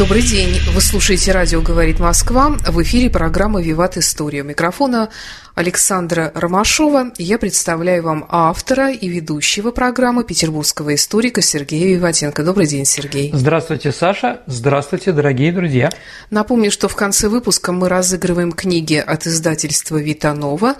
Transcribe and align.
Добрый 0.00 0.22
день. 0.22 0.58
Вы 0.72 0.80
слушаете 0.80 1.30
радио 1.30 1.60
«Говорит 1.60 2.00
Москва». 2.00 2.56
В 2.66 2.82
эфире 2.82 3.10
программа 3.10 3.60
«Виват 3.60 3.98
История». 3.98 4.40
У 4.40 4.46
микрофона 4.46 5.10
Александра 5.54 6.32
Ромашова. 6.34 7.12
Я 7.18 7.36
представляю 7.36 8.04
вам 8.04 8.24
автора 8.30 8.92
и 8.92 9.10
ведущего 9.10 9.72
программы 9.72 10.24
петербургского 10.24 10.94
историка 10.94 11.42
Сергея 11.42 11.96
Виватенко. 11.96 12.42
Добрый 12.44 12.66
день, 12.66 12.86
Сергей. 12.86 13.30
Здравствуйте, 13.34 13.92
Саша. 13.92 14.40
Здравствуйте, 14.46 15.12
дорогие 15.12 15.52
друзья. 15.52 15.90
Напомню, 16.30 16.70
что 16.70 16.88
в 16.88 16.96
конце 16.96 17.28
выпуска 17.28 17.70
мы 17.70 17.90
разыгрываем 17.90 18.52
книги 18.52 18.94
от 18.94 19.26
издательства 19.26 19.98
«Витанова». 19.98 20.76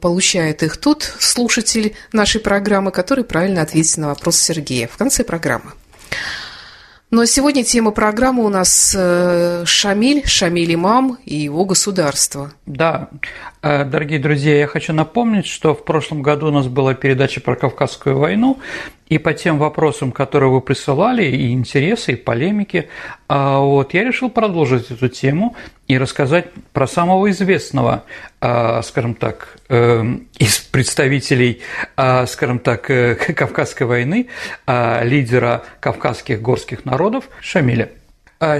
Получает 0.00 0.64
их 0.64 0.76
тот 0.76 1.08
слушатель 1.20 1.94
нашей 2.12 2.40
программы, 2.40 2.90
который 2.90 3.22
правильно 3.22 3.62
ответит 3.62 3.98
на 3.98 4.08
вопрос 4.08 4.38
Сергея 4.38 4.88
в 4.88 4.96
конце 4.96 5.22
программы. 5.22 5.70
Но 7.10 7.24
сегодня 7.24 7.64
тема 7.64 7.90
программы 7.90 8.44
у 8.44 8.48
нас 8.48 8.94
э, 8.96 9.64
Шамиль, 9.66 10.24
Шамиль 10.26 10.74
Имам 10.74 11.18
и 11.24 11.34
его 11.36 11.64
государство. 11.64 12.52
Да, 12.66 13.08
э, 13.62 13.84
дорогие 13.84 14.20
друзья, 14.20 14.56
я 14.56 14.68
хочу 14.68 14.92
напомнить, 14.92 15.46
что 15.46 15.74
в 15.74 15.84
прошлом 15.84 16.22
году 16.22 16.48
у 16.48 16.50
нас 16.52 16.68
была 16.68 16.94
передача 16.94 17.40
про 17.40 17.56
Кавказскую 17.56 18.16
войну, 18.16 18.60
и 19.10 19.18
по 19.18 19.34
тем 19.34 19.58
вопросам, 19.58 20.12
которые 20.12 20.50
вы 20.50 20.60
присылали, 20.60 21.24
и 21.24 21.52
интересы, 21.52 22.12
и 22.12 22.16
полемики, 22.16 22.88
а, 23.28 23.58
вот, 23.58 23.92
я 23.92 24.04
решил 24.04 24.30
продолжить 24.30 24.90
эту 24.90 25.08
тему 25.08 25.56
и 25.88 25.98
рассказать 25.98 26.46
про 26.72 26.86
самого 26.86 27.28
известного, 27.30 28.04
а, 28.40 28.80
скажем 28.82 29.14
так, 29.14 29.56
эм, 29.68 30.28
из 30.38 30.58
представителей, 30.60 31.60
а, 31.96 32.24
скажем 32.26 32.60
так, 32.60 32.88
э, 32.88 33.16
Кавказской 33.34 33.82
войны, 33.82 34.28
лидера 34.66 35.64
кавказских 35.80 36.40
горских 36.40 36.84
народов 36.84 37.24
Шамиля. 37.40 37.90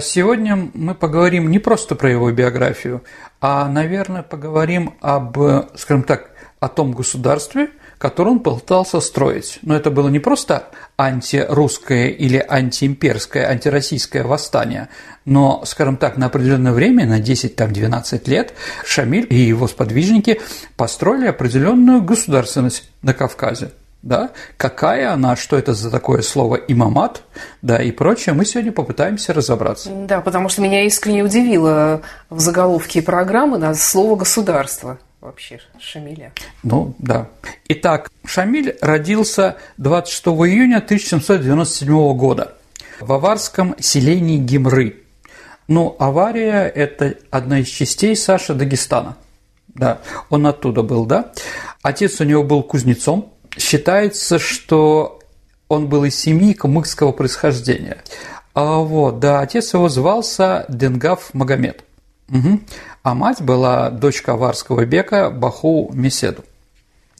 Сегодня 0.00 0.68
мы 0.74 0.94
поговорим 0.94 1.50
не 1.50 1.58
просто 1.58 1.94
про 1.94 2.10
его 2.10 2.30
биографию, 2.32 3.02
а, 3.40 3.66
наверное, 3.68 4.22
поговорим 4.22 4.94
об, 5.00 5.38
скажем 5.76 6.02
так, 6.02 6.30
о 6.58 6.68
том 6.68 6.92
государстве, 6.92 7.70
который 8.00 8.30
он 8.30 8.40
пытался 8.40 8.98
строить. 9.00 9.58
Но 9.60 9.76
это 9.76 9.90
было 9.90 10.08
не 10.08 10.20
просто 10.20 10.64
антирусское 10.96 12.08
или 12.08 12.38
антиимперское, 12.38 13.46
антироссийское 13.46 14.24
восстание, 14.24 14.88
но, 15.26 15.62
скажем 15.66 15.98
так, 15.98 16.16
на 16.16 16.26
определенное 16.26 16.72
время, 16.72 17.04
на 17.06 17.20
10-12 17.20 18.22
лет, 18.30 18.54
Шамиль 18.86 19.26
и 19.28 19.36
его 19.36 19.68
сподвижники 19.68 20.40
построили 20.76 21.26
определенную 21.26 22.00
государственность 22.00 22.90
на 23.02 23.12
Кавказе 23.12 23.70
да, 24.02 24.30
какая 24.56 25.12
она, 25.12 25.36
что 25.36 25.58
это 25.58 25.74
за 25.74 25.90
такое 25.90 26.22
слово 26.22 26.54
имамат, 26.54 27.22
да, 27.60 27.82
и 27.82 27.92
прочее, 27.92 28.34
мы 28.34 28.46
сегодня 28.46 28.72
попытаемся 28.72 29.34
разобраться. 29.34 29.90
Да, 29.90 30.22
потому 30.22 30.48
что 30.48 30.62
меня 30.62 30.86
искренне 30.86 31.22
удивило 31.22 32.00
в 32.30 32.40
заголовке 32.40 33.02
программы 33.02 33.58
на 33.58 33.74
слово 33.74 34.16
«государство» 34.16 34.98
вообще 35.20 35.60
Шамиля. 35.78 36.32
Ну, 36.62 36.94
да. 36.98 37.28
Итак, 37.68 38.10
Шамиль 38.24 38.76
родился 38.80 39.56
26 39.78 40.26
июня 40.26 40.78
1797 40.78 42.16
года 42.16 42.56
в 43.00 43.12
аварском 43.12 43.74
селении 43.78 44.38
Гимры. 44.38 45.02
Ну, 45.68 45.94
авария– 45.98 46.66
это 46.74 47.14
одна 47.30 47.60
из 47.60 47.68
частей 47.68 48.16
Саша 48.16 48.54
Дагестана. 48.54 49.16
Да, 49.68 50.00
он 50.28 50.46
оттуда 50.46 50.82
был, 50.82 51.06
да. 51.06 51.32
Отец 51.82 52.20
у 52.20 52.24
него 52.24 52.42
был 52.42 52.62
кузнецом. 52.62 53.32
Считается, 53.56 54.38
что 54.38 55.20
он 55.68 55.88
был 55.88 56.04
из 56.04 56.18
семьи 56.18 56.54
кумыкского 56.54 57.12
происхождения. 57.12 57.98
А 58.52 58.78
вот, 58.78 59.20
да, 59.20 59.40
отец 59.40 59.72
его 59.74 59.88
звался 59.88 60.66
Денгав 60.68 61.32
Магомед. 61.34 61.84
Угу. 62.30 62.60
А 63.02 63.14
мать 63.14 63.42
была 63.42 63.90
дочка 63.90 64.32
аварского 64.32 64.84
бека 64.86 65.30
Баху 65.30 65.90
Меседу. 65.92 66.44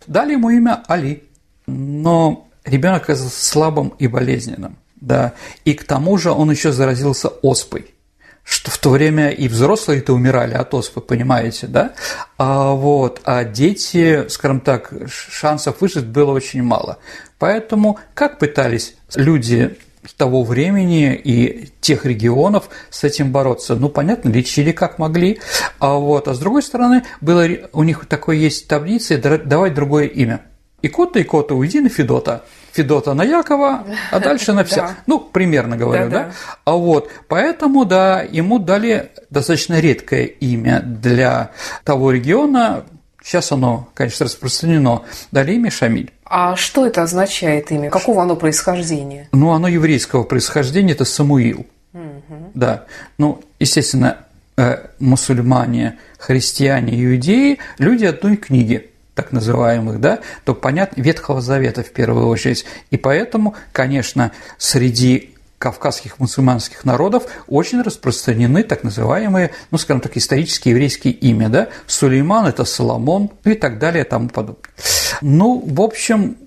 Дали 0.07 0.33
ему 0.33 0.51
имя 0.51 0.83
Али, 0.89 1.25
но 1.67 2.49
ребенок 2.65 3.05
оказался 3.05 3.45
слабым 3.45 3.93
и 3.99 4.07
болезненным. 4.07 4.77
Да. 5.01 5.33
И 5.65 5.75
к 5.75 5.85
тому 5.85 6.17
же 6.19 6.31
он 6.31 6.51
еще 6.51 6.73
заразился 6.73 7.29
оспой 7.29 7.95
что 8.43 8.71
в 8.71 8.79
то 8.79 8.91
время 8.91 9.31
и 9.31 9.47
взрослые-то 9.47 10.13
умирали 10.13 10.55
от 10.55 10.75
оспы, 10.75 11.01
понимаете, 11.01 11.69
да? 11.69 11.93
А, 12.37 12.73
вот, 12.73 13.21
а 13.23 13.45
дети, 13.45 14.29
скажем 14.29 14.61
так, 14.61 14.93
шансов 15.09 15.81
выжить 15.81 16.07
было 16.07 16.33
очень 16.33 16.63
мало. 16.63 16.99
Поэтому 17.39 18.01
как 18.13 18.39
пытались 18.39 18.97
люди 19.15 19.79
того 20.17 20.45
времени 20.45 21.15
и 21.15 21.69
тех 21.81 22.05
регионов 22.07 22.69
с 22.91 23.05
этим 23.05 23.33
бороться. 23.33 23.75
Ну, 23.75 23.89
понятно, 23.89 24.31
лечили 24.31 24.73
как 24.73 24.99
могли, 24.99 25.41
а 25.79 25.95
вот, 25.95 26.29
а 26.29 26.35
с 26.35 26.39
другой 26.39 26.63
стороны, 26.63 27.05
было, 27.21 27.47
у 27.73 27.83
них 27.83 28.07
такое 28.07 28.37
есть 28.37 28.69
таблица, 28.69 29.19
давать 29.19 29.75
другое 29.75 30.07
имя. 30.07 30.43
Икота, 30.83 31.21
Икота, 31.21 31.55
уйди 31.55 31.81
на 31.81 31.91
Федота. 31.91 32.45
Федота 32.73 33.15
на 33.15 33.25
Якова, 33.25 33.85
а 34.11 34.21
дальше 34.21 34.53
на 34.53 34.65
вся. 34.65 34.97
Ну, 35.07 35.19
примерно 35.19 35.77
говорю, 35.77 36.09
да? 36.09 36.33
А 36.65 36.73
вот, 36.73 37.11
поэтому, 37.29 37.85
да, 37.85 38.23
ему 38.23 38.59
дали 38.59 39.11
достаточно 39.29 39.81
редкое 39.81 40.25
имя 40.25 40.81
для 40.81 41.51
того 41.85 42.13
региона, 42.13 42.85
сейчас 43.23 43.53
оно, 43.53 43.89
конечно, 43.95 44.27
распространено, 44.27 45.03
дали 45.33 45.55
имя 45.55 45.71
Шамиль. 45.71 46.13
А 46.31 46.55
что 46.55 46.87
это 46.87 47.03
означает 47.03 47.73
имя? 47.73 47.91
Какого 47.91 48.23
оно 48.23 48.37
происхождения? 48.37 49.29
Ну, 49.33 49.51
оно 49.51 49.67
еврейского 49.67 50.23
происхождения, 50.23 50.93
это 50.93 51.05
Самуил. 51.05 51.67
Угу. 51.93 52.53
Да. 52.55 52.85
Ну, 53.19 53.43
естественно, 53.59 54.19
э, 54.57 54.77
мусульмане, 55.01 55.99
христиане, 56.19 57.05
иудеи– 57.05 57.59
люди 57.79 58.05
одной 58.05 58.37
книги 58.37 58.91
так 59.17 59.33
называемых, 59.33 60.01
да, 60.01 60.21
то 60.45 60.55
понятно, 60.55 61.03
Ветхого 61.03 61.41
Завета 61.41 61.83
в 61.83 61.91
первую 61.91 62.29
очередь. 62.29 62.65
И 62.93 62.97
поэтому, 62.97 63.57
конечно, 63.73 64.31
среди 64.57 65.35
кавказских 65.61 66.19
мусульманских 66.19 66.87
народов 66.87 67.25
очень 67.47 67.83
распространены 67.83 68.65
так 68.65 68.83
называемые, 68.83 69.51
ну, 69.71 69.77
скажем 69.77 70.01
так, 70.01 70.17
исторические 70.17 70.73
еврейские 70.73 71.13
имя, 71.13 71.51
да, 71.51 71.69
Сулейман– 71.87 72.47
это 72.49 72.65
Соломон 72.65 73.31
и 73.45 73.53
так 73.53 73.79
далее 73.79 74.05
и 74.05 74.09
тому 74.09 74.31
подобное. 74.31 74.71
Ну, 75.21 75.63
в 75.65 75.83
общем, 75.83 76.39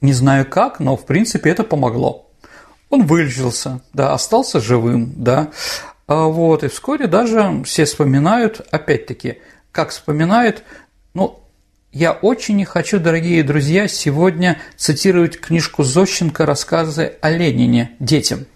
не 0.00 0.14
знаю 0.14 0.46
как, 0.48 0.80
но 0.80 0.96
в 0.96 1.04
принципе 1.04 1.50
это 1.50 1.64
помогло. 1.64 2.30
Он 2.88 3.06
вылечился, 3.06 3.80
да, 3.92 4.14
остался 4.14 4.58
живым, 4.58 5.12
да, 5.16 5.50
а 6.06 6.28
вот, 6.28 6.64
и 6.64 6.68
вскоре 6.68 7.06
даже 7.06 7.62
все 7.66 7.84
вспоминают, 7.84 8.66
опять-таки, 8.70 9.38
как 9.70 9.90
вспоминают, 9.90 10.64
ну, 11.12 11.40
я 11.92 12.12
очень 12.12 12.56
не 12.56 12.64
хочу, 12.64 12.98
дорогие 12.98 13.42
друзья, 13.42 13.86
сегодня 13.86 14.58
цитировать 14.78 15.38
книжку 15.38 15.82
Зощенко 15.82 16.46
«Рассказы 16.46 17.12
о 17.20 17.30
Ленине 17.30 17.90
детям». 18.00 18.46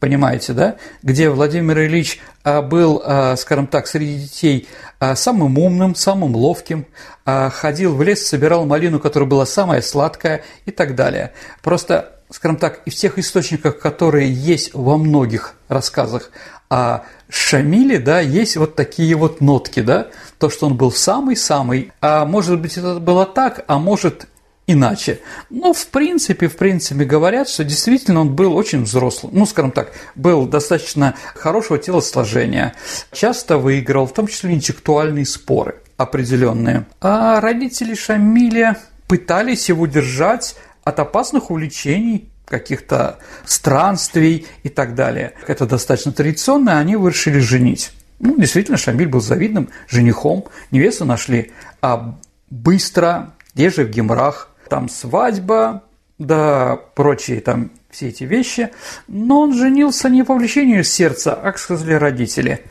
Понимаете, 0.00 0.52
да? 0.52 0.76
Где 1.02 1.28
Владимир 1.28 1.80
Ильич 1.80 2.20
а, 2.44 2.62
был, 2.62 3.02
а, 3.04 3.34
скажем 3.36 3.66
так, 3.66 3.88
среди 3.88 4.16
детей 4.16 4.68
а, 5.00 5.16
самым 5.16 5.58
умным, 5.58 5.94
самым 5.94 6.36
ловким, 6.36 6.86
ходил 7.24 7.94
в 7.94 8.02
лес, 8.02 8.26
собирал 8.26 8.64
малину, 8.64 8.98
которая 9.00 9.28
была 9.28 9.44
самая 9.44 9.82
сладкая 9.82 10.44
и 10.64 10.70
так 10.70 10.94
далее. 10.94 11.32
Просто, 11.62 12.16
скажем 12.30 12.56
так, 12.56 12.80
и 12.86 12.90
в 12.90 12.94
тех 12.94 13.18
источниках, 13.18 13.80
которые 13.80 14.32
есть 14.32 14.72
во 14.72 14.96
многих 14.96 15.54
рассказах 15.68 16.30
о 16.70 17.02
Шамиле, 17.28 17.98
да, 17.98 18.20
есть 18.20 18.56
вот 18.56 18.76
такие 18.76 19.14
вот 19.14 19.42
нотки, 19.42 19.80
да, 19.80 20.06
то, 20.38 20.48
что 20.48 20.66
он 20.66 20.78
был 20.78 20.90
самый-самый, 20.90 21.92
а 22.00 22.24
может 22.24 22.58
быть 22.62 22.78
это 22.78 22.98
было 22.98 23.26
так, 23.26 23.62
а 23.66 23.78
может 23.78 24.26
иначе. 24.68 25.18
Но 25.50 25.72
в 25.72 25.88
принципе, 25.88 26.46
в 26.46 26.56
принципе 26.56 27.04
говорят, 27.04 27.48
что 27.48 27.64
действительно 27.64 28.20
он 28.20 28.36
был 28.36 28.54
очень 28.56 28.84
взрослым, 28.84 29.32
ну, 29.34 29.46
скажем 29.46 29.72
так, 29.72 29.92
был 30.14 30.46
достаточно 30.46 31.16
хорошего 31.34 31.78
телосложения, 31.78 32.74
часто 33.10 33.58
выиграл, 33.58 34.06
в 34.06 34.12
том 34.12 34.28
числе 34.28 34.52
интеллектуальные 34.52 35.26
споры 35.26 35.76
определенные. 35.96 36.86
А 37.00 37.40
родители 37.40 37.94
Шамиля 37.94 38.78
пытались 39.08 39.68
его 39.68 39.86
держать 39.86 40.54
от 40.84 41.00
опасных 41.00 41.50
увлечений, 41.50 42.30
каких-то 42.46 43.18
странствий 43.44 44.46
и 44.62 44.68
так 44.68 44.94
далее. 44.94 45.34
Это 45.46 45.66
достаточно 45.66 46.12
традиционно, 46.12 46.78
они 46.78 46.94
решили 46.94 47.40
женить. 47.40 47.90
Ну, 48.20 48.36
действительно, 48.38 48.78
Шамиль 48.78 49.08
был 49.08 49.20
завидным 49.20 49.68
женихом, 49.88 50.46
невесту 50.70 51.04
нашли, 51.04 51.52
а 51.82 52.18
быстро, 52.50 53.34
где 53.54 53.70
же 53.70 53.84
в 53.84 53.90
Гемрах, 53.90 54.47
там 54.68 54.88
свадьба, 54.88 55.82
да 56.18 56.78
прочие 56.94 57.40
там 57.40 57.70
все 57.90 58.08
эти 58.08 58.24
вещи, 58.24 58.70
но 59.06 59.40
он 59.40 59.54
женился 59.54 60.08
не 60.08 60.24
по 60.24 60.34
влечению 60.34 60.84
сердца, 60.84 61.34
а, 61.34 61.42
как 61.42 61.58
сказали 61.58 61.94
родители. 61.94 62.64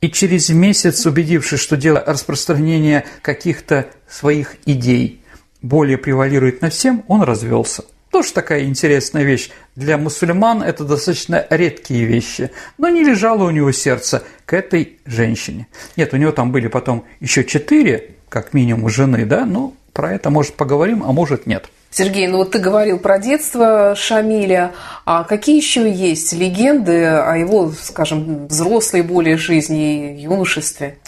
И 0.00 0.10
через 0.10 0.48
месяц, 0.48 1.06
убедившись, 1.06 1.60
что 1.60 1.76
дело 1.76 2.02
распространения 2.04 3.04
каких-то 3.22 3.86
своих 4.08 4.56
идей 4.66 5.22
более 5.60 5.98
превалирует 5.98 6.60
на 6.60 6.70
всем, 6.70 7.04
он 7.06 7.22
развелся. 7.22 7.84
Тоже 8.10 8.32
такая 8.32 8.64
интересная 8.64 9.22
вещь. 9.22 9.50
Для 9.74 9.96
мусульман 9.96 10.62
это 10.62 10.84
достаточно 10.84 11.46
редкие 11.48 12.04
вещи, 12.04 12.50
но 12.76 12.88
не 12.88 13.04
лежало 13.04 13.44
у 13.44 13.50
него 13.50 13.72
сердце 13.72 14.22
к 14.44 14.52
этой 14.52 14.98
женщине. 15.06 15.66
Нет, 15.96 16.12
у 16.12 16.18
него 16.18 16.32
там 16.32 16.52
были 16.52 16.66
потом 16.66 17.06
еще 17.20 17.44
четыре, 17.44 18.16
как 18.28 18.52
минимум, 18.52 18.90
жены, 18.90 19.24
да, 19.24 19.46
ну, 19.46 19.74
про 19.92 20.14
это, 20.14 20.30
может, 20.30 20.54
поговорим, 20.54 21.02
а 21.04 21.12
может, 21.12 21.46
нет. 21.46 21.68
Сергей, 21.90 22.26
ну 22.26 22.38
вот 22.38 22.52
ты 22.52 22.58
говорил 22.58 22.98
про 22.98 23.18
детство 23.18 23.94
Шамиля, 23.94 24.72
а 25.04 25.24
какие 25.24 25.58
еще 25.58 25.90
есть 25.92 26.32
легенды 26.32 27.04
о 27.04 27.36
его, 27.36 27.70
скажем, 27.70 28.46
взрослой 28.46 29.02
более 29.02 29.36
жизни 29.36 30.16
и 30.16 30.22
юношестве? 30.22 30.98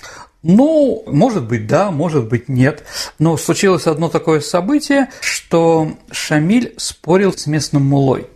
Ну, 0.43 1.03
может 1.07 1.49
быть, 1.49 1.67
да, 1.67 1.91
может 1.91 2.29
быть, 2.29 2.51
нет. 2.51 2.85
Но 3.19 3.39
случилось 3.39 3.87
одно 3.87 4.11
такое 4.11 4.41
событие, 4.41 5.09
что 5.21 5.93
Шамиль 6.11 6.75
спорил 6.77 7.33
с 7.33 7.47
местным 7.47 7.83
мулой. 7.87 8.27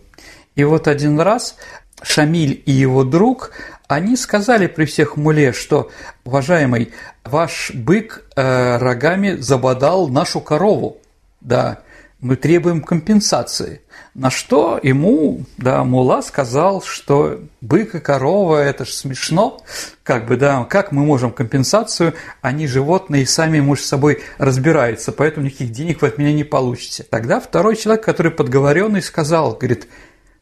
И 0.55 0.63
вот 0.63 0.87
один 0.87 1.19
раз 1.19 1.55
Шамиль 2.01 2.61
и 2.65 2.71
его 2.71 3.03
друг, 3.03 3.51
они 3.87 4.15
сказали 4.15 4.67
при 4.67 4.85
всех 4.85 5.17
муле, 5.17 5.51
что, 5.51 5.89
уважаемый, 6.23 6.93
ваш 7.23 7.71
бык 7.73 8.25
э, 8.35 8.77
рогами 8.77 9.35
забодал 9.35 10.07
нашу 10.07 10.41
корову. 10.41 10.97
Да, 11.41 11.79
мы 12.19 12.35
требуем 12.35 12.81
компенсации. 12.81 13.81
На 14.13 14.29
что 14.29 14.79
ему, 14.83 15.45
да, 15.57 15.83
Мула 15.85 16.21
сказал, 16.21 16.81
что 16.81 17.39
бык 17.61 17.95
и 17.95 17.99
корова– 17.99 18.57
это 18.63 18.83
же 18.83 18.91
смешно, 18.91 19.61
как 20.03 20.27
бы, 20.27 20.35
да, 20.35 20.65
как 20.65 20.91
мы 20.91 21.05
можем 21.05 21.31
компенсацию, 21.31 22.13
они 22.41 22.67
животные 22.67 23.23
и 23.23 23.25
сами 23.25 23.59
между 23.59 23.85
собой 23.85 24.21
разбираются, 24.37 25.11
поэтому 25.11 25.45
никаких 25.45 25.71
денег 25.71 26.01
вы 26.01 26.09
от 26.09 26.17
меня 26.17 26.33
не 26.33 26.43
получите. 26.43 27.03
Тогда 27.03 27.39
второй 27.39 27.77
человек, 27.77 28.03
который 28.03 28.31
подговоренный, 28.31 29.01
сказал, 29.01 29.53
говорит, 29.53 29.87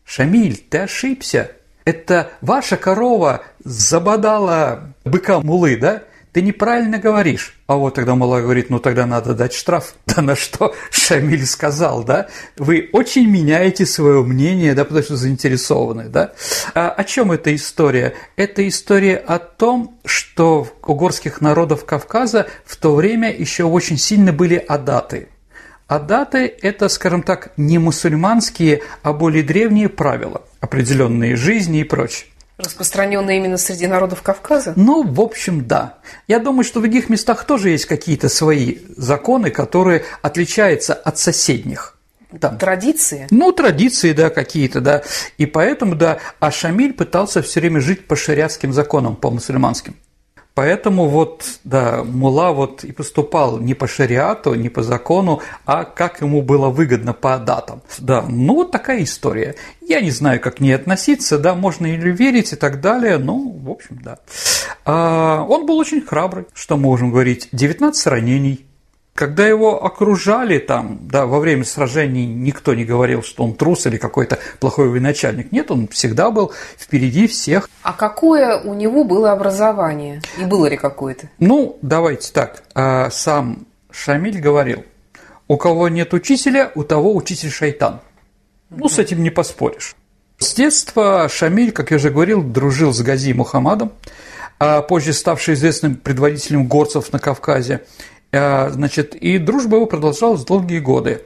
Шамиль, 0.08 0.58
ты 0.70 0.80
ошибся, 0.80 1.52
это 1.84 2.32
ваша 2.40 2.78
корова 2.78 3.44
забодала 3.64 4.94
быка 5.04 5.42
Мулы, 5.42 5.76
да? 5.76 6.04
ты 6.38 6.44
неправильно 6.44 7.00
говоришь. 7.00 7.56
А 7.66 7.78
вот 7.78 7.96
тогда 7.96 8.14
Мала 8.14 8.42
говорит, 8.42 8.70
ну 8.70 8.78
тогда 8.78 9.08
надо 9.08 9.34
дать 9.34 9.54
штраф. 9.54 9.96
Да 10.06 10.22
на 10.22 10.36
что 10.36 10.76
Шамиль 10.92 11.48
сказал, 11.48 12.04
да? 12.04 12.28
Вы 12.58 12.90
очень 12.94 13.28
меняете 13.28 13.88
свое 13.88 14.24
мнение, 14.24 14.76
да, 14.76 14.84
потому 14.86 15.04
что 15.04 15.16
заинтересованы, 15.16 16.10
да? 16.10 16.34
А 16.76 16.90
о 16.90 17.04
чем 17.04 17.32
эта 17.32 17.56
история? 17.56 18.14
Это 18.36 18.68
история 18.68 19.18
о 19.18 19.40
том, 19.40 20.00
что 20.06 20.68
у 20.86 20.94
горских 20.94 21.42
народов 21.42 21.86
Кавказа 21.86 22.48
в 22.66 22.76
то 22.78 22.94
время 22.94 23.36
еще 23.36 23.64
очень 23.64 23.98
сильно 23.98 24.32
были 24.32 24.56
адаты. 24.56 25.30
Адаты– 25.88 26.54
это, 26.62 26.90
скажем 26.90 27.24
так, 27.24 27.54
не 27.56 27.78
мусульманские, 27.78 28.82
а 29.04 29.14
более 29.14 29.42
древние 29.42 29.88
правила, 29.88 30.44
определенные 30.60 31.38
жизни 31.38 31.80
и 31.80 31.84
прочее. 31.86 32.28
Распространенные 32.58 33.38
именно 33.38 33.58
среди 33.58 33.88
народов 33.88 34.22
Кавказа? 34.22 34.74
Ну, 34.76 35.04
в 35.04 35.22
общем, 35.22 35.66
да. 35.66 36.00
Я 36.28 36.40
думаю, 36.40 36.66
что 36.66 36.80
в 36.80 36.84
других 36.84 37.08
местах 37.08 37.46
тоже 37.46 37.70
есть 37.70 37.86
какие-то 37.86 38.30
свои 38.30 38.80
законы, 38.98 39.50
которые 39.52 40.04
отличаются 40.22 40.94
от 40.94 41.20
соседних. 41.20 41.96
Там. 42.42 42.58
Традиции? 42.58 43.28
Ну, 43.32 43.54
традиции, 43.54 44.12
да, 44.12 44.30
какие-то, 44.30 44.82
да. 44.82 45.04
И 45.38 45.46
поэтому, 45.46 45.96
да, 45.96 46.18
а 46.40 46.52
Шамиль 46.52 46.94
пытался 46.94 47.42
все 47.42 47.62
время 47.62 47.80
жить 47.80 48.08
по 48.08 48.18
шариатским 48.18 48.74
законам, 48.74 49.16
по 49.16 49.32
мусульманским. 49.32 49.96
Поэтому 50.58 51.08
вот, 51.08 51.60
да, 51.66 52.04
Мула 52.04 52.52
вот 52.52 52.84
и 52.84 52.92
поступал 52.92 53.60
не 53.60 53.76
по 53.76 53.88
шариату, 53.88 54.56
не 54.56 54.70
по 54.70 54.82
закону, 54.82 55.40
а 55.68 55.84
как 55.84 56.22
ему 56.22 56.42
было 56.42 56.70
выгодно 56.70 57.14
по 57.14 57.38
датам. 57.38 57.84
Да, 58.00 58.26
ну 58.28 58.56
вот 58.56 58.72
такая 58.72 59.04
история. 59.04 59.54
Я 59.82 60.02
не 60.02 60.10
знаю, 60.10 60.40
как 60.40 60.56
к 60.56 60.60
ней 60.60 60.72
относиться, 60.72 61.38
да, 61.38 61.54
можно 61.54 61.86
или 61.86 62.10
верить 62.10 62.54
и 62.54 62.56
так 62.56 62.82
далее, 62.82 63.20
ну, 63.20 63.52
в 63.52 63.70
общем, 63.70 64.00
да. 64.04 64.18
А, 64.84 65.46
он 65.48 65.68
был 65.68 65.78
очень 65.78 66.02
храбрый, 66.02 66.48
что 66.56 66.76
можем 66.76 67.12
говорить, 67.12 67.50
19 67.52 68.08
ранений, 68.08 68.66
когда 69.18 69.48
его 69.48 69.84
окружали 69.84 70.60
там, 70.60 71.00
да, 71.02 71.26
во 71.26 71.40
время 71.40 71.66
сражений 71.66 72.28
никто 72.28 72.76
не 72.76 72.86
говорил, 72.86 73.24
что 73.24 73.44
он 73.44 73.56
трус 73.56 73.88
или 73.88 73.98
какой-то 73.98 74.38
плохой 74.60 74.90
военачальник. 74.90 75.52
Нет, 75.52 75.72
он 75.72 75.88
всегда 75.88 76.30
был 76.30 76.54
впереди 76.78 77.26
всех. 77.26 77.68
А 77.82 77.94
какое 77.94 78.62
у 78.62 78.76
него 78.76 79.04
было 79.04 79.32
образование? 79.32 80.22
И 80.40 80.46
было 80.46 80.68
ли 80.68 80.78
какое-то? 80.78 81.32
Ну, 81.40 81.80
давайте 81.82 82.32
так. 82.32 82.64
А, 82.76 83.10
сам 83.10 83.66
Шамиль 83.90 84.40
говорил, 84.40 84.86
у 85.48 85.58
кого 85.58 85.90
нет 85.90 86.14
учителя, 86.14 86.72
у 86.76 86.84
того 86.84 87.16
учитель 87.16 87.50
шайтан. 87.50 88.02
Ну, 88.70 88.88
с 88.88 89.00
этим 89.00 89.24
не 89.24 89.32
поспоришь. 89.32 89.96
С 90.38 90.54
детства 90.54 91.28
Шамиль, 91.28 91.72
как 91.72 91.90
я 91.90 91.98
уже 91.98 92.12
говорил, 92.12 92.44
дружил 92.44 92.94
с 92.94 93.02
Гази 93.02 93.34
Мухаммадом, 93.34 93.94
а 94.60 94.84
позже 94.84 95.14
ставший 95.14 95.56
известным 95.56 95.96
предводителем 95.96 96.68
горцев 96.68 97.12
на 97.12 97.18
Кавказе. 97.18 97.82
А, 98.32 98.70
значит, 98.70 99.16
и 99.16 99.38
дружба 99.38 99.78
его 99.78 99.86
продолжалась 99.86 100.44
долгие 100.44 100.80
годы. 100.80 101.24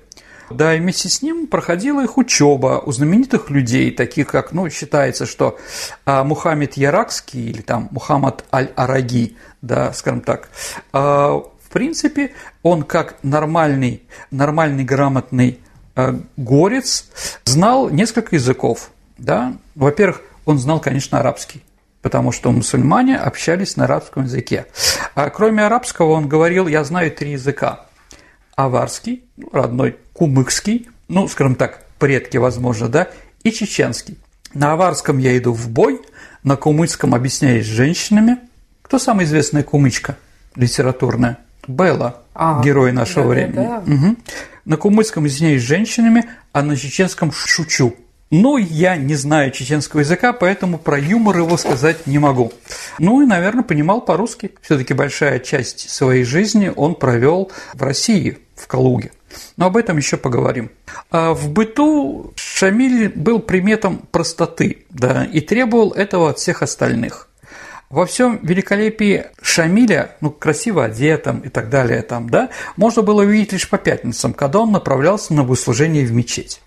Да, 0.50 0.76
и 0.76 0.80
вместе 0.80 1.08
с 1.08 1.22
ним 1.22 1.48
проходила 1.48 2.04
их 2.04 2.18
учеба 2.18 2.82
у 2.86 2.92
знаменитых 2.92 3.50
людей, 3.50 3.92
таких 3.92 4.28
как, 4.28 4.52
ну, 4.52 4.70
считается, 4.70 5.26
что 5.26 5.58
а, 6.06 6.24
Мухаммед 6.24 6.76
Яракский 6.76 7.50
или 7.50 7.62
там 7.62 7.88
Мухаммад 7.92 8.44
Аль-Араги, 8.54 9.38
да, 9.62 9.94
скажем 9.94 10.22
так, 10.22 10.50
а, 10.92 11.38
в 11.38 11.70
принципе, 11.72 12.32
он 12.64 12.84
как 12.84 13.16
нормальный, 13.24 14.04
нормальный 14.30 14.84
грамотный 14.84 15.60
а, 15.96 16.20
горец 16.36 17.10
знал 17.46 17.90
несколько 17.90 18.36
языков, 18.36 18.92
да. 19.18 19.54
Во-первых, 19.76 20.22
он 20.46 20.58
знал, 20.58 20.82
конечно, 20.82 21.20
арабский 21.20 21.64
потому 22.02 22.32
что 22.32 22.52
мусульмане 22.52 23.18
общались 23.18 23.78
на 23.78 23.86
арабском 23.86 24.24
языке. 24.24 24.66
А 25.16 25.30
кроме 25.30 25.66
арабского 25.66 26.12
он 26.12 26.28
говорил, 26.28 26.68
я 26.68 26.84
знаю 26.84 27.12
три 27.12 27.32
языка. 27.32 27.86
Аварский, 28.56 29.24
ну, 29.38 29.50
родной, 29.54 29.98
кумыкский, 30.14 30.90
ну, 31.08 31.28
скажем 31.28 31.56
так, 31.56 31.86
предки, 32.00 32.38
возможно, 32.38 32.90
да, 32.90 33.10
и 33.44 33.52
чеченский. 33.52 34.18
На 34.54 34.74
аварском 34.74 35.18
я 35.18 35.38
иду 35.38 35.54
в 35.54 35.70
бой, 35.70 36.02
на 36.44 36.58
кумычском 36.58 37.16
объясняюсь 37.16 37.66
с 37.66 37.70
женщинами. 37.70 38.38
Кто 38.82 39.00
самая 39.00 39.26
известная 39.26 39.64
кумычка 39.64 40.18
литературная? 40.56 41.38
Белла, 41.68 42.24
ага. 42.34 42.64
герой 42.64 42.92
нашего 42.92 43.24
да, 43.24 43.30
времени. 43.30 43.56
Да, 43.56 43.84
да. 43.86 43.94
Угу. 43.94 44.16
На 44.66 44.78
кумычском 44.78 45.24
объясняюсь 45.24 45.62
с 45.62 45.66
женщинами, 45.66 46.26
а 46.52 46.62
на 46.62 46.76
чеченском 46.76 47.32
шучу. 47.32 47.96
Но 48.32 48.58
я 48.58 48.96
не 48.96 49.16
знаю 49.16 49.52
чеченского 49.52 50.00
языка, 50.00 50.32
поэтому 50.32 50.78
про 50.78 50.98
юмор 50.98 51.38
его 51.38 51.58
сказать 51.58 52.08
не 52.08 52.18
могу. 52.18 52.54
Ну 52.98 53.22
и, 53.22 53.26
наверное, 53.26 53.64
понимал 53.64 54.00
по-русски. 54.02 54.52
Все-таки 54.62 54.94
большая 54.94 55.40
часть 55.40 55.90
своей 55.90 56.24
жизни 56.24 56.72
он 56.74 56.96
провел 56.96 57.52
в 57.74 57.84
России, 57.84 58.40
в 58.56 58.68
Калуге. 58.68 59.12
Но 59.58 59.66
об 59.66 59.76
этом 59.76 59.98
еще 59.98 60.16
поговорим. 60.16 60.72
А 61.10 61.34
в 61.34 61.50
быту 61.50 62.34
Шамиль 62.36 63.10
был 63.10 63.40
приметом 63.40 64.02
простоты 64.12 64.86
да, 64.90 65.26
и 65.26 65.42
требовал 65.42 65.92
этого 65.92 66.30
от 66.30 66.40
всех 66.40 66.62
остальных. 66.62 67.28
Во 67.90 68.06
всем 68.06 68.40
великолепии 68.42 69.26
Шамиля, 69.42 70.16
ну, 70.22 70.32
красиво 70.32 70.86
одетым 70.86 71.40
и 71.40 71.50
так 71.50 71.70
далее, 71.70 72.02
там, 72.02 72.30
да, 72.30 72.50
можно 72.78 73.02
было 73.02 73.24
увидеть 73.24 73.52
лишь 73.52 73.70
по 73.70 73.78
пятницам, 73.78 74.34
когда 74.34 74.60
он 74.60 74.72
направлялся 74.72 75.34
на 75.34 75.44
богослужение 75.44 76.06
в 76.06 76.14
мечеть. 76.14 76.62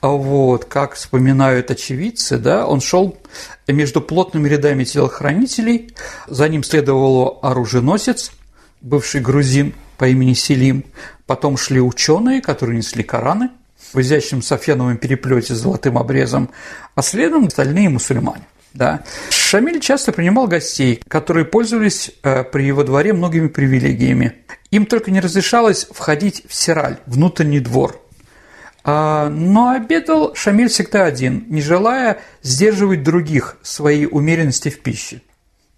Вот, 0.00 0.64
как 0.66 0.94
вспоминают 0.94 1.70
очевидцы, 1.70 2.38
да, 2.38 2.66
он 2.66 2.80
шел 2.80 3.18
между 3.66 4.00
плотными 4.00 4.48
рядами 4.48 4.84
телохранителей, 4.84 5.94
за 6.28 6.48
ним 6.48 6.62
следовал 6.62 7.40
оруженосец, 7.42 8.30
бывший 8.80 9.20
грузин 9.20 9.74
по 9.96 10.08
имени 10.08 10.34
Селим, 10.34 10.84
потом 11.26 11.56
шли 11.56 11.80
ученые, 11.80 12.40
которые 12.40 12.78
несли 12.78 13.02
Кораны 13.02 13.50
в 13.92 14.00
изящном 14.00 14.42
софьяновом 14.42 14.96
переплете 14.98 15.54
с 15.54 15.58
золотым 15.58 15.98
обрезом, 15.98 16.50
а 16.94 17.02
следом 17.02 17.46
остальные 17.46 17.88
мусульмане. 17.88 18.44
Да. 18.74 19.02
Шамиль 19.30 19.80
часто 19.80 20.12
принимал 20.12 20.46
гостей, 20.46 21.02
которые 21.08 21.44
пользовались 21.44 22.12
э, 22.22 22.44
при 22.44 22.64
его 22.64 22.84
дворе 22.84 23.12
многими 23.12 23.48
привилегиями. 23.48 24.34
Им 24.70 24.86
только 24.86 25.10
не 25.10 25.20
разрешалось 25.20 25.86
входить 25.90 26.44
в 26.46 26.54
Сираль, 26.54 26.98
внутренний 27.06 27.60
двор. 27.60 28.00
А, 28.90 29.28
но 29.28 29.68
обедал 29.68 30.34
Шамиль 30.34 30.70
всегда 30.70 31.04
один, 31.04 31.44
не 31.48 31.60
желая 31.60 32.20
сдерживать 32.40 33.02
других 33.02 33.58
своей 33.60 34.06
умеренности 34.06 34.70
в 34.70 34.80
пище. 34.80 35.20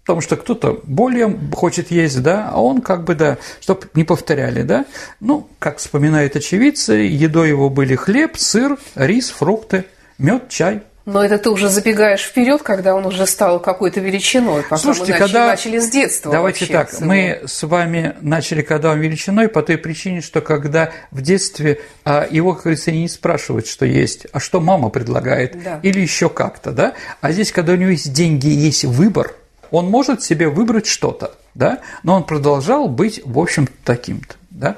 Потому 0.05 0.21
что 0.21 0.37
кто-то 0.37 0.79
более 0.83 1.37
хочет 1.51 1.91
есть, 1.91 2.23
да, 2.23 2.49
а 2.49 2.61
он 2.61 2.79
как 2.79 3.03
бы, 3.03 3.15
да, 3.15 3.37
чтобы 3.59 3.89
не 3.95 4.05
повторяли, 4.05 4.61
да. 4.61 4.85
Ну, 5.19 5.49
как 5.59 5.79
вспоминают 5.79 6.37
очевидцы, 6.37 6.93
едой 6.93 7.49
его 7.49 7.69
были 7.69 7.95
хлеб, 7.95 8.37
сыр, 8.37 8.77
рис, 8.95 9.29
фрукты, 9.29 9.83
мед, 10.17 10.47
чай– 10.47 10.83
но 11.05 11.23
это 11.23 11.37
ты 11.37 11.49
уже 11.49 11.69
забегаешь 11.69 12.21
вперед, 12.21 12.61
когда 12.61 12.95
он 12.95 13.05
уже 13.05 13.25
стал 13.25 13.59
какой-то 13.59 13.99
величиной, 13.99 14.63
пока 14.63 14.77
Слушайте, 14.77 15.13
мы 15.13 15.19
начали, 15.19 15.33
когда... 15.33 15.47
начали 15.47 15.79
с 15.79 15.89
детства. 15.89 16.31
Давайте 16.31 16.59
вообще, 16.65 16.73
так, 16.73 16.93
его... 16.93 17.05
мы 17.05 17.41
с 17.45 17.63
вами 17.63 18.15
начали, 18.21 18.61
когда 18.61 18.91
он 18.91 18.99
величиной, 18.99 19.47
по 19.47 19.63
той 19.63 19.77
причине, 19.77 20.21
что 20.21 20.41
когда 20.41 20.91
в 21.11 21.21
детстве 21.21 21.79
а, 22.05 22.27
его, 22.29 22.53
как 22.53 22.63
говорится, 22.63 22.91
не 22.91 23.07
спрашивают, 23.07 23.67
что 23.67 23.85
есть, 23.85 24.27
а 24.31 24.39
что 24.39 24.61
мама 24.61 24.89
предлагает, 24.89 25.61
да. 25.63 25.79
или 25.81 25.99
еще 25.99 26.29
как-то, 26.29 26.71
да? 26.71 26.93
А 27.21 27.31
здесь, 27.31 27.51
когда 27.51 27.73
у 27.73 27.75
него 27.75 27.91
есть 27.91 28.13
деньги, 28.13 28.47
есть 28.47 28.85
выбор, 28.85 29.33
он 29.71 29.89
может 29.89 30.21
себе 30.21 30.49
выбрать 30.49 30.85
что-то, 30.85 31.33
да? 31.55 31.79
Но 32.03 32.15
он 32.15 32.25
продолжал 32.25 32.87
быть, 32.87 33.21
в 33.25 33.39
общем, 33.39 33.67
таким-то. 33.83 34.35
Да? 34.49 34.75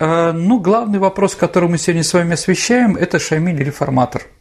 А, 0.00 0.32
ну, 0.32 0.58
главный 0.58 0.98
вопрос, 0.98 1.36
который 1.36 1.68
мы 1.68 1.78
сегодня 1.78 2.02
с 2.02 2.12
вами 2.12 2.32
освещаем, 2.32 2.96
это 2.96 3.18
Шамиль 3.18 3.62
реформатор– 3.62 4.22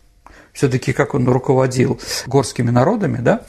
все-таки 0.56 0.94
как 0.94 1.14
он 1.14 1.28
руководил 1.28 2.00
горскими 2.26 2.72
народами, 2.72 3.18
да? 3.18 3.44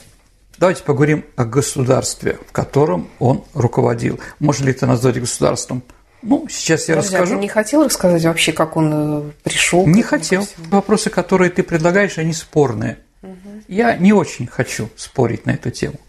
Давайте 0.59 0.83
поговорим 0.83 1.25
о 1.35 1.45
государстве, 1.45 2.37
в 2.47 2.51
котором 2.51 3.09
он 3.19 3.43
руководил. 3.53 4.19
Можно 4.39 4.65
ли 4.65 4.71
это 4.71 4.85
назвать 4.85 5.19
государством? 5.19 5.83
Ну, 6.23 6.47
сейчас 6.49 6.89
я 6.89 6.95
Подожди, 6.95 7.15
расскажу. 7.15 7.33
А 7.33 7.35
ты 7.37 7.41
не 7.41 7.47
хотел 7.47 7.83
рассказать 7.83 8.25
вообще, 8.25 8.51
как 8.51 8.75
он 8.75 8.91
э, 8.93 9.31
пришел? 9.43 9.85
Не 9.85 10.01
хотел. 10.01 10.47
Вопросы, 10.71 11.09
которые 11.11 11.51
ты 11.51 11.61
предлагаешь, 11.61 12.17
они 12.17 12.33
спорные. 12.33 12.97
Угу. 13.21 13.63
Я 13.67 13.95
не 13.97 14.13
очень 14.13 14.47
хочу 14.47 14.89
спорить 14.95 15.45
на 15.45 15.51
эту 15.51 15.69
тему. 15.69 15.99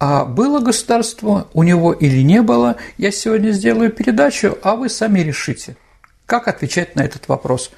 А 0.00 0.24
было 0.24 0.60
государство 0.60 1.48
у 1.52 1.62
него 1.62 1.92
или 1.92 2.22
не 2.22 2.40
было, 2.40 2.76
я 2.96 3.10
сегодня 3.10 3.50
сделаю 3.50 3.90
передачу, 3.90 4.56
а 4.62 4.74
вы 4.74 4.88
сами 4.88 5.20
решите– 5.20 5.76
как 6.28 6.46
отвечать 6.46 6.94
на 6.94 7.00
этот 7.00 7.26
вопрос? 7.26 7.70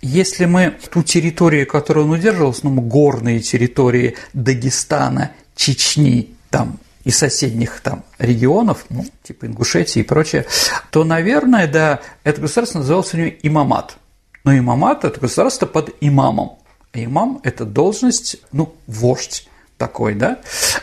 Если 0.00 0.44
мы 0.44 0.78
ту 0.92 1.02
территорию, 1.02 1.66
которую 1.66 2.06
он 2.06 2.12
удерживался, 2.12 2.60
ну, 2.62 2.80
горные 2.80 3.40
территории 3.40 4.16
Дагестана, 4.32 5.32
Чечни, 5.56 6.36
там, 6.48 6.78
и 7.02 7.10
соседних 7.10 7.80
там 7.80 8.04
регионов, 8.18 8.86
ну, 8.88 9.04
типа 9.24 9.46
Ингушетии 9.46 9.98
и 10.00 10.04
прочее, 10.04 10.46
то, 10.92 11.02
наверное, 11.02 11.66
да, 11.66 11.98
это 12.22 12.40
государство 12.40 12.78
называлось 12.78 13.12
у 13.14 13.16
него 13.16 13.32
имамат. 13.42 13.96
Но 14.44 14.56
имамат– 14.56 15.04
это 15.04 15.18
государство 15.18 15.66
под 15.66 15.92
имамом. 16.00 16.60
А 16.92 17.02
имам– 17.02 17.40
это 17.42 17.64
должность, 17.64 18.36
ну, 18.52 18.76
вождь 18.86 19.48
такой, 19.78 20.14
да. 20.14 20.38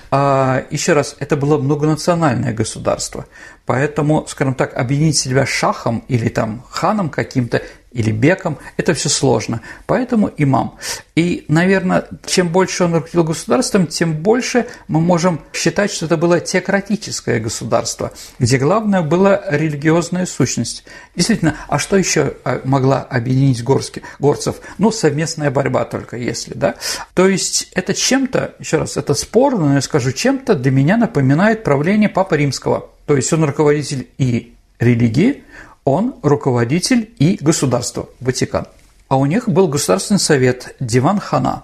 А, 0.09 0.65
еще 0.71 0.93
раз, 0.93 1.15
это 1.19 1.35
было 1.35 1.57
многонациональное 1.57 2.53
государство, 2.53 3.25
поэтому, 3.65 4.25
скажем 4.27 4.55
так, 4.55 4.75
объединить 4.75 5.17
себя 5.17 5.45
шахом 5.45 6.03
или 6.07 6.29
там 6.29 6.63
ханом 6.69 7.09
каким-то 7.09 7.61
или 7.95 8.11
беком, 8.11 8.57
это 8.75 8.93
все 8.93 9.07
сложно. 9.07 9.61
Поэтому 9.87 10.29
имам. 10.37 10.77
И, 11.15 11.45
наверное, 11.47 12.05
чем 12.25 12.49
больше 12.49 12.83
он 12.83 12.93
руководил 12.95 13.23
государством, 13.23 13.87
тем 13.87 14.13
больше 14.13 14.67
мы 14.89 14.99
можем 14.99 15.39
считать, 15.53 15.91
что 15.91 16.05
это 16.05 16.17
было 16.17 16.41
теократическое 16.41 17.39
государство, 17.39 18.11
где 18.37 18.57
главное 18.57 19.01
была 19.01 19.41
религиозная 19.49 20.25
сущность. 20.25 20.83
Действительно, 21.15 21.55
а 21.69 21.79
что 21.79 21.95
еще 21.95 22.33
а, 22.43 22.59
могла 22.65 23.01
объединить 23.01 23.63
горски, 23.63 24.01
горцев? 24.19 24.57
Ну, 24.77 24.91
совместная 24.91 25.49
борьба 25.49 25.85
только 25.85 26.17
если, 26.17 26.53
да? 26.53 26.75
То 27.13 27.29
есть 27.29 27.69
это 27.73 27.93
чем-то, 27.93 28.55
еще 28.59 28.77
раз, 28.77 28.97
это 28.97 29.13
спорно, 29.13 29.69
но 29.69 29.73
я 29.75 29.81
скажу, 29.81 30.11
чем-то 30.11 30.55
для 30.55 30.71
меня 30.71 30.97
напоминает 30.97 31.63
правление 31.63 32.09
Папы 32.09 32.35
Римского. 32.35 32.89
То 33.05 33.15
есть 33.15 33.31
он 33.31 33.45
руководитель 33.45 34.09
и 34.17 34.53
религии, 34.79 35.44
он 35.85 36.15
руководитель 36.23 37.13
и 37.19 37.37
государства, 37.39 38.09
Ватикан. 38.19 38.65
А 39.07 39.17
у 39.17 39.25
них 39.27 39.47
был 39.47 39.67
Государственный 39.67 40.19
совет 40.19 40.75
Диван 40.79 41.19
Хана, 41.19 41.63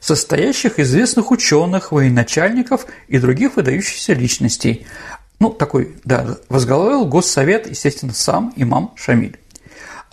состоящих 0.00 0.80
известных 0.80 1.30
ученых, 1.30 1.92
военачальников 1.92 2.86
и 3.06 3.18
других 3.18 3.56
выдающихся 3.56 4.12
личностей. 4.12 4.86
Ну, 5.38 5.50
такой, 5.50 5.96
да, 6.04 6.36
возглавил 6.48 7.06
Госсовет, 7.06 7.68
естественно, 7.70 8.12
сам 8.12 8.52
имам 8.56 8.92
Шамиль. 8.96 9.38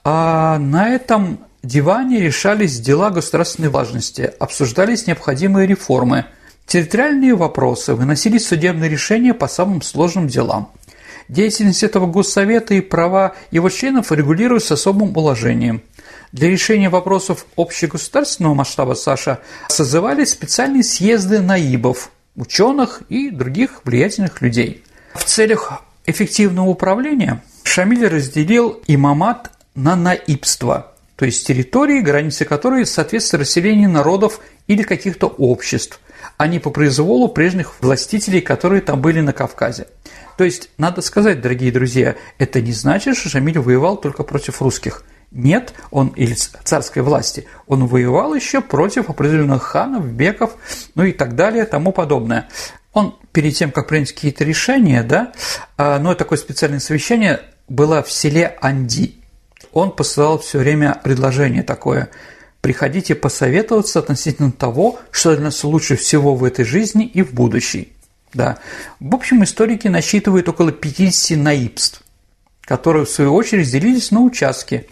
А 0.04 0.60
на 0.60 0.90
этом 0.90 1.40
диване 1.64 2.22
решались 2.22 2.80
дела 2.80 3.10
государственной 3.10 3.70
важности, 3.70 4.32
обсуждались 4.40 5.08
необходимые 5.08 5.68
реформы, 5.68 6.26
территориальные 6.68 7.34
вопросы, 7.34 7.96
выносились 7.96 8.48
судебные 8.48 8.90
решения 8.90 9.34
по 9.34 9.48
самым 9.48 9.82
сложным 9.82 10.28
делам– 10.28 10.72
Деятельность 11.28 11.84
этого 11.84 12.06
Госсовета 12.06 12.74
и 12.74 12.82
права 12.82 13.36
его 13.52 13.70
членов 13.70 14.12
регулируются 14.12 14.76
особым 14.76 15.16
уложением. 15.16 15.82
Для 16.32 16.50
решения 16.50 16.90
вопросов 16.90 17.46
общегосударственного 17.56 18.54
масштаба 18.54 18.94
Саша 18.94 19.40
созывались 19.68 20.32
специальные 20.32 20.84
съезды 20.84 21.42
наибов, 21.42 22.12
ученых 22.36 23.02
и 23.10 23.30
других 23.30 23.82
влиятельных 23.84 24.42
людей. 24.42 24.84
В 25.14 25.24
целях 25.24 25.82
эффективного 26.06 26.68
управления 26.70 27.44
Шамиль 27.64 28.08
разделил 28.08 28.82
имамат 28.88 29.52
на 29.76 29.96
наибство, 29.96 30.94
то 31.18 31.26
есть 31.26 31.46
территории, 31.46 32.00
границы 32.00 32.46
которой 32.46 32.86
соответствуют 32.86 33.42
расселению 33.42 33.90
народов 33.90 34.40
или 34.68 34.84
каких-то 34.84 35.28
обществ, 35.28 36.00
а 36.38 36.48
не 36.48 36.60
по 36.60 36.70
произволу 36.70 37.28
прежних 37.28 37.74
властителей, 37.82 38.40
которые 38.40 38.82
там 38.82 39.02
были 39.02 39.20
на 39.20 39.34
Кавказе. 39.34 39.88
То 40.38 40.44
есть, 40.44 40.70
надо 40.78 41.02
сказать, 41.02 41.42
дорогие 41.42 41.72
друзья, 41.72 42.16
это 42.38 42.62
не 42.62 42.72
значит, 42.72 43.18
что 43.18 43.30
Шамиль 43.30 43.58
воевал 43.58 43.98
только 43.98 44.24
против 44.24 44.62
русских. 44.62 45.04
Нет, 45.32 45.74
он 45.92 46.10
или 46.10 46.36
царской 46.36 47.02
власти, 47.02 47.48
он 47.66 47.86
воевал 47.88 48.34
еще 48.34 48.62
против 48.62 49.10
определенных 49.10 49.64
ханов, 49.64 50.06
беков, 50.06 50.56
ну 50.96 51.04
и 51.04 51.12
так 51.12 51.36
далее, 51.36 51.66
тому 51.66 51.92
подобное. 51.92 52.48
Он 52.94 53.18
перед 53.32 53.56
тем, 53.56 53.72
как 53.72 53.88
принять 53.88 54.14
какие-то 54.14 54.46
решения, 54.46 55.04
да, 55.04 55.34
ну, 55.78 56.16
такое 56.16 56.38
специальное 56.38 56.80
совещание 56.80 57.42
было 57.68 58.04
в 58.04 58.12
селе 58.12 58.58
Анди. 58.62 59.17
Он 59.78 59.92
посылал 59.92 60.40
все 60.40 60.58
время 60.58 61.00
предложение 61.04 61.64
такое– 61.64 62.10
приходите 62.62 63.16
посоветоваться 63.16 64.00
относительно 64.00 64.52
того, 64.52 65.00
что 65.12 65.34
для 65.36 65.46
нас 65.46 65.64
лучше 65.64 65.96
всего 65.96 66.36
в 66.36 66.44
этой 66.44 66.66
жизни 66.66 67.06
и 67.06 67.22
в 67.22 67.34
будущей. 67.34 67.94
Да. 68.34 68.58
В 69.00 69.16
общем, 69.16 69.44
историки 69.44 69.88
насчитывают 69.88 70.50
около 70.50 70.72
50 70.72 71.38
наибств, 71.38 72.02
которые, 72.62 73.06
в 73.06 73.10
свою 73.10 73.34
очередь, 73.34 73.72
делились 73.72 74.12
на 74.12 74.22
участки. 74.22 74.88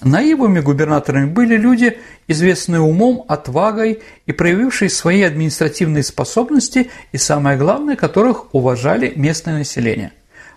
Наибами 0.00 0.60
губернаторами 0.60 1.26
были 1.26 1.56
люди, 1.56 1.98
известные 2.28 2.80
умом, 2.80 3.24
отвагой 3.28 4.00
и 4.26 4.32
проявившие 4.32 4.88
свои 4.88 5.22
административные 5.22 6.04
способности 6.04 6.90
и, 7.12 7.18
самое 7.18 7.58
главное, 7.58 7.96
которых 7.96 8.54
уважали 8.54 9.12
местное 9.16 9.58
население. 9.58 10.12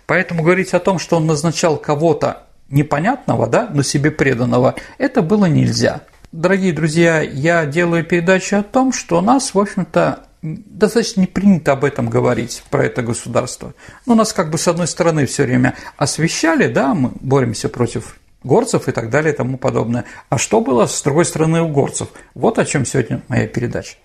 Поэтому 0.06 0.44
говорить 0.44 0.74
о 0.74 0.80
том, 0.80 1.00
что 1.00 1.18
он 1.18 1.26
назначал 1.26 1.78
кого-то 1.78 2.44
непонятного, 2.72 3.48
да, 3.48 3.70
но 3.72 3.84
себе 3.84 4.12
преданного, 4.12 4.76
это 4.98 5.22
было 5.22 5.46
нельзя. 5.46 6.02
Дорогие 6.32 6.74
друзья, 6.74 7.22
я 7.22 7.66
делаю 7.66 8.06
передачу 8.06 8.58
о 8.58 8.64
том, 8.64 8.94
что 8.94 9.18
у 9.18 9.22
нас, 9.22 9.54
в 9.54 9.60
общем-то, 9.60 10.26
достаточно 10.42 11.22
не 11.22 11.28
принято 11.28 11.74
об 11.74 11.84
этом 11.84 12.10
говорить, 12.10 12.64
про 12.70 12.86
это 12.86 13.02
государство. 13.02 13.74
Ну, 14.06 14.16
нас 14.16 14.34
как 14.34 14.50
бы 14.50 14.58
с 14.58 14.68
одной 14.68 14.88
стороны 14.88 15.26
все 15.26 15.44
время 15.44 15.76
освещали, 15.98 16.68
да, 16.68 16.94
мы 16.94 17.12
боремся 17.20 17.70
против 17.70 18.18
горцев 18.44 18.88
и 18.88 18.92
так 18.92 19.10
далее 19.10 19.34
и 19.34 19.36
тому 19.36 19.58
подобное. 19.58 20.06
А 20.30 20.38
что 20.38 20.62
было 20.62 20.88
с 20.88 21.02
другой 21.04 21.26
стороны 21.26 21.62
у 21.62 21.68
горцев? 21.68 22.10
Вот 22.34 22.58
о 22.60 22.66
чем 22.66 22.86
сегодня 22.86 23.22
моя 23.28 23.48
передача. 23.48 23.98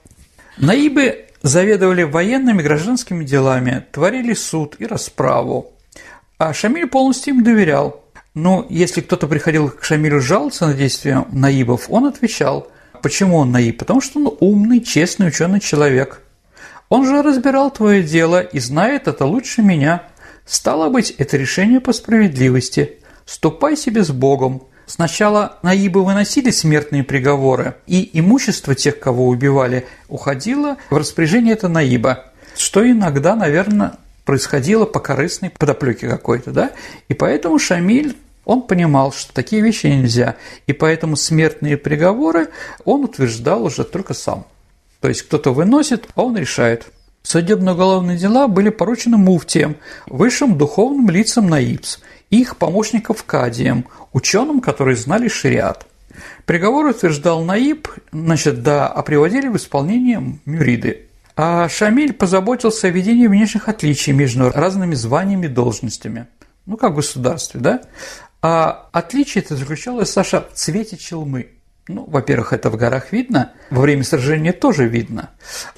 Наибы 0.59 1.27
заведовали 1.43 2.03
военными 2.03 2.63
гражданскими 2.63 3.25
делами, 3.25 3.85
творили 3.93 4.35
суд 4.35 4.77
и 4.79 4.87
расправу. 4.87 5.73
А 6.39 6.53
Шамиль 6.53 6.87
полностью 6.87 7.35
им 7.35 7.45
доверял. 7.45 8.03
Но 8.37 8.65
если 8.71 9.01
кто-то 9.01 9.27
приходил 9.27 9.71
к 9.71 9.83
Шамилю 9.83 10.21
жаловаться 10.21 10.69
на 10.69 10.75
действия 10.75 11.27
наибов, 11.33 11.87
он 11.91 12.05
отвечал. 12.05 12.69
Почему 13.03 13.39
он 13.39 13.51
наиб? 13.51 13.79
Потому 13.79 14.01
что 14.01 14.21
он 14.21 14.37
умный, 14.39 14.81
честный, 14.81 15.27
ученый 15.27 15.59
человек– 15.59 16.21
он 16.89 17.07
же 17.07 17.23
разбирал 17.23 17.71
твое 17.71 18.03
дело 18.03 18.41
и 18.41 18.59
знает 18.59 19.09
это 19.09 19.25
лучше 19.25 19.63
меня. 19.63 20.03
Стало 20.45 20.89
быть, 20.89 21.11
это 21.11 21.37
решение 21.37 21.81
по 21.81 21.93
справедливости. 21.93 22.99
Ступай 23.25 23.77
себе 23.77 24.05
с 24.05 24.11
Богом. 24.11 24.63
Сначала 24.87 25.59
наибы 25.63 26.05
выносили 26.05 26.51
смертные 26.51 27.03
приговоры, 27.03 27.75
и 27.89 28.09
имущество 28.13 28.77
тех, 28.77 29.01
кого 29.01 29.27
убивали, 29.27 29.85
уходило 30.09 30.77
в 30.91 30.97
распоряжение 30.97 31.55
этого 31.55 31.73
наиба, 31.73 32.27
что 32.57 32.89
иногда, 32.89 33.35
наверное, 33.35 33.95
происходило 34.25 34.85
по 34.85 35.01
корыстной 35.01 35.51
подоплеке 35.51 36.09
какой-то, 36.09 36.53
да? 36.53 36.71
И 37.09 37.15
поэтому 37.15 37.59
Шамиль 37.59 38.17
Он 38.47 38.63
понимал, 38.63 39.13
что 39.13 39.35
такие 39.35 39.61
вещи 39.61 39.89
нельзя, 39.89 40.37
и 40.69 40.73
поэтому 40.73 41.17
смертные 41.17 41.77
приговоры 41.77 42.49
он 42.85 43.05
утверждал 43.05 43.65
уже 43.65 43.83
только 43.83 44.15
сам. 44.15 44.47
То 45.01 45.09
есть 45.09 45.23
кто-то 45.23 45.53
выносит, 45.53 46.09
а 46.15 46.23
он 46.23 46.37
решает. 46.37 46.87
Судебно-уголовные 47.25 48.17
дела 48.17 48.47
были 48.47 48.69
поручены 48.69 49.17
муфтиям, 49.17 49.77
высшим 50.07 50.57
духовным 50.57 51.11
лицам 51.11 51.49
Наибс, 51.49 51.99
их 52.31 52.57
помощников 52.57 53.25
Кадием, 53.25 53.87
ученым, 54.13 54.61
которые 54.61 54.97
знали 54.97 55.27
шариат. 55.27 55.85
Приговор 56.45 56.87
утверждал 56.87 57.43
Наиб, 57.43 57.89
значит, 58.13 58.63
да, 58.63 58.87
а 58.87 59.03
приводили 59.03 59.49
в 59.49 59.57
исполнение 59.57 60.39
мюриды. 60.45 61.09
А 61.35 61.69
Шамиль 61.69 62.13
позаботился 62.13 62.87
о 62.87 62.91
ведении 62.91 63.27
внешних 63.27 63.69
отличий 63.69 64.13
между 64.13 64.51
разными 64.51 64.95
званиями 64.95 65.47
и 65.47 65.51
должностями. 65.51 66.29
Ну, 66.67 66.77
как 66.77 66.93
в 66.93 66.97
государстве, 66.97 67.61
да? 67.61 67.83
А 68.49 68.91
отличие 68.93 69.43
это 69.43 69.57
заключалось, 69.57 70.09
Саша, 70.09 70.47
в 70.53 70.55
цвете 70.55 70.97
челмы. 70.97 71.49
Ну, 71.89 72.05
во-первых, 72.05 72.53
это 72.53 72.71
в 72.71 72.77
горах 72.77 73.11
видно, 73.11 73.51
во 73.71 73.81
время 73.81 74.05
сражения 74.05 74.53
тоже 74.53 74.87
видно. 74.87 75.31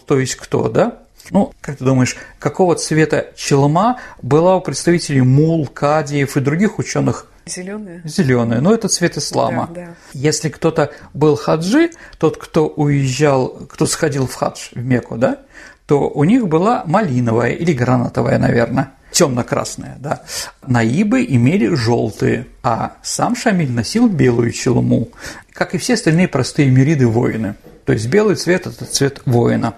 То 0.04 0.18
есть 0.18 0.34
кто, 0.34 0.68
да? 0.68 0.98
Ну, 1.30 1.54
как 1.62 1.78
ты 1.78 1.84
думаешь, 1.84 2.18
какого 2.38 2.74
цвета 2.74 3.28
челма 3.36 4.00
была 4.20 4.56
у 4.56 4.60
представителей 4.60 5.22
мул, 5.22 5.66
кадиев 5.66 6.36
и 6.36 6.40
других 6.40 6.78
ученых? 6.78 7.28
Зеленая. 7.46 8.02
Зеленая. 8.04 8.60
Но 8.60 8.74
это 8.74 8.88
цвет 8.88 9.16
ислама. 9.16 9.70
Да, 9.74 9.86
да. 9.86 9.94
Если 10.12 10.50
кто-то 10.50 10.92
был 11.14 11.36
хаджи, 11.36 11.92
тот, 12.18 12.36
кто 12.36 12.68
уезжал, 12.68 13.48
кто 13.48 13.86
сходил 13.86 14.26
в 14.26 14.34
хадж 14.34 14.68
в 14.74 14.84
Мекку, 14.84 15.16
да, 15.16 15.38
то 15.86 16.10
у 16.10 16.24
них 16.24 16.48
была 16.48 16.82
малиновая 16.84 17.52
или 17.52 17.72
гранатовая, 17.72 18.38
наверное, 18.38 18.92
темно-красная, 19.18 19.96
да. 19.98 20.22
Наибы 20.64 21.24
имели 21.24 21.74
желтые, 21.74 22.46
а 22.62 22.92
сам 23.02 23.34
Шамиль 23.34 23.72
носил 23.72 24.08
белую 24.08 24.52
челму, 24.52 25.08
как 25.52 25.74
и 25.74 25.78
все 25.78 25.94
остальные 25.94 26.28
простые 26.28 26.70
мюриды 26.70 27.08
воины. 27.08 27.56
То 27.84 27.92
есть 27.92 28.06
белый 28.06 28.36
цвет– 28.36 28.66
это 28.68 28.84
цвет 28.84 29.22
воина. 29.26 29.74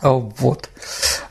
А 0.00 0.10
вот. 0.10 0.70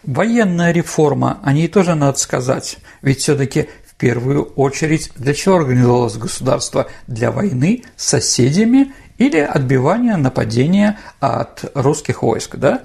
Военная 0.03 0.71
реформа, 0.71 1.39
о 1.43 1.51
ней 1.51 1.67
тоже 1.67 1.95
надо 1.95 2.17
сказать, 2.17 2.77
ведь 3.01 3.19
все-таки 3.19 3.67
в 3.85 3.95
первую 3.95 4.43
очередь 4.55 5.12
для 5.17 5.33
чего 5.33 5.57
организовалось 5.57 6.15
государство? 6.15 6.88
Для 7.07 7.29
войны 7.29 7.83
с 7.97 8.05
соседями 8.07 8.93
или 9.17 9.39
отбивания 9.39 10.15
нападения 10.15 10.97
от 11.19 11.65
русских 11.75 12.23
войск, 12.23 12.55
да? 12.55 12.83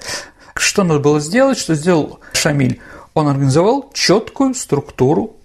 Что 0.56 0.82
надо 0.82 0.98
было 0.98 1.20
сделать, 1.20 1.58
что 1.58 1.76
сделал 1.76 2.18
Шамиль? 2.32 2.80
Он 3.18 3.28
организовал 3.28 3.90
четкую 3.92 4.54
структуру 4.54 5.37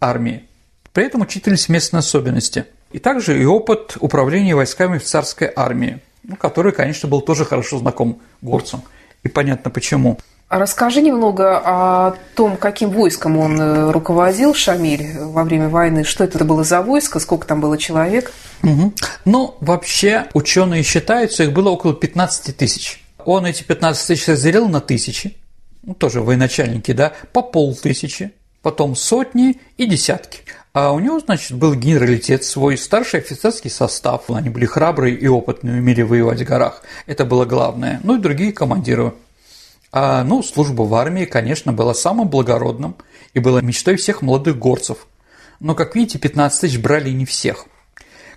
армии. 0.00 0.44
При 0.92 1.04
этом 1.04 1.20
учитывались 1.20 1.68
местные 1.68 2.00
особенности. 2.00 2.66
И 2.90 2.98
также 2.98 3.40
и 3.40 3.44
опыт 3.44 3.96
управления 4.00 4.56
войсками 4.56 4.98
в 4.98 5.04
царской 5.04 5.50
армии, 5.54 6.00
ну, 6.24 6.36
который, 6.36 6.72
конечно, 6.72 7.08
был 7.08 7.20
тоже 7.20 7.44
хорошо 7.44 7.78
знаком 7.78 8.20
горцам– 8.40 8.82
и 9.22 9.28
понятно 9.28 9.70
почему. 9.70 10.18
Расскажи 10.48 11.00
немного 11.00 11.58
о 11.58 12.14
том, 12.34 12.56
каким 12.56 12.90
войском 12.90 13.36
он 13.36 13.60
э, 13.60 13.92
руководил, 13.92 14.52
Шамиль, 14.52 15.16
во 15.18 15.44
время 15.44 15.68
войны. 15.68 16.02
Что 16.02 16.24
это 16.24 16.44
было 16.44 16.64
за 16.64 16.82
войско, 16.82 17.20
сколько 17.20 17.46
там 17.46 17.60
было 17.60 17.78
человек? 17.78 18.32
Угу. 18.64 18.92
Ну, 19.26 19.54
вообще, 19.60 20.26
ученые 20.34 20.82
считают, 20.82 21.32
что 21.32 21.44
их 21.44 21.52
было 21.52 21.70
около 21.70 21.94
15 21.94 22.56
тысяч. 22.56 23.00
Он 23.24 23.46
эти 23.46 23.62
15 23.62 24.08
тысяч 24.08 24.26
разделил 24.26 24.68
на 24.68 24.80
тысячи, 24.80 25.36
ну, 25.82 25.94
тоже 25.94 26.20
военачальники, 26.20 26.92
да, 26.92 27.12
по 27.32 27.42
полтысячи, 27.42 28.32
потом 28.62 28.94
сотни 28.96 29.60
и 29.76 29.86
десятки. 29.86 30.40
А 30.72 30.92
у 30.92 31.00
него, 31.00 31.18
значит, 31.18 31.56
был 31.56 31.74
генералитет 31.74 32.44
свой, 32.44 32.78
старший 32.78 33.20
офицерский 33.20 33.70
состав. 33.70 34.30
Они 34.30 34.50
были 34.50 34.66
храбрые 34.66 35.16
и 35.16 35.26
опытные, 35.26 35.80
умели 35.80 36.02
воевать 36.02 36.40
в 36.42 36.44
горах. 36.44 36.82
Это 37.06 37.24
было 37.24 37.44
главное. 37.44 38.00
Ну 38.04 38.16
и 38.16 38.20
другие 38.20 38.52
командиры. 38.52 39.14
А, 39.92 40.22
ну, 40.22 40.42
служба 40.44 40.82
в 40.82 40.94
армии, 40.94 41.24
конечно, 41.24 41.72
была 41.72 41.94
самым 41.94 42.28
благородным 42.28 42.94
и 43.34 43.40
была 43.40 43.60
мечтой 43.60 43.96
всех 43.96 44.22
молодых 44.22 44.58
горцев. 44.58 45.08
Но, 45.58 45.74
как 45.74 45.96
видите, 45.96 46.18
15 46.18 46.60
тысяч 46.60 46.78
брали 46.78 47.10
не 47.10 47.24
всех. 47.24 47.66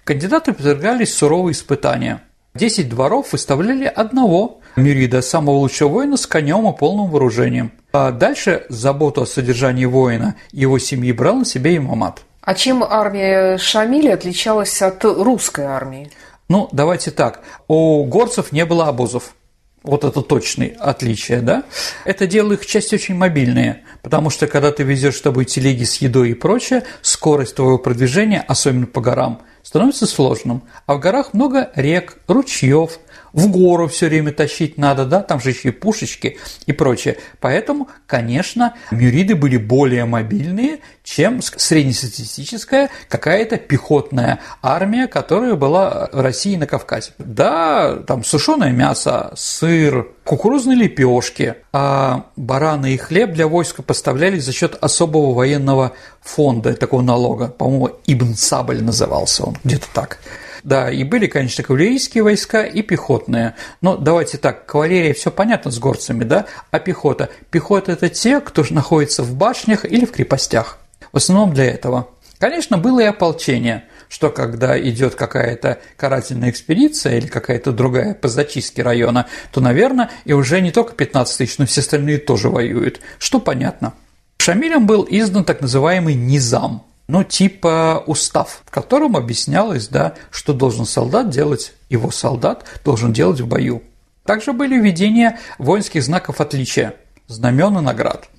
Кандидаты 0.03 0.53
подвергались 0.53 1.13
суровые 1.13 1.53
испытания. 1.53 2.23
Десять 2.55 2.89
дворов 2.89 3.31
выставляли 3.31 3.85
одного 3.85 4.61
Мюрида, 4.75 5.21
самого 5.21 5.55
лучшего 5.55 5.89
воина, 5.89 6.17
с 6.17 6.27
конем 6.27 6.67
и 6.67 6.77
полным 6.77 7.09
вооружением– 7.09 7.71
а 7.95 8.11
дальше 8.11 8.65
заботу 8.69 9.21
о 9.21 9.25
содержании 9.27 9.85
воина 9.85 10.35
и 10.51 10.61
его 10.61 10.79
семьи 10.79 11.11
брал 11.11 11.35
на 11.35 11.45
себя 11.45 11.77
имамат. 11.77 12.23
А 12.41 12.55
чем 12.55 12.83
армия 12.83 13.59
Шамиля 13.59 14.15
отличалась 14.15 14.81
от 14.81 15.05
русской 15.05 15.65
армии? 15.65 16.11
Ну, 16.49 16.67
давайте 16.71 17.11
так. 17.11 17.41
У 17.67 18.03
горцев 18.05 18.51
не 18.51 18.65
было 18.65 18.87
обозов. 18.87 19.35
Вот 19.83 20.03
это 20.05 20.23
точное 20.23 20.75
отличие, 20.79 21.41
да? 21.41 21.65
Это 22.03 22.25
делало 22.25 22.53
их 22.53 22.65
части 22.65 22.95
очень 22.95 23.13
мобильные, 23.13 23.83
потому 24.01 24.31
что 24.31 24.47
когда 24.47 24.71
ты 24.71 24.81
везешь 24.81 25.17
с 25.17 25.21
тобой 25.21 25.45
телеги 25.45 25.83
с 25.83 25.97
едой 25.97 26.31
и 26.31 26.33
прочее, 26.33 26.83
скорость 27.03 27.55
твоего 27.55 27.77
продвижения, 27.77 28.43
особенно 28.47 28.87
по 28.87 29.01
горам, 29.01 29.43
становится 29.61 30.07
сложным. 30.07 30.63
А 30.87 30.95
в 30.95 30.99
горах 30.99 31.33
много 31.33 31.69
рек, 31.75 32.17
ручьев, 32.27 32.97
в 33.33 33.49
гору 33.49 33.87
все 33.87 34.07
время 34.07 34.31
тащить 34.31 34.77
надо, 34.77 35.05
да, 35.05 35.21
там 35.21 35.39
же 35.39 35.49
еще 35.49 35.69
и 35.69 35.71
пушечки 35.71 36.37
и 36.65 36.71
прочее. 36.71 37.17
Поэтому, 37.39 37.89
конечно, 38.05 38.75
мюриды 38.91 39.35
были 39.35 39.57
более 39.57 40.05
мобильные, 40.05 40.79
чем 41.03 41.41
среднестатистическая 41.41 42.89
какая-то 43.09 43.57
пехотная 43.57 44.39
армия, 44.61 45.07
которая 45.07 45.55
была 45.55 46.09
в 46.11 46.21
России 46.21 46.55
на 46.55 46.67
Кавказе. 46.67 47.11
Да, 47.17 47.97
там 48.07 48.23
сушеное 48.23 48.71
мясо, 48.71 49.33
сыр, 49.35 50.07
кукурузные 50.23 50.77
лепешки, 50.77 51.55
а 51.73 52.25
бараны 52.35 52.93
и 52.93 52.97
хлеб 52.97 53.33
для 53.33 53.47
войска 53.47 53.81
поставлялись 53.81 54.45
за 54.45 54.53
счет 54.53 54.77
особого 54.79 55.33
военного 55.33 55.93
фонда, 56.21 56.75
такого 56.75 57.01
налога. 57.01 57.47
По-моему, 57.47 57.89
Ибн 58.05 58.35
Сабль 58.35 58.81
назывался 58.81 59.43
он, 59.43 59.57
где-то 59.63 59.87
так. 59.93 60.19
Да, 60.63 60.89
и 60.89 61.03
были, 61.03 61.27
конечно, 61.27 61.63
кавалерийские 61.63 62.23
войска 62.23 62.63
и 62.63 62.81
пехотные. 62.81 63.55
Но 63.81 63.97
давайте 63.97 64.37
так, 64.37 64.65
кавалерия 64.65 65.13
все 65.13 65.29
понятно 65.29 65.71
с 65.71 65.79
горцами, 65.79 66.23
да? 66.23 66.45
А 66.71 66.79
пехота? 66.79 67.29
Пехота– 67.51 67.91
это 67.93 68.09
те, 68.09 68.39
кто 68.39 68.63
находится 68.69 69.23
в 69.23 69.35
башнях 69.35 69.83
или 69.83 70.05
в 70.05 70.11
крепостях. 70.11 70.79
В 71.11 71.17
основном 71.17 71.53
для 71.53 71.65
этого. 71.65 72.07
Конечно, 72.39 72.77
было 72.77 73.01
и 73.01 73.05
ополчение, 73.05 73.85
что 74.07 74.29
когда 74.29 74.79
идет 74.79 75.15
какая-то 75.15 75.79
карательная 75.97 76.49
экспедиция 76.49 77.17
или 77.17 77.27
какая-то 77.27 77.73
другая 77.73 78.13
по 78.13 78.29
зачистке 78.29 78.83
района, 78.83 79.27
то, 79.51 79.59
наверное, 79.59 80.11
и 80.23 80.31
уже 80.31 80.61
не 80.61 80.71
только 80.71 80.93
15 80.93 81.37
тысяч, 81.37 81.57
но 81.57 81.65
все 81.65 81.81
остальные 81.81 82.19
тоже 82.19 82.49
воюют, 82.49 83.01
что 83.19 83.39
понятно. 83.39 83.93
Шамилем 84.37 84.87
был 84.87 85.05
издан 85.09 85.43
так 85.43 85.59
называемый 85.59 86.15
низам– 86.15 86.85
ну, 87.07 87.23
типа 87.23 88.03
устав, 88.07 88.61
в 88.65 88.71
котором 88.71 89.17
объяснялось, 89.17 89.87
да, 89.87 90.15
что 90.31 90.53
должен 90.53 90.85
солдат 90.85 91.29
делать, 91.29 91.73
его 91.89 92.11
солдат 92.11 92.65
должен 92.83 93.13
делать 93.13 93.41
в 93.41 93.47
бою. 93.47 93.83
Также 94.25 94.53
были 94.53 94.79
введения 94.79 95.39
воинских 95.57 96.01
знаков 96.03 96.39
отличия, 96.39 96.95
знамен 97.27 97.77
и 97.77 97.81
наград. 97.81 98.29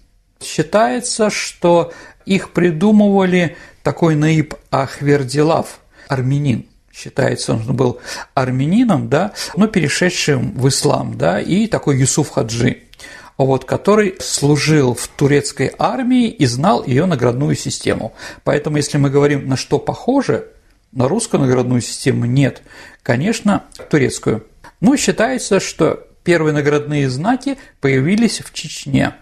Считается, 0.42 1.30
что 1.30 1.92
их 2.24 2.52
придумывали 2.52 3.56
такой 3.82 4.14
Наиб 4.14 4.54
Ахвердилав, 4.70 5.80
армянин. 6.08 6.66
Считается, 6.92 7.54
он 7.54 7.76
был 7.76 7.98
армянином, 8.34 9.08
да, 9.08 9.32
но 9.56 9.66
перешедшим 9.66 10.52
в 10.52 10.68
ислам, 10.68 11.18
да, 11.18 11.40
и 11.40 11.66
такой 11.66 11.98
Юсуф 11.98 12.30
Хаджи 12.30 12.84
вот, 13.36 13.64
который 13.64 14.16
служил 14.20 14.94
в 14.94 15.08
турецкой 15.08 15.72
армии 15.78 16.28
и 16.28 16.46
знал 16.46 16.84
ее 16.84 17.06
наградную 17.06 17.56
систему. 17.56 18.14
Поэтому, 18.44 18.76
если 18.76 18.98
мы 18.98 19.10
говорим, 19.10 19.48
на 19.48 19.56
что 19.56 19.78
похоже, 19.78 20.48
на 20.92 21.08
русскую 21.08 21.40
наградную 21.40 21.80
систему 21.80 22.24
нет, 22.24 22.62
конечно, 23.02 23.64
турецкую. 23.90 24.46
Но 24.80 24.96
считается, 24.96 25.60
что 25.60 26.06
первые 26.22 26.54
наградные 26.54 27.10
знаки 27.10 27.58
появились 27.80 28.40
в 28.40 28.52
Чечне. 28.52 29.14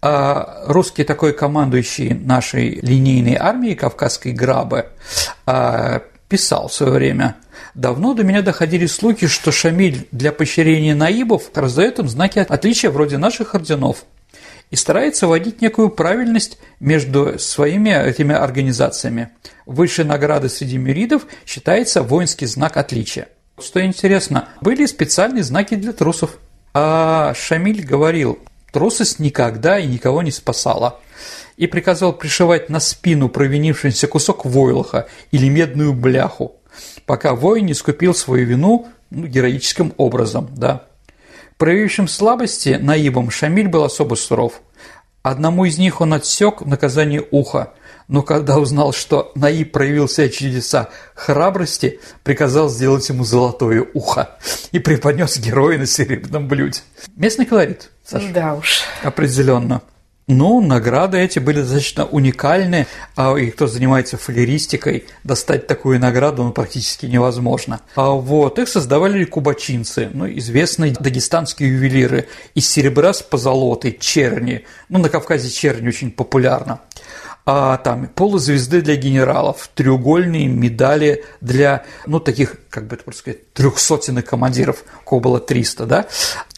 А 0.00 0.62
русский 0.66 1.02
такой 1.02 1.32
командующий 1.32 2.14
нашей 2.14 2.78
линейной 2.82 3.34
армией 3.34 3.74
Кавказской 3.74 4.32
Грабы 4.32 4.86
а, 5.44 6.02
писал 6.28 6.68
в 6.68 6.74
свое 6.74 6.92
время– 6.92 7.36
Давно 7.74 8.14
до 8.14 8.24
меня 8.24 8.42
доходили 8.42 8.86
слухи, 8.86 9.26
что 9.26 9.52
Шамиль 9.52 10.08
для 10.10 10.32
поощрения 10.32 10.94
наибов 10.94 11.50
раздает 11.54 11.98
им 11.98 12.08
знаки 12.08 12.38
отличия 12.40 12.90
вроде 12.90 13.18
наших 13.18 13.54
орденов 13.54 14.04
и 14.70 14.76
старается 14.76 15.26
вводить 15.26 15.62
некую 15.62 15.90
правильность 15.90 16.58
между 16.80 17.38
своими 17.38 17.90
этими 17.90 18.34
организациями. 18.34 19.30
Высшей 19.64 20.04
наградой 20.04 20.50
среди 20.50 20.76
мюридов 20.76 21.26
считается 21.46 22.02
воинский 22.02 22.46
знак 22.46 22.76
отличия. 22.76 23.28
Что 23.58 23.84
интересно, 23.84 24.48
были 24.60 24.84
специальные 24.86 25.42
знаки 25.42 25.74
для 25.74 25.92
трусов. 25.92 26.36
А 26.74 27.32
Шамиль 27.34 27.84
говорил, 27.84 28.38
трусость 28.72 29.18
никогда 29.18 29.78
и 29.78 29.86
никого 29.86 30.22
не 30.22 30.30
спасала. 30.30 31.00
И 31.58 31.66
приказал 31.66 32.12
пришивать 32.12 32.70
на 32.70 32.80
спину 32.80 33.28
провинившийся 33.28 34.06
кусок 34.06 34.46
войлоха 34.46 35.08
или 35.32 35.48
медную 35.48 35.92
бляху, 35.92 36.56
пока 37.04 37.34
воин 37.34 37.66
не 37.66 37.74
скупил 37.74 38.14
свою 38.14 38.46
вину 38.46 38.88
ну, 39.10 39.26
героическим 39.26 39.92
образом, 39.96 40.48
да. 40.56 40.84
Проявившим 41.58 42.06
слабости 42.06 42.78
наибом 42.80 43.30
Шамиль 43.30 43.68
был 43.68 43.82
особо 43.82 44.14
суров. 44.14 44.62
Одному 45.22 45.64
из 45.64 45.76
них 45.78 46.00
он 46.00 46.14
отсек 46.14 46.60
наказание 46.60 47.24
уха, 47.32 47.74
но 48.06 48.22
когда 48.22 48.58
узнал, 48.58 48.92
что 48.92 49.32
Наиб 49.34 49.72
проявил 49.72 50.08
себя 50.08 50.28
чудеса 50.28 50.88
храбрости, 51.14 52.00
приказал 52.22 52.70
сделать 52.70 53.06
ему 53.08 53.24
золотое 53.24 53.84
ухо 53.92 54.38
и 54.70 54.78
преподнес 54.78 55.36
героя 55.38 55.76
на 55.76 55.86
серебряном 55.86 56.46
блюде. 56.46 56.80
Местный 57.16 57.44
колорит, 57.44 57.90
Саша. 58.04 58.32
Да 58.32 58.54
уж. 58.54 58.82
Определенно. 59.02 59.82
Ну, 60.30 60.60
награды 60.60 61.16
эти 61.16 61.38
были 61.38 61.62
достаточно 61.62 62.04
уникальны, 62.04 62.86
а 63.16 63.34
и 63.34 63.50
кто 63.50 63.66
занимается 63.66 64.18
фалеристикой, 64.18 65.06
достать 65.24 65.66
такую 65.66 65.98
награду 65.98 66.44
ну, 66.44 66.52
практически 66.52 67.06
невозможно. 67.06 67.80
А 67.94 68.10
вот 68.10 68.58
их 68.58 68.68
создавали 68.68 69.24
кубачинцы, 69.24 70.10
ну, 70.12 70.28
известные 70.28 70.92
дагестанские 70.92 71.70
ювелиры 71.70 72.28
из 72.54 72.68
серебра 72.68 73.14
с 73.14 73.22
позолотой, 73.22 73.96
черни. 73.98 74.66
Ну, 74.90 74.98
на 74.98 75.08
Кавказе 75.08 75.48
черни 75.48 75.88
очень 75.88 76.10
популярна 76.10 76.80
а, 77.50 77.78
там 77.78 78.08
полузвезды 78.08 78.82
для 78.82 78.96
генералов, 78.96 79.70
треугольные 79.74 80.48
медали 80.48 81.24
для, 81.40 81.86
ну, 82.04 82.20
таких, 82.20 82.56
как 82.68 82.86
бы 82.86 82.96
это 82.96 83.04
просто 83.04 83.20
сказать, 83.20 83.54
трехсотенных 83.54 84.26
командиров, 84.26 84.84
у 85.00 85.08
кого 85.08 85.20
было 85.20 85.40
300, 85.40 85.86
да, 85.86 86.06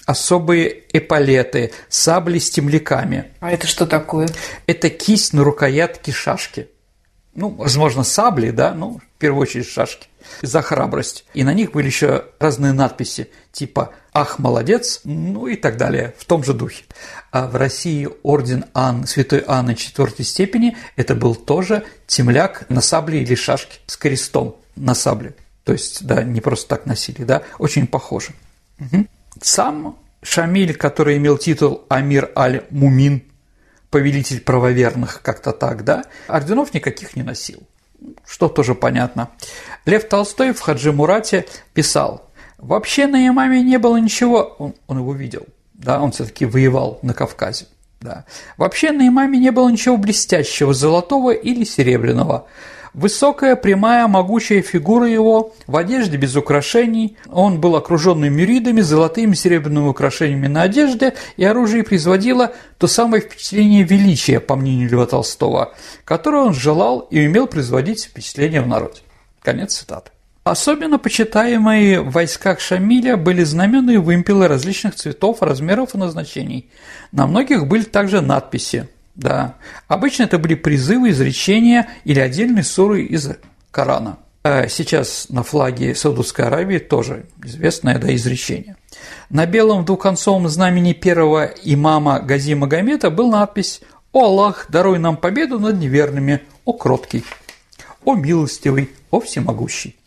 особые 0.04 0.82
эполеты, 0.92 1.70
сабли 1.88 2.40
с 2.40 2.50
темляками. 2.50 3.26
А 3.38 3.52
это 3.52 3.68
что 3.68 3.86
такое? 3.86 4.30
Это 4.66 4.90
кисть 4.90 5.32
на 5.32 5.44
рукоятке 5.44 6.10
шашки. 6.10 6.66
Ну, 7.34 7.50
возможно, 7.50 8.02
сабли, 8.02 8.50
да, 8.50 8.74
ну, 8.74 8.98
в 8.98 9.18
первую 9.20 9.42
очередь 9.42 9.68
шашки 9.68 10.08
за 10.42 10.60
храбрость. 10.60 11.24
И 11.34 11.44
на 11.44 11.54
них 11.54 11.70
были 11.70 11.86
еще 11.86 12.24
разные 12.40 12.72
надписи, 12.72 13.30
типа 13.52 13.94
«Ах, 14.20 14.38
молодец», 14.38 15.00
ну 15.04 15.46
и 15.46 15.56
так 15.56 15.78
далее, 15.78 16.14
в 16.18 16.26
том 16.26 16.44
же 16.44 16.52
духе. 16.52 16.84
А 17.30 17.46
в 17.46 17.56
России 17.56 18.06
орден 18.22 18.66
Ан, 18.74 19.06
святой 19.06 19.42
Анны 19.46 19.74
четвертой 19.74 20.26
степени– 20.26 20.76
это 20.96 21.14
был 21.14 21.34
тоже 21.34 21.84
темляк 22.06 22.68
на 22.68 22.82
сабле 22.82 23.22
или 23.22 23.34
шашке 23.34 23.78
с 23.86 23.96
крестом 23.96 24.56
на 24.76 24.94
сабле. 24.94 25.34
То 25.64 25.72
есть, 25.72 26.04
да, 26.04 26.22
не 26.22 26.42
просто 26.42 26.68
так 26.68 26.84
носили, 26.84 27.24
да, 27.24 27.44
очень 27.58 27.86
похоже. 27.86 28.32
Угу. 28.78 29.06
Сам 29.40 29.96
Шамиль, 30.22 30.74
который 30.74 31.16
имел 31.16 31.38
титул 31.38 31.86
Амир 31.88 32.30
аль-Мумин, 32.36 33.22
повелитель 33.88 34.42
правоверных, 34.42 35.22
как-то 35.22 35.52
так, 35.52 35.82
да, 35.84 36.04
орденов 36.28 36.74
никаких 36.74 37.16
не 37.16 37.22
носил 37.22 37.62
что 38.26 38.48
тоже 38.48 38.74
понятно. 38.74 39.30
Лев 39.84 40.08
Толстой 40.08 40.52
в 40.52 40.60
Хаджи 40.60 40.92
Мурате 40.92 41.46
писал, 41.74 42.29
«Вообще 42.60 43.06
на 43.06 43.26
имаме 43.26 43.62
не 43.62 43.78
было 43.78 43.96
ничего...» 43.96 44.56
Он, 44.58 44.74
он 44.86 44.98
его 44.98 45.12
видел, 45.14 45.46
да, 45.74 46.00
он 46.00 46.12
все-таки 46.12 46.44
воевал 46.44 46.98
на 47.02 47.14
Кавказе. 47.14 47.66
Да. 48.00 48.24
Вообще 48.56 48.92
на 48.92 49.06
имаме 49.06 49.38
не 49.38 49.50
было 49.50 49.68
ничего 49.68 49.96
блестящего, 49.96 50.72
золотого 50.72 51.32
или 51.32 51.64
серебряного. 51.64 52.46
Высокая, 52.92 53.56
прямая, 53.56 54.08
могучая 54.08 54.62
фигура 54.62 55.06
его, 55.08 55.54
в 55.66 55.76
одежде 55.76 56.16
без 56.16 56.34
украшений. 56.34 57.16
Он 57.28 57.60
был 57.60 57.76
окруженный 57.76 58.30
мюридами, 58.30 58.80
золотыми 58.80 59.34
серебряными 59.34 59.88
украшениями 59.88 60.48
на 60.48 60.62
одежде, 60.62 61.14
и 61.36 61.44
оружие 61.44 61.84
производило 61.84 62.52
то 62.78 62.86
самое 62.88 63.22
впечатление 63.22 63.84
величия, 63.84 64.40
по 64.40 64.56
мнению 64.56 64.90
Льва 64.90 65.06
Толстого, 65.06 65.74
которое 66.04 66.42
он 66.42 66.54
желал 66.54 67.00
и 67.00 67.26
умел 67.26 67.46
производить 67.46 68.04
впечатление 68.04 68.62
в 68.62 68.66
народе. 68.66 69.00
Конец 69.40 69.74
цитаты. 69.74 70.10
Особенно 70.44 70.98
почитаемые 70.98 72.00
в 72.00 72.12
войсках 72.12 72.60
Шамиля 72.60 73.16
были 73.16 73.44
знамена 73.44 73.92
и 73.92 73.96
вымпелы 73.98 74.48
различных 74.48 74.94
цветов, 74.94 75.42
размеров 75.42 75.94
и 75.94 75.98
назначений. 75.98 76.70
На 77.12 77.26
многих 77.26 77.66
были 77.66 77.82
также 77.82 78.20
надписи– 78.20 78.88
да. 79.20 79.56
Обычно 79.86 80.24
это 80.24 80.38
были 80.38 80.54
призывы, 80.54 81.10
изречения 81.10 81.88
или 82.04 82.18
отдельные 82.20 82.64
суры 82.64 83.02
из 83.02 83.28
Корана. 83.70 84.18
А 84.42 84.66
сейчас 84.68 85.26
на 85.28 85.42
флаге 85.42 85.94
Саудовской 85.94 86.46
Аравии 86.46 86.78
тоже 86.78 87.26
известное 87.44 87.98
да, 87.98 88.14
изречение. 88.14 88.76
На 89.28 89.44
белом 89.44 89.84
двухконцовом 89.84 90.48
знамени 90.48 90.94
первого 90.94 91.44
имама 91.62 92.20
Гази 92.20 92.54
Магомета 92.54 93.10
был 93.10 93.30
надпись 93.30 93.82
«О 94.12 94.24
Аллах, 94.24 94.66
даруй 94.70 94.98
нам 94.98 95.18
победу 95.18 95.60
над 95.60 95.76
неверными, 95.76 96.40
о 96.64 96.72
кроткий, 96.72 97.22
о 98.04 98.14
милостивый, 98.14 98.90
о 99.10 99.20
всемогущий». 99.20 99.99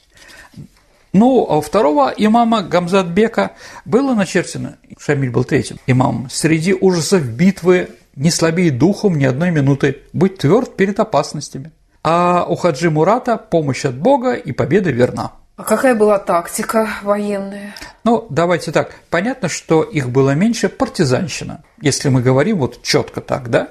Ну, 1.13 1.45
а 1.47 1.57
у 1.57 1.61
второго 1.61 2.11
имама 2.17 2.63
Гамзатбека 2.63 3.51
было 3.85 4.15
начерчено, 4.15 4.77
Шамиль 4.97 5.29
был 5.29 5.43
третьим 5.43 5.77
имамом, 5.85 6.27
среди 6.31 6.73
ужасов 6.73 7.23
битвы 7.23 7.89
не 8.15 8.31
слабее 8.31 8.71
духом 8.71 9.17
ни 9.17 9.25
одной 9.25 9.51
минуты, 9.51 10.01
быть 10.11 10.39
тверд 10.39 10.75
перед 10.75 10.99
опасностями. 10.99 11.71
А 12.03 12.45
у 12.47 12.55
Хаджи 12.55 12.89
Мурата 12.89 13.37
помощь 13.37 13.85
от 13.85 13.95
Бога 13.95 14.33
и 14.33 14.51
победа 14.51 14.91
верна. 14.91 15.33
А 15.55 15.63
какая 15.63 15.93
была 15.93 16.17
тактика 16.17 16.89
военная? 17.03 17.75
Ну, 18.03 18.25
давайте 18.29 18.71
так. 18.71 18.91
Понятно, 19.11 19.49
что 19.49 19.83
их 19.83 20.09
было 20.09 20.31
меньше 20.31 20.67
партизанщина, 20.67 21.63
если 21.79 22.09
мы 22.09 22.21
говорим 22.21 22.57
вот 22.57 22.81
четко 22.81 23.21
так, 23.21 23.49
да? 23.49 23.69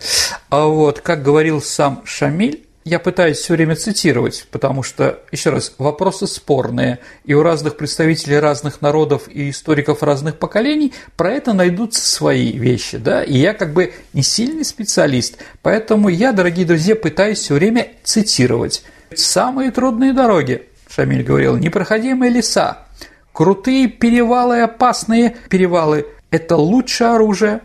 А 0.49 0.67
вот, 0.67 1.01
как 1.01 1.23
говорил 1.23 1.61
сам 1.61 2.03
Шамиль, 2.05 2.67
я 2.85 2.99
пытаюсь 2.99 3.39
все 3.39 3.55
время 3.55 3.77
цитировать, 3.77 4.47
потому 4.51 4.83
что, 4.83 5.21
еще 5.31 5.51
раз, 5.51 5.75
вопросы 5.79 6.27
спорные, 6.27 6.99
и 7.25 7.35
у 7.35 7.43
разных 7.43 7.77
представителей 7.77 8.39
разных 8.39 8.81
народов 8.81 9.29
и 9.29 9.51
историков 9.51 10.03
разных 10.03 10.39
поколений 10.39 10.93
про 11.17 11.33
это 11.33 11.53
найдутся 11.53 12.05
свои 12.05 12.53
вещи, 12.53 12.99
да, 12.99 13.23
и 13.23 13.37
я 13.37 13.55
как 13.55 13.73
бы 13.73 13.95
не 14.13 14.23
сильный 14.23 14.65
специалист, 14.65 15.39
поэтому 15.63 16.09
я, 16.09 16.33
дорогие 16.33 16.67
друзья, 16.67 16.97
пытаюсь 16.97 17.39
все 17.39 17.55
время 17.55 17.89
цитировать. 18.03 18.85
Самые 19.15 19.71
трудные 19.71 20.13
дороги, 20.13 20.67
Шамиль 20.89 21.23
говорил, 21.23 21.57
непроходимые 21.57 22.31
леса, 22.33 22.87
крутые 23.33 23.89
перевалы 23.89 24.63
опасные 24.63 25.37
перевалы– 25.49 26.07
это 26.31 26.57
лучшее 26.57 27.11
оружие, 27.11 27.61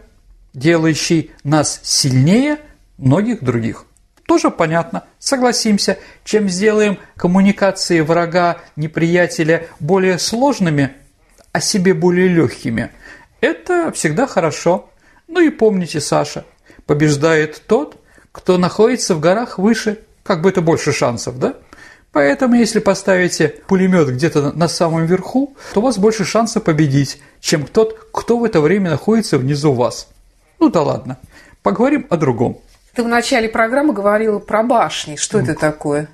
делающее 0.53 1.29
нас 1.43 1.79
сильнее 1.83 2.59
многих 2.97 3.43
других 3.43 3.86
тоже 4.27 4.51
понятно, 4.51 5.05
согласимся, 5.17 5.97
чем 6.23 6.49
сделаем 6.49 6.99
коммуникации 7.15 8.01
врага, 8.01 8.57
неприятеля 8.75 9.67
более 9.79 10.19
сложными, 10.19 10.91
а 11.53 11.61
себе 11.61 11.93
более 11.93 12.27
легкими. 12.27 12.91
Это 13.41 13.91
всегда 13.93 14.27
хорошо. 14.27 14.89
Ну 15.27 15.39
и 15.39 15.49
помните, 15.49 16.01
Саша, 16.01 16.45
побеждает 16.85 17.63
тот, 17.67 17.99
кто 18.31 18.57
находится 18.57 19.15
в 19.15 19.21
горах 19.21 19.57
выше, 19.57 19.99
как 20.23 20.41
бы 20.41 20.49
это 20.49 20.61
больше 20.61 20.91
шансов, 20.91 21.39
да? 21.39 21.55
Поэтому, 22.11 22.55
если 22.55 22.79
поставите 22.79 23.55
пулемет 23.67 24.09
где-то 24.09 24.51
на 24.51 24.67
самом 24.67 25.05
верху, 25.05 25.55
то 25.73 25.79
у 25.79 25.83
вас 25.83 25.97
больше 25.97 26.25
шансов 26.25 26.63
победить, 26.63 27.21
чем 27.39 27.65
тот, 27.65 27.97
кто 28.11 28.37
в 28.37 28.43
это 28.43 28.59
время 28.59 28.89
находится 28.89 29.37
внизу 29.37 29.71
вас. 29.71 30.09
Ну 30.59 30.69
да 30.69 30.81
ладно, 30.81 31.17
поговорим 31.63 32.07
о 32.09 32.17
другом. 32.17 32.59
Ты 32.97 33.03
в 33.03 33.07
начале 33.07 33.47
программы 33.47 33.93
говорила 33.93 34.39
про 34.39 34.63
башни. 34.63 35.17
Что 35.17 35.39
это 35.39 35.53
такое? 35.53 36.09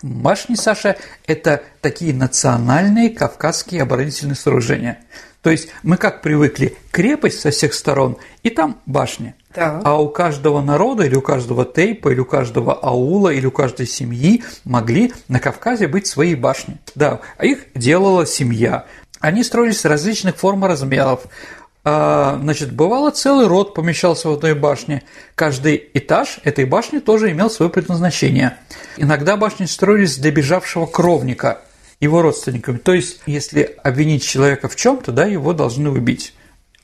Башни, 0.00 0.54
Саша, 0.54 0.96
это 1.26 1.62
такие 1.82 2.14
национальные 2.14 3.10
кавказские 3.10 3.82
оборонительные 3.82 4.34
сооружения. 4.34 5.00
То 5.42 5.50
есть 5.50 5.68
мы 5.82 5.98
как 5.98 6.22
привыкли, 6.22 6.78
крепость 6.92 7.40
со 7.40 7.50
всех 7.50 7.74
сторон, 7.74 8.16
и 8.42 8.48
там 8.48 8.80
башни. 8.86 9.34
Да. 9.54 9.82
А 9.84 10.00
у 10.00 10.08
каждого 10.08 10.62
народа, 10.62 11.04
или 11.04 11.14
у 11.14 11.20
каждого 11.20 11.66
тейпа, 11.66 12.08
или 12.08 12.20
у 12.20 12.24
каждого 12.24 12.72
аула, 12.72 13.28
или 13.28 13.44
у 13.44 13.50
каждой 13.50 13.86
семьи 13.86 14.44
могли 14.64 15.12
на 15.28 15.40
Кавказе 15.40 15.88
быть 15.88 16.06
свои 16.06 16.34
башни. 16.34 16.78
Да, 16.94 17.20
а 17.36 17.44
их 17.44 17.66
делала 17.74 18.24
семья. 18.24 18.86
Они 19.20 19.44
строились 19.44 19.84
различных 19.84 20.36
форм 20.36 20.64
и 20.64 20.68
размеров. 20.68 21.26
А, 21.84 22.38
значит, 22.40 22.72
бывало, 22.72 23.10
целый 23.10 23.46
род 23.48 23.74
помещался 23.74 24.28
в 24.28 24.32
одной 24.32 24.54
башне. 24.54 25.02
Каждый 25.34 25.90
этаж 25.94 26.38
этой 26.44 26.64
башни 26.64 27.00
тоже 27.00 27.32
имел 27.32 27.50
свое 27.50 27.70
предназначение. 27.70 28.56
Иногда 28.96 29.36
башни 29.36 29.66
строились 29.66 30.18
для 30.18 30.30
бежавшего 30.30 30.86
кровника, 30.86 31.62
его 31.98 32.22
родственниками. 32.22 32.78
То 32.78 32.94
есть, 32.94 33.20
если 33.26 33.76
обвинить 33.82 34.24
человека 34.24 34.68
в 34.68 34.76
чем-то, 34.76 35.10
да, 35.10 35.24
его 35.24 35.52
должны 35.52 35.90
убить. 35.90 36.34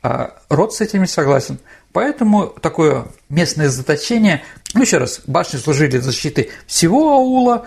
А 0.03 0.35
род 0.49 0.75
с 0.75 0.81
этим 0.81 1.03
не 1.03 1.07
согласен. 1.07 1.59
Поэтому 1.93 2.47
такое 2.47 3.07
местное 3.29 3.69
заточение, 3.69 4.43
ну 4.75 4.83
еще 4.83 4.99
раз, 4.99 5.23
башни 5.27 5.59
служили 5.59 5.99
защиты 5.99 6.51
всего 6.67 7.13
аула, 7.13 7.67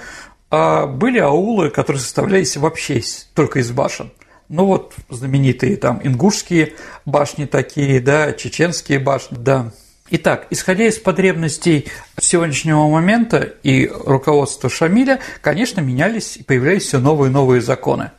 а 0.49 0.85
были 0.85 1.19
аулы, 1.19 1.69
которые 1.69 2.01
составлялись 2.01 2.55
вообще 2.57 3.01
только 3.33 3.59
из 3.59 3.71
башен. 3.71 4.11
Ну 4.51 4.65
вот 4.65 4.95
знаменитые 5.07 5.77
там 5.77 6.01
ингушские 6.03 6.73
башни 7.05 7.45
такие, 7.45 8.01
да, 8.01 8.33
чеченские 8.33 8.99
башни, 8.99 9.37
да. 9.37 9.71
Итак, 10.09 10.47
исходя 10.49 10.87
из 10.87 10.99
потребностей 10.99 11.87
сегодняшнего 12.19 12.85
момента 12.89 13.37
и 13.63 13.87
руководства 13.87 14.69
Шамиля, 14.69 15.21
конечно, 15.39 15.79
менялись 15.79 16.35
и 16.35 16.43
появлялись 16.43 16.83
все 16.83 16.99
новые 16.99 17.29
и 17.29 17.33
новые 17.33 17.61
законы. 17.61 18.11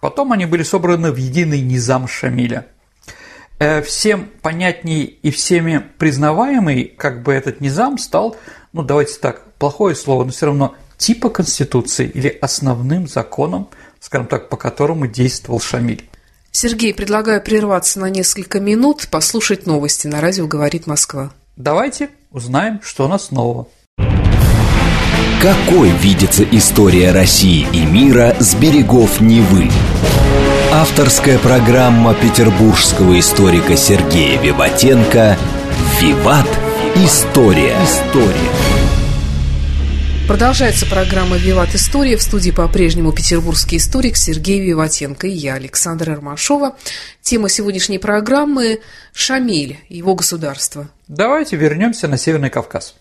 Потом 0.00 0.32
они 0.32 0.44
были 0.44 0.64
собраны 0.64 1.12
в 1.12 1.16
единый 1.18 1.60
низам 1.60 2.08
Шамиля. 2.08 2.66
Э, 3.60 3.80
всем 3.80 4.28
понятней 4.42 5.04
и 5.04 5.30
всеми 5.30 5.84
признаваемый, 5.98 6.92
как 6.98 7.22
бы 7.22 7.32
этот 7.32 7.60
низам 7.60 7.96
стал, 7.98 8.36
ну 8.72 8.82
давайте 8.82 9.20
так, 9.20 9.52
плохое 9.52 9.94
слово, 9.94 10.24
но 10.24 10.32
все 10.32 10.46
равно 10.46 10.74
типа 10.98 11.30
Конституции 11.30 12.10
или 12.12 12.36
основным 12.40 13.06
законом, 13.06 13.68
скажем 14.00 14.26
так, 14.26 14.48
по 14.48 14.56
которому 14.56 15.06
действовал 15.06 15.60
Шамиль. 15.60 16.08
Сергей, 16.50 16.94
предлагаю 16.94 17.42
прерваться 17.42 18.00
на 18.00 18.08
несколько 18.08 18.60
минут, 18.60 19.08
послушать 19.10 19.66
новости 19.66 20.06
на 20.06 20.20
радио 20.20 20.46
«Говорит 20.46 20.86
Москва». 20.86 21.32
Давайте 21.56 22.10
узнаем, 22.30 22.80
что 22.82 23.04
у 23.04 23.08
нас 23.08 23.30
нового. 23.30 23.68
Какой 25.42 25.90
видится 25.90 26.44
история 26.44 27.12
России 27.12 27.66
и 27.72 27.84
мира 27.84 28.34
с 28.40 28.54
берегов 28.54 29.20
Невы? 29.20 29.70
Авторская 30.72 31.38
программа 31.38 32.14
петербургского 32.14 33.18
историка 33.18 33.76
Сергея 33.76 34.40
Виватенко 34.40 35.36
«Виват. 36.00 36.48
История». 36.96 37.76
История. 37.84 38.65
Продолжается 40.26 40.86
программа 40.86 41.36
«Виват 41.36 41.72
История». 41.76 42.16
В 42.16 42.22
студии 42.22 42.50
по-прежнему 42.50 43.12
петербургский 43.12 43.76
историк 43.76 44.16
Сергей 44.16 44.60
Виватенко 44.60 45.28
и 45.28 45.30
я, 45.30 45.54
Александра 45.54 46.16
Ромашова. 46.16 46.74
Тема 47.22 47.48
сегодняшней 47.48 47.98
программы– 47.98 48.80
Шамиль, 49.12 49.78
его 49.88 50.16
государство. 50.16 50.88
Давайте 51.06 51.54
вернемся 51.54 52.08
на 52.08 52.18
Северный 52.18 52.50
Кавказ. 52.50 52.96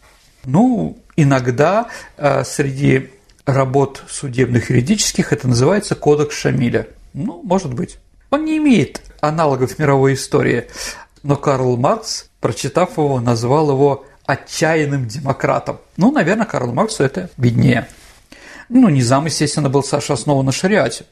Ну, 0.46 1.00
иногда 1.16 1.88
э, 2.18 2.44
среди 2.44 3.10
работ 3.48 4.04
судебных 4.08 4.70
юридических 4.70 5.34
это 5.34 5.48
называется 5.48 5.96
Кодекс 5.96 6.38
Шамиля. 6.38 6.90
Ну, 7.14 7.42
может 7.44 7.74
быть. 7.74 7.98
Он 8.30 8.46
не 8.46 8.58
имеет 8.58 9.02
аналогов 9.20 9.80
мировой 9.80 10.14
истории, 10.14 10.68
но 11.24 11.38
Карл 11.38 11.76
Маркс, 11.76 12.30
прочитав 12.40 13.00
его, 13.00 13.20
назвал 13.20 13.72
его 13.72 14.06
отчаянным 14.26 15.08
демократом. 15.08 15.80
Ну, 15.98 16.12
наверное, 16.12 16.46
Карл 16.46 16.74
Марксу 16.74 17.04
это 17.04 17.30
виднее. 17.38 17.88
Ну, 18.70 18.90
Низам, 18.90 19.26
естественно, 19.26 19.70
был, 19.70 19.84
Саша, 19.84 20.14
основан 20.14 20.46
на 20.46 20.52
шариате. 20.52 21.06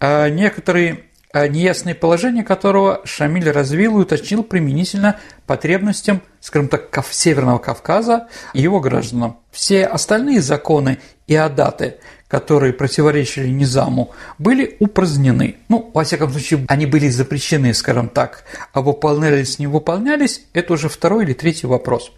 А 0.00 0.28
некоторые 0.28 1.04
а 1.32 1.48
неясные 1.48 1.94
положения 1.94 2.44
которого 2.44 3.00
Шамиль 3.04 3.50
развил 3.50 3.98
и 3.98 4.02
уточнил 4.02 4.42
применительно 4.44 5.18
потребностям, 5.46 6.20
скажем 6.42 6.68
так, 6.68 6.90
Северного 7.10 7.58
Кавказа 7.58 8.28
и 8.52 8.60
его 8.60 8.80
гражданам. 8.80 9.38
Все 9.50 9.86
остальные 9.86 10.42
законы 10.42 10.98
и 11.26 11.34
адаты 11.34 11.96
которые 12.32 12.72
противоречили 12.72 13.48
Низаму, 13.48 14.12
были 14.38 14.78
упразднены. 14.80 15.56
Ну, 15.68 15.90
во 15.92 16.02
всяком 16.02 16.30
случае, 16.30 16.64
они 16.66 16.86
были 16.86 17.08
запрещены, 17.08 17.74
скажем 17.74 18.08
так, 18.08 18.44
а 18.72 18.80
выполнялись, 18.80 19.58
не 19.58 19.66
выполнялись, 19.66 20.40
это 20.54 20.72
уже 20.72 20.88
второй 20.88 21.24
или 21.24 21.34
третий 21.34 21.66
вопрос. 21.66 22.10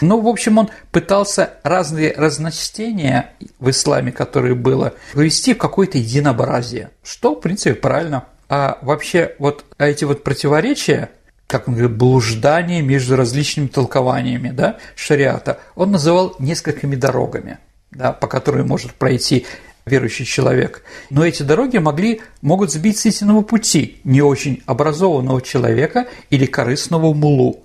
Но, 0.00 0.20
в 0.20 0.28
общем, 0.28 0.58
он 0.58 0.70
пытался 0.92 1.54
разные 1.64 2.14
разночтения 2.16 3.32
в 3.58 3.68
исламе, 3.70 4.12
которые 4.12 4.54
было, 4.54 4.94
вывести 5.14 5.52
в 5.52 5.58
какое-то 5.58 5.98
единообразие, 5.98 6.90
что, 7.02 7.34
в 7.34 7.40
принципе, 7.40 7.74
правильно. 7.74 8.26
А 8.48 8.78
вообще, 8.82 9.34
вот 9.40 9.64
эти 9.78 10.04
вот 10.04 10.22
противоречия, 10.22 11.10
как 11.46 11.68
он 11.68 11.74
говорит, 11.74 11.96
блуждание 11.96 12.82
между 12.82 13.16
различными 13.16 13.68
толкованиями 13.68 14.50
да, 14.50 14.78
шариата, 14.94 15.60
он 15.74 15.92
называл 15.92 16.34
несколькими 16.38 16.96
дорогами– 16.96 17.58
да, 17.96 18.12
по 18.12 18.26
которой 18.26 18.64
может 18.64 18.94
пройти 18.94 19.46
верующий 19.84 20.24
человек. 20.24 20.82
Но 21.10 21.24
эти 21.24 21.42
дороги 21.42 21.78
могли, 21.78 22.20
могут 22.42 22.72
сбить 22.72 22.98
с 22.98 23.06
истинного 23.06 23.42
пути 23.42 24.00
не 24.04 24.20
очень 24.20 24.62
образованного 24.66 25.40
человека 25.40 26.08
или 26.30 26.46
корыстного 26.46 27.14
мулу. 27.14 27.64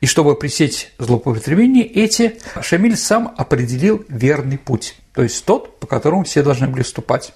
И 0.00 0.06
чтобы 0.06 0.36
пресечь 0.36 0.92
злоупотребление, 0.98 1.84
эти 1.84 2.38
Шамиль 2.60 2.96
сам 2.96 3.34
определил 3.36 4.04
верный 4.08 4.58
путь, 4.58 4.96
то 5.14 5.22
есть 5.22 5.44
тот, 5.44 5.80
по 5.80 5.86
которому 5.86 6.24
все 6.24 6.42
должны 6.42 6.68
были 6.68 6.82
ступать 6.82 7.32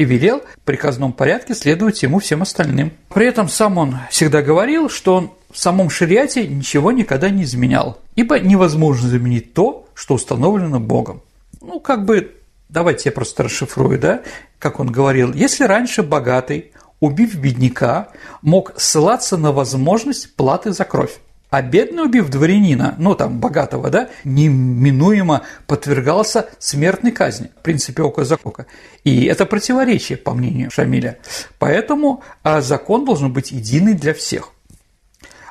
и 0.00 0.04
велел 0.04 0.42
в 0.56 0.64
приказном 0.64 1.12
порядке 1.12 1.54
следовать 1.54 2.02
ему 2.02 2.18
всем 2.18 2.42
остальным. 2.42 2.92
При 3.08 3.26
этом 3.26 3.48
сам 3.48 3.78
он 3.78 3.98
всегда 4.10 4.42
говорил, 4.42 4.88
что 4.88 5.14
он 5.14 5.30
в 5.52 5.58
самом 5.58 5.90
шариате 5.90 6.46
ничего 6.48 6.90
никогда 6.90 7.30
не 7.30 7.44
изменял, 7.44 7.98
ибо 8.16 8.40
невозможно 8.40 9.08
заменить 9.08 9.54
то, 9.54 9.86
что 9.94 10.14
установлено 10.14 10.80
Богом 10.80 11.22
ну, 11.60 11.80
как 11.80 12.04
бы, 12.04 12.36
давайте 12.68 13.10
я 13.10 13.12
просто 13.12 13.44
расшифрую, 13.44 13.98
да, 13.98 14.22
как 14.58 14.80
он 14.80 14.90
говорил, 14.90 15.32
если 15.32 15.64
раньше 15.64 16.02
богатый, 16.02 16.72
убив 17.00 17.34
бедняка, 17.36 18.08
мог 18.42 18.72
ссылаться 18.76 19.36
на 19.36 19.52
возможность 19.52 20.34
платы 20.36 20.72
за 20.72 20.84
кровь, 20.84 21.18
а 21.50 21.62
бедный, 21.62 22.04
убив 22.04 22.28
дворянина, 22.28 22.94
ну 22.98 23.14
там 23.14 23.40
богатого, 23.40 23.90
да, 23.90 24.08
неминуемо 24.24 25.42
подвергался 25.66 26.48
смертной 26.58 27.10
казни, 27.10 27.50
в 27.58 27.62
принципе, 27.62 28.02
око 28.02 28.24
за 28.24 28.36
око. 28.42 28.66
И 29.04 29.24
это 29.24 29.46
противоречие, 29.46 30.16
по 30.16 30.32
мнению 30.32 30.70
Шамиля. 30.70 31.18
Поэтому 31.58 32.22
а 32.42 32.60
закон 32.60 33.04
должен 33.04 33.32
быть 33.32 33.50
единый 33.50 33.94
для 33.94 34.14
всех. 34.14 34.52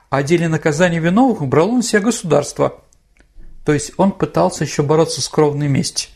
А 0.10 0.24
деле 0.24 0.48
наказания 0.48 1.00
виновных 1.00 1.46
брало 1.48 1.74
на 1.74 1.84
себя 1.84 2.02
государство, 2.02 2.82
то 3.66 3.74
есть 3.74 3.92
он 3.98 4.12
пытался 4.12 4.64
еще 4.64 4.82
бороться 4.82 5.22
с 5.22 5.28
кровной 5.28 5.68
местью. 5.68 6.10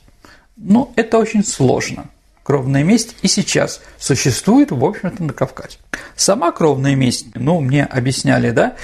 Но 0.56 0.92
это 0.96 1.20
очень 1.20 1.44
сложно. 1.44 2.10
Кровная 2.44 2.84
месть 2.84 3.16
и 3.22 3.28
сейчас 3.28 3.82
существует, 3.98 4.72
в 4.72 4.84
общем-то, 4.84 5.24
на 5.24 5.34
Кавказе. 5.34 5.78
Сама 6.16 6.52
кровная 6.52 6.96
месть, 6.96 7.28
ну, 7.36 7.62
мне 7.62 7.86
объясняли, 7.86 8.52
да, 8.52 8.76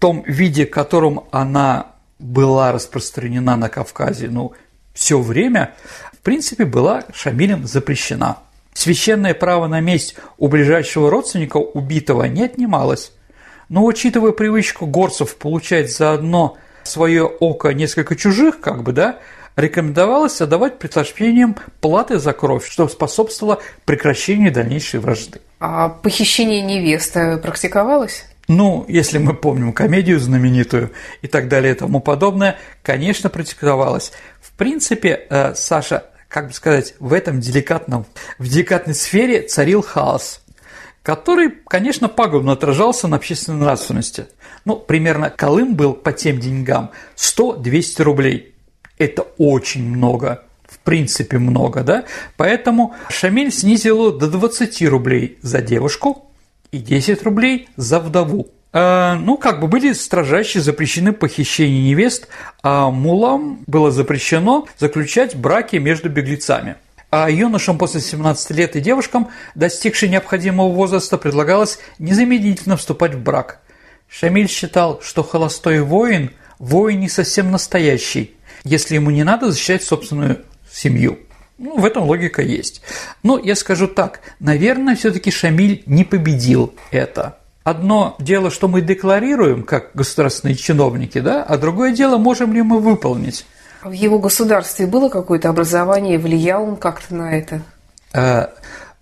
том 0.00 0.24
виде, 0.26 0.66
в 0.66 0.70
котором 0.70 1.24
она 1.30 1.92
была 2.18 2.72
распространена 2.72 3.56
на 3.56 3.68
Кавказе, 3.68 4.28
ну, 4.28 4.52
все 4.92 5.20
время, 5.20 5.74
в 6.12 6.18
принципе, 6.18 6.64
была 6.64 7.04
Шамилем 7.14 7.66
запрещена. 7.66 8.38
Священное 8.74 9.34
право 9.34 9.66
на 9.66 9.80
месть 9.80 10.16
у 10.38 10.48
ближайшего 10.48 11.10
родственника 11.10 11.58
убитого 11.58 12.24
не 12.24 12.44
отнималось. 12.44 13.12
Но 13.68 13.84
учитывая 13.84 14.32
привычку 14.32 14.86
горцев 14.86 15.36
получать 15.36 15.92
заодно 15.92 16.56
свое 16.82 17.24
око 17.24 17.70
несколько 17.70 18.16
чужих, 18.16 18.60
как 18.60 18.82
бы, 18.82 18.92
да, 18.92 19.18
рекомендовалось 19.56 20.40
отдавать 20.40 20.78
предпочтением 20.78 21.56
платы 21.80 22.18
за 22.18 22.32
кровь, 22.32 22.66
что 22.68 22.88
способствовало 22.88 23.60
прекращению 23.84 24.52
дальнейшей 24.52 25.00
вражды. 25.00 25.40
А 25.58 25.88
похищение 25.88 26.62
невесты 26.62 27.36
практиковалось? 27.36 28.24
Ну, 28.52 28.84
если 28.88 29.18
мы 29.18 29.34
помним 29.34 29.72
комедию 29.72 30.18
знаменитую 30.18 30.90
и 31.22 31.28
так 31.28 31.48
далее 31.48 31.72
и 31.72 31.76
тому 31.76 32.00
подобное, 32.00 32.58
конечно, 32.82 33.30
практиковалось. 33.30 34.12
В 34.40 34.50
принципе, 34.52 35.26
э, 35.30 35.54
Саша, 35.54 36.06
как 36.28 36.48
бы 36.48 36.52
сказать, 36.52 36.94
в 36.98 37.12
этом 37.12 37.38
деликатном, 37.40 38.06
в 38.38 38.48
деликатной 38.48 38.94
сфере 38.94 39.42
царил 39.42 39.82
хаос, 39.82 40.42
который, 41.02 41.50
конечно, 41.68 42.08
пагубно 42.08 42.52
отражался 42.52 43.08
на 43.08 43.16
общественной 43.16 43.60
нравственности– 43.60 44.26
ну, 44.64 44.76
примерно 44.76 45.30
Колым 45.30 45.74
был 45.74 45.94
по 45.94 46.12
тем 46.12 46.38
деньгам 46.38 46.90
100-200 47.16 48.02
рублей. 48.02 48.54
Это 48.98 49.22
очень 49.38 49.88
много, 49.88 50.44
в 50.68 50.78
принципе 50.80 51.38
много, 51.38 51.82
да? 51.82 52.04
Поэтому 52.36 52.94
Шамиль 53.08 53.52
снизил 53.52 54.12
до 54.12 54.30
20 54.30 54.82
рублей 54.88 55.38
за 55.40 55.62
девушку 55.62 56.29
и 56.72 56.78
10 56.78 57.22
рублей 57.22 57.68
за 57.76 58.00
вдову. 58.00 58.48
А, 58.72 59.16
ну, 59.16 59.36
как 59.36 59.60
бы 59.60 59.66
были 59.66 59.92
строжайше 59.92 60.60
запрещены 60.60 61.12
похищения 61.12 61.82
невест, 61.82 62.28
а 62.62 62.90
мулам 62.90 63.64
было 63.66 63.90
запрещено 63.90 64.66
заключать 64.78 65.34
браки 65.34 65.76
между 65.76 66.08
беглецами. 66.08 66.76
А 67.10 67.28
юношам 67.28 67.76
после 67.76 68.00
17 68.00 68.50
лет 68.52 68.76
и 68.76 68.80
девушкам, 68.80 69.28
достигшим 69.56 70.10
необходимого 70.10 70.70
возраста, 70.70 71.18
предлагалось 71.18 71.80
незамедлительно 71.98 72.76
вступать 72.76 73.14
в 73.14 73.22
брак– 73.22 73.60
Шамиль 74.10 74.48
считал, 74.48 75.00
что 75.02 75.22
холостой 75.22 75.80
воин– 75.80 76.32
воин 76.58 77.00
не 77.00 77.08
совсем 77.08 77.50
настоящий, 77.52 78.34
если 78.64 78.96
ему 78.96 79.10
не 79.10 79.22
надо 79.22 79.50
защищать 79.50 79.84
собственную 79.84 80.44
семью. 80.70 81.18
Ну, 81.60 81.76
в 81.78 81.84
этом 81.84 82.04
логика 82.04 82.40
есть. 82.40 82.80
Но 83.22 83.38
я 83.38 83.54
скажу 83.54 83.86
так, 83.86 84.20
наверное, 84.40 84.96
все-таки 84.96 85.30
Шамиль 85.30 85.82
не 85.84 86.04
победил 86.04 86.72
это. 86.90 87.36
Одно 87.64 88.16
дело, 88.18 88.50
что 88.50 88.66
мы 88.66 88.80
декларируем 88.80 89.64
как 89.64 89.90
государственные 89.92 90.56
чиновники, 90.56 91.20
да, 91.20 91.42
а 91.42 91.58
другое 91.58 91.92
дело, 91.92 92.16
можем 92.16 92.54
ли 92.54 92.62
мы 92.62 92.80
выполнить. 92.80 93.44
В 93.82 93.92
его 93.92 94.18
государстве 94.18 94.86
было 94.86 95.10
какое-то 95.10 95.50
образование, 95.50 96.18
влиял 96.18 96.64
он 96.64 96.76
как-то 96.76 97.14
на 97.14 97.36
это? 97.36 97.60
Э, 98.14 98.46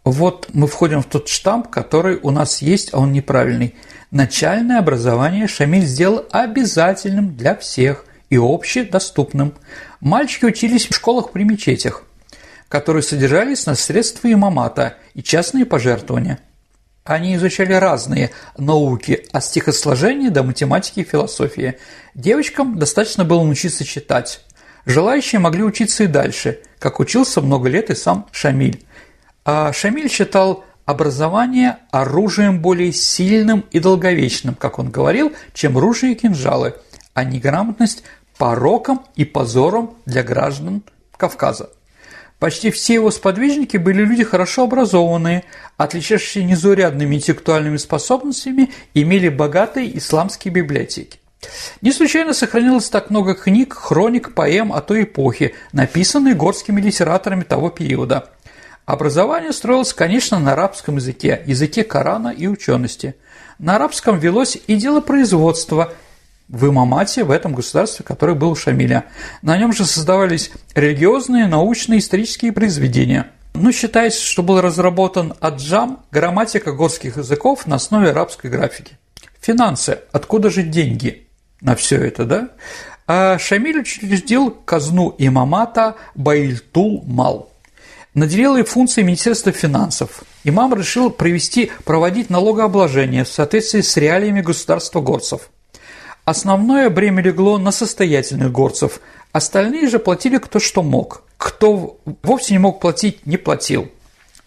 Вот 0.05 0.49
мы 0.53 0.67
входим 0.67 1.03
в 1.03 1.07
тот 1.07 1.29
штамп, 1.29 1.69
который 1.69 2.19
у 2.21 2.31
нас 2.33 2.61
есть, 2.61 2.93
а 2.93 2.99
он 2.99 3.13
неправильный. 3.13 3.77
Начальное 4.11 4.81
образование 4.81 5.47
Шамиль 5.47 5.87
сделал 5.87 6.25
обязательным 6.33 7.37
для 7.37 7.55
всех 7.55 8.05
и 8.31 8.37
общедоступным. 8.37 9.53
Мальчики 10.01 10.47
учились 10.47 10.89
в 10.89 10.95
школах 10.95 11.31
при 11.31 11.45
мечетях, 11.45 12.03
которые 12.69 13.03
содержались 13.03 13.67
на 13.67 13.75
средства 13.75 14.31
имамата 14.33 14.97
и 15.15 15.23
частные 15.23 15.65
пожертвования. 15.65 16.39
Они 17.05 17.35
изучали 17.37 17.73
разные 17.73 18.31
науки, 18.59 19.27
от 19.33 19.43
стихосложения 19.43 20.31
до 20.31 20.43
математики 20.43 21.01
и 21.01 21.05
философии. 21.05 21.79
Девочкам 22.15 22.79
достаточно 22.79 23.25
было 23.25 23.43
научиться 23.43 23.85
читать. 23.85 24.45
Желающие 24.85 25.39
могли 25.39 25.63
учиться 25.63 26.05
и 26.05 26.07
дальше, 26.07 26.61
как 26.79 27.01
учился 27.01 27.41
много 27.41 27.69
лет 27.71 27.89
и 27.89 27.95
сам 27.95 28.27
Шамиль. 28.31 28.85
А 29.45 29.73
Шамиль 29.73 30.11
считал 30.11 30.65
образование 30.85 31.79
оружием 31.91 32.61
более 32.61 32.93
сильным 32.93 33.65
и 33.71 33.81
долговечным, 33.81 34.55
как 34.55 34.79
он 34.79 34.91
говорил, 34.91 35.33
чем 35.55 35.79
ружья 35.79 36.11
и 36.11 36.15
кинжалы, 36.15 36.75
а 37.15 37.25
неграмотность– 37.25 38.03
пороком 38.39 39.05
и 39.17 39.25
позором 39.25 39.95
для 40.07 40.23
граждан 40.23 40.83
Кавказа. 41.17 41.71
Почти 42.39 42.71
все 42.71 42.95
его 42.95 43.11
сподвижники 43.11 43.77
были 43.77 44.05
люди 44.05 44.23
хорошо 44.23 44.65
образованные, 44.65 45.45
отличавшиеся 45.77 46.45
незаурядными 46.45 47.17
интеллектуальными 47.17 47.79
способностями, 47.79 48.71
имели 48.95 49.29
богатые 49.29 49.99
исламские 49.99 50.55
библиотеки. 50.55 51.19
Не 51.83 51.93
случайно 51.93 52.35
сохранилось 52.35 52.91
так 52.91 53.11
много 53.11 53.35
книг, 53.35 53.75
хроник, 53.75 54.35
поэм 54.35 54.73
о 54.73 54.81
той 54.81 55.05
эпохе, 55.05 55.55
написанных 55.73 56.37
горскими 56.37 56.81
литераторами 56.81 57.43
того 57.43 57.71
периода. 57.71 58.31
Образование 58.87 59.53
строилось, 59.53 59.93
конечно, 59.93 60.39
на 60.39 60.53
арабском 60.53 60.97
языке, 60.97 61.43
языке 61.45 61.85
Корана 61.85 62.29
и 62.29 62.47
учености. 62.47 63.17
На 63.59 63.77
арабском 63.77 64.19
велось 64.19 64.57
и 64.67 64.77
дело 64.77 65.01
производства 65.01 65.93
в 66.49 66.67
имамате, 66.67 67.25
в 67.25 67.31
этом 67.31 67.55
государстве, 67.55 68.05
которое 68.05 68.35
было 68.35 68.57
Шамиля. 68.57 69.05
На 69.43 69.57
нем 69.59 69.73
же 69.73 69.85
создавались 69.85 70.51
религиозные, 70.75 71.47
научные, 71.47 72.01
исторические 72.01 72.53
произведения. 72.53 73.31
Ну, 73.55 73.73
считается, 73.73 74.25
что 74.25 74.43
был 74.43 74.61
разработан 74.61 75.35
аджам, 75.41 76.05
грамматика 76.11 76.73
горских 76.73 77.17
языков 77.17 77.67
на 77.67 77.77
основе 77.77 78.11
арабской 78.11 78.51
графики. 78.51 78.97
Финансы. 79.41 80.01
Откуда 80.13 80.51
же 80.51 80.63
деньги 80.63 81.27
на 81.61 81.75
все 81.75 81.97
это, 81.97 82.25
да? 82.25 82.49
А 83.07 83.39
Шамиль 83.39 83.81
учредил 83.81 84.51
казну 84.51 85.15
имамата 85.19 85.97
Баильтул 86.15 87.03
Мал. 87.07 87.51
Наделил 88.15 88.57
и 88.57 88.63
функции 88.63 89.03
Министерства 89.03 89.53
финансов. 89.53 90.23
Имам 90.45 90.75
решил 90.75 91.11
провести, 91.11 91.71
проводить 91.85 92.31
налогообложение 92.31 93.25
в 93.25 93.29
соответствии 93.29 93.81
с 93.81 93.97
реалиями 93.97 94.41
государства 94.41 95.01
горцев– 95.01 95.51
Основное 96.29 96.91
бремя 96.91 97.23
легло 97.23 97.57
на 97.57 97.71
состоятельных 97.71 98.53
горцев, 98.53 99.01
остальные 99.33 99.89
же 99.89 99.99
платили 99.99 100.37
кто 100.37 100.59
что 100.59 100.83
мог. 100.83 101.23
Кто 101.39 101.97
вовсе 102.23 102.53
не 102.53 102.59
мог 102.59 102.81
платить, 102.81 103.25
не 103.25 103.39
платил. 103.39 103.89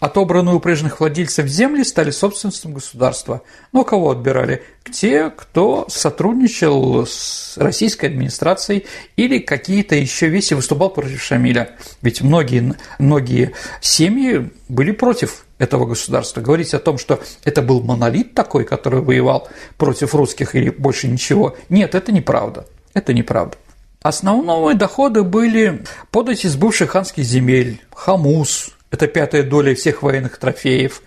Отобранные 0.02 0.56
у 0.56 0.60
прежних 0.60 1.00
владельцев 1.00 1.46
земли 1.46 1.84
стали 1.84 2.10
собственностью 2.10 2.72
государства. 2.72 3.44
Но 3.72 3.84
кого 3.84 4.10
отбирали? 4.10 4.64
Те, 4.92 5.30
кто 5.30 5.86
сотрудничал 5.90 7.06
с 7.06 7.56
российской 7.58 8.08
администрацией 8.08 8.88
или 9.16 9.38
какие-то 9.38 9.94
еще 9.94 10.28
вещи 10.28 10.56
выступал 10.56 10.90
против 10.90 11.22
Шамиля. 11.22 11.78
Ведь 12.02 12.24
многие, 12.24 12.74
многие 12.98 13.54
семьи 13.80 14.50
были 14.70 14.92
против 14.92 15.46
этого 15.60 15.86
государства. 15.86 16.42
Говорить 16.42 16.74
о 16.74 16.80
том, 16.80 16.98
что 16.98 17.22
это 17.44 17.62
был 17.62 17.84
монолит 17.84 18.34
такой, 18.34 18.64
который 18.66 19.02
воевал 19.02 19.50
против 19.78 20.16
русских 20.16 20.56
или 20.56 20.72
больше 20.72 21.10
ничего, 21.10 21.56
нет, 21.70 21.94
это 21.94 22.12
неправда. 22.12 22.66
Это 22.96 23.14
неправда. 23.14 23.56
Основные 24.02 24.76
доходы 24.76 25.22
были 25.22 25.84
подать 26.10 26.44
из 26.44 26.56
бывших 26.56 26.90
ханских 26.90 27.24
земель, 27.24 27.80
хамус, 27.94 28.72
это 28.92 29.08
пятая 29.08 29.44
доля 29.44 29.74
всех 29.74 30.04
военных 30.04 30.38
трофеев, 30.38 31.02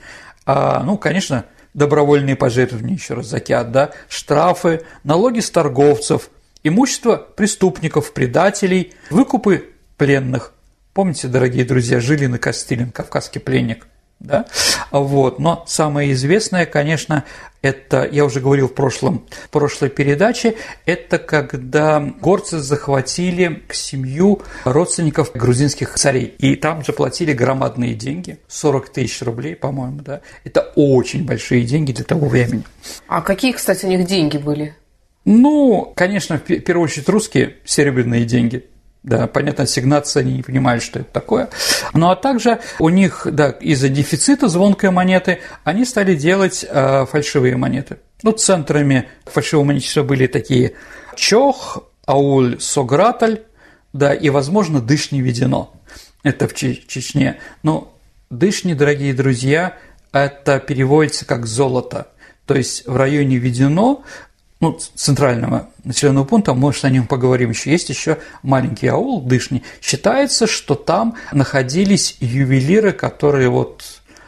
а, 0.46 0.82
ну, 0.82 0.98
конечно, 0.98 1.44
добровольные 1.74 2.34
пожертвования, 2.36 2.94
еще 2.94 3.14
раз 3.14 3.26
закят, 3.26 3.70
да, 3.70 3.92
штрафы, 4.08 4.82
налоги 5.04 5.40
с 5.40 5.50
торговцев, 5.50 6.30
имущество 6.62 7.16
преступников, 7.16 8.12
предателей, 8.12 8.94
выкупы 9.10 9.70
пленных. 9.96 10.52
Помните, 10.92 11.28
дорогие 11.28 11.64
друзья, 11.64 12.00
жили 12.00 12.26
на 12.26 12.38
Костылин, 12.38 12.90
кавказский 12.90 13.40
пленник– 13.40 13.86
да? 14.24 14.46
Вот. 14.90 15.38
Но 15.38 15.64
самое 15.66 16.12
известное, 16.12 16.66
конечно, 16.66 17.24
это, 17.62 18.08
я 18.10 18.24
уже 18.24 18.40
говорил 18.40 18.68
в, 18.68 18.74
прошлом, 18.74 19.26
в 19.30 19.48
прошлой 19.50 19.88
передаче, 19.88 20.56
это 20.86 21.18
когда 21.18 22.00
горцы 22.00 22.58
захватили 22.58 23.62
к 23.66 23.74
семью 23.74 24.42
родственников 24.64 25.32
грузинских 25.32 25.94
царей. 25.94 26.34
И 26.38 26.56
там 26.56 26.84
заплатили 26.84 27.32
громадные 27.32 27.94
деньги, 27.94 28.38
40 28.48 28.90
тысяч 28.90 29.22
рублей, 29.22 29.56
по-моему, 29.56 30.00
да. 30.02 30.20
Это 30.44 30.72
очень 30.76 31.24
большие 31.24 31.64
деньги 31.64 31.92
для 31.92 32.04
того 32.04 32.28
времени. 32.28 32.64
А 33.08 33.22
какие, 33.22 33.52
кстати, 33.52 33.86
у 33.86 33.88
них 33.88 34.06
деньги 34.06 34.36
были? 34.36 34.74
Ну, 35.24 35.92
конечно, 35.96 36.38
в 36.38 36.42
первую 36.42 36.84
очередь 36.84 37.08
русские 37.08 37.56
серебряные 37.64 38.24
деньги– 38.24 38.66
да, 39.04 39.26
понятно, 39.26 39.64
ассигнации 39.64 40.20
они 40.20 40.32
не 40.32 40.42
понимают, 40.42 40.82
что 40.82 41.00
это 41.00 41.12
такое. 41.12 41.50
Ну 41.92 42.08
а 42.08 42.16
также 42.16 42.60
у 42.78 42.88
них, 42.88 43.26
да, 43.30 43.50
из-за 43.50 43.90
дефицита 43.90 44.48
звонкой 44.48 44.90
монеты 44.90 45.40
они 45.62 45.84
стали 45.84 46.14
делать 46.14 46.64
э, 46.68 47.04
фальшивые 47.04 47.56
монеты. 47.56 47.98
Ну, 48.22 48.32
центрами 48.32 49.06
фальшивого 49.26 49.66
монетчества 49.66 50.02
были 50.02 50.26
такие 50.26 50.72
Чох, 51.14 51.84
Ауль, 52.06 52.58
Сограталь, 52.58 53.42
да, 53.92 54.14
и, 54.14 54.30
возможно, 54.30 54.80
Дышни 54.80 55.20
Ведено. 55.20 55.74
Это 56.22 56.48
в 56.48 56.54
Чечне. 56.54 57.38
Но 57.62 57.94
Дышни, 58.30 58.72
дорогие 58.72 59.12
друзья, 59.12 59.76
это 60.12 60.58
переводится 60.60 61.26
как 61.26 61.44
золото. 61.44 62.08
То 62.46 62.54
есть 62.54 62.86
в 62.86 62.96
районе 62.96 63.36
Ведено 63.36 64.02
ну, 64.64 64.78
центрального 64.94 65.68
населенного 65.84 66.24
пункта, 66.24 66.54
может, 66.54 66.84
о 66.84 66.90
нем 66.90 67.06
поговорим 67.06 67.50
еще. 67.50 67.70
Есть 67.70 67.90
еще 67.90 68.18
маленький 68.42 68.88
аул 68.88 69.20
Дышни. 69.20 69.62
Считается, 69.82 70.46
что 70.46 70.74
там 70.74 71.16
находились 71.32 72.16
ювелиры, 72.20 72.92
которые 72.92 73.50
вот 73.50 73.84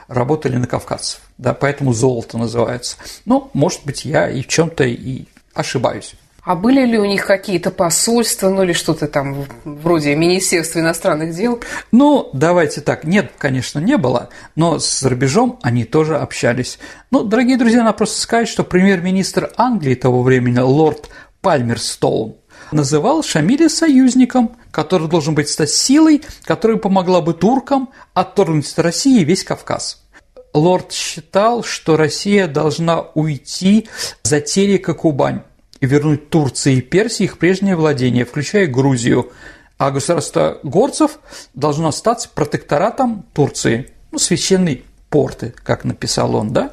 работали 0.09 0.57
на 0.57 0.67
кавказцев, 0.67 1.21
да, 1.39 1.55
поэтому 1.55 1.93
золото 1.93 2.39
называется. 2.39 2.97
Но, 3.25 3.51
может 3.55 3.81
быть, 3.85 4.05
я 4.05 4.29
и 4.29 4.43
в 4.43 4.47
чем-то 4.47 4.85
и 4.85 5.25
ошибаюсь. 5.55 6.15
А 6.47 6.55
были 6.55 6.87
ли 6.87 6.97
у 6.97 7.05
них 7.05 7.27
какие-то 7.27 7.73
посольства, 7.73 8.49
ну 8.51 8.63
или 8.63 8.73
что-то 8.73 9.09
там 9.09 9.47
вроде 9.65 10.15
Министерства 10.15 10.79
иностранных 10.79 11.35
дел? 11.35 11.61
Ну, 11.91 12.31
давайте 12.33 12.81
так, 12.83 13.03
нет, 13.03 13.33
конечно, 13.37 13.81
не 13.81 13.97
было, 13.97 14.29
но 14.55 14.79
с 14.79 15.03
рубежом 15.03 15.59
они 15.63 15.83
тоже 15.83 16.17
общались. 16.17 16.79
Ну, 17.11 17.25
дорогие 17.25 17.57
друзья, 17.57 17.83
надо 17.83 17.99
просто 17.99 18.21
сказать, 18.21 18.47
что 18.47 18.63
премьер-министр 18.63 19.51
Англии 19.57 19.97
того 19.97 20.23
времени, 20.23 20.61
лорд 20.61 21.09
Пальмерстоун, 21.41 22.37
называл 22.71 23.25
Шамиля 23.25 23.69
союзником, 23.69 24.55
который 24.71 25.09
должен 25.09 25.35
быть 25.35 25.49
стать 25.49 25.71
силой, 25.71 26.23
которая 26.45 26.77
помогла 26.77 27.23
бы 27.23 27.35
туркам 27.35 27.89
отторгнуть 28.15 28.71
от 28.71 28.79
России 28.79 29.25
весь 29.25 29.43
Кавказ. 29.43 30.07
Лорд 30.55 30.93
считал, 30.93 31.65
что 31.65 31.97
Россия 31.97 32.47
должна 32.47 33.01
уйти 33.01 33.89
за 34.23 34.41
Терека 34.41 34.95
Кубань 34.95 35.43
и 35.81 35.87
вернуть 35.87 36.31
Турции 36.31 36.77
и 36.77 36.81
Персии 36.81 37.25
их 37.25 37.39
прежнее 37.39 37.77
владение, 37.77 38.25
включая 38.25 38.67
Грузию, 38.67 39.33
а 39.79 39.91
государство 39.91 40.59
горцев 40.63 41.19
должно 41.55 41.89
остаться 41.89 42.29
протекторатом 42.35 43.27
Турции, 43.35 43.91
ну, 44.11 44.19
священной 44.19 44.85
порты, 45.11 45.55
как 45.63 45.85
написал 45.85 46.35
он, 46.35 46.53
да. 46.53 46.71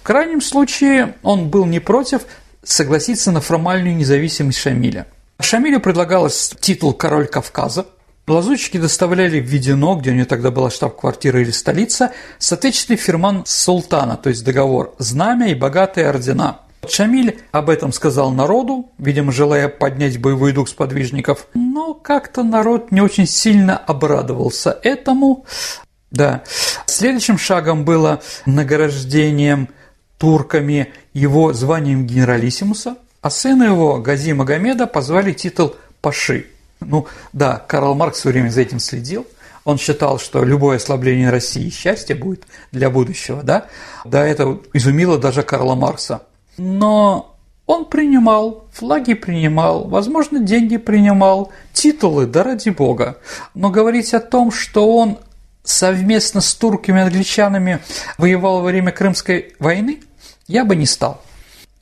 В 0.00 0.02
крайнем 0.02 0.40
случае 0.40 1.14
он 1.22 1.48
был 1.48 1.64
не 1.64 1.80
против 1.80 2.22
согласиться 2.62 3.32
на 3.32 3.40
формальную 3.40 3.96
независимость 3.96 4.58
Шамиля. 4.58 5.06
Шамилю 5.40 5.80
предлагалось 5.80 6.54
титул 6.60 6.92
«Король 6.92 7.26
Кавказа», 7.26 7.86
Лазутчики 8.28 8.76
доставляли 8.76 9.40
в 9.40 9.46
Ведено, 9.46 9.96
где 9.96 10.10
у 10.10 10.14
нее 10.14 10.24
тогда 10.24 10.52
была 10.52 10.70
штаб-квартира 10.70 11.42
или 11.42 11.50
столица, 11.50 12.12
соответственно 12.38 12.96
фирман 12.96 13.42
султана, 13.46 14.16
то 14.16 14.28
есть 14.28 14.44
договор, 14.44 14.94
знамя 14.98 15.50
и 15.50 15.54
богатые 15.54 16.08
ордена– 16.08 16.60
Шамиль 16.88 17.40
об 17.52 17.70
этом 17.70 17.92
сказал 17.92 18.32
народу, 18.32 18.90
видимо, 18.98 19.30
желая 19.30 19.68
поднять 19.68 20.18
боевой 20.18 20.52
дух 20.52 20.68
сподвижников, 20.68 21.46
но 21.54 21.94
как-то 21.94 22.42
народ 22.42 22.90
не 22.90 23.00
очень 23.00 23.26
сильно 23.26 23.76
обрадовался 23.76 24.78
этому. 24.82 25.44
Да. 26.10 26.42
Следующим 26.86 27.38
шагом 27.38 27.84
было 27.84 28.20
награждением 28.46 29.68
турками 30.18 30.92
его 31.14 31.52
званием 31.52 32.06
генералиссимуса, 32.06 32.96
а 33.20 33.30
сына 33.30 33.64
его, 33.64 33.98
Гази 33.98 34.32
Магомеда, 34.32 34.86
позвали 34.86 35.32
титул 35.32 35.76
Паши. 36.00 36.46
Ну 36.80 37.06
да, 37.32 37.62
Карл 37.66 37.94
Маркс 37.94 38.18
все 38.20 38.30
время 38.30 38.50
за 38.50 38.60
этим 38.60 38.80
следил. 38.80 39.26
Он 39.64 39.78
считал, 39.78 40.18
что 40.18 40.42
любое 40.42 40.78
ослабление 40.78 41.30
России 41.30 41.70
счастье 41.70 42.16
будет 42.16 42.44
для 42.72 42.90
будущего, 42.90 43.44
да? 43.44 43.66
Да, 44.04 44.26
это 44.26 44.58
изумило 44.72 45.18
даже 45.18 45.44
Карла 45.44 45.76
Маркса. 45.76 46.22
Но 46.56 47.36
он 47.66 47.86
принимал, 47.86 48.66
флаги 48.72 49.14
принимал, 49.14 49.84
возможно, 49.88 50.40
деньги 50.40 50.76
принимал, 50.76 51.52
титулы, 51.72 52.26
да 52.26 52.42
ради 52.42 52.70
бога. 52.70 53.18
Но 53.54 53.70
говорить 53.70 54.14
о 54.14 54.20
том, 54.20 54.50
что 54.50 54.94
он 54.96 55.18
совместно 55.64 56.40
с 56.40 56.54
турками 56.54 56.98
и 56.98 57.02
англичанами 57.02 57.80
воевал 58.18 58.60
во 58.60 58.66
время 58.66 58.92
Крымской 58.92 59.54
войны, 59.58 60.02
я 60.46 60.64
бы 60.64 60.76
не 60.76 60.86
стал. 60.86 61.22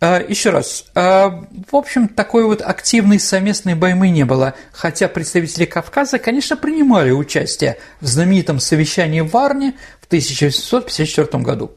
А, 0.00 0.22
Еще 0.22 0.50
раз, 0.50 0.86
а, 0.94 1.44
в 1.70 1.76
общем, 1.76 2.08
такой 2.08 2.44
вот 2.44 2.62
активной 2.62 3.20
совместной 3.20 3.74
борьбы 3.74 4.08
не 4.08 4.24
было, 4.24 4.54
хотя 4.72 5.08
представители 5.08 5.66
Кавказа, 5.66 6.18
конечно, 6.18 6.56
принимали 6.56 7.10
участие 7.10 7.78
в 8.00 8.06
знаменитом 8.06 8.60
совещании 8.60 9.20
в 9.20 9.30
Варне 9.30 9.74
в 10.00 10.06
1854 10.06 11.42
году. 11.42 11.72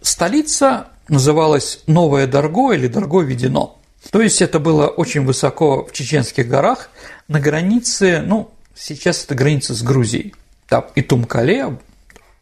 Столица 0.00 0.88
называлась 1.10 1.80
Новое 1.86 2.26
Дорго 2.26 2.72
или 2.72 2.86
Дорго 2.86 3.20
Ведено. 3.20 3.78
То 4.10 4.22
есть 4.22 4.40
это 4.40 4.58
было 4.58 4.86
очень 4.86 5.24
высоко 5.24 5.84
в 5.84 5.92
Чеченских 5.92 6.48
горах, 6.48 6.90
на 7.28 7.38
границе, 7.38 8.22
ну, 8.24 8.50
сейчас 8.74 9.24
это 9.24 9.34
граница 9.34 9.74
с 9.74 9.82
Грузией. 9.82 10.34
Там 10.68 10.86
и 10.94 11.02
Тумкале, 11.02 11.76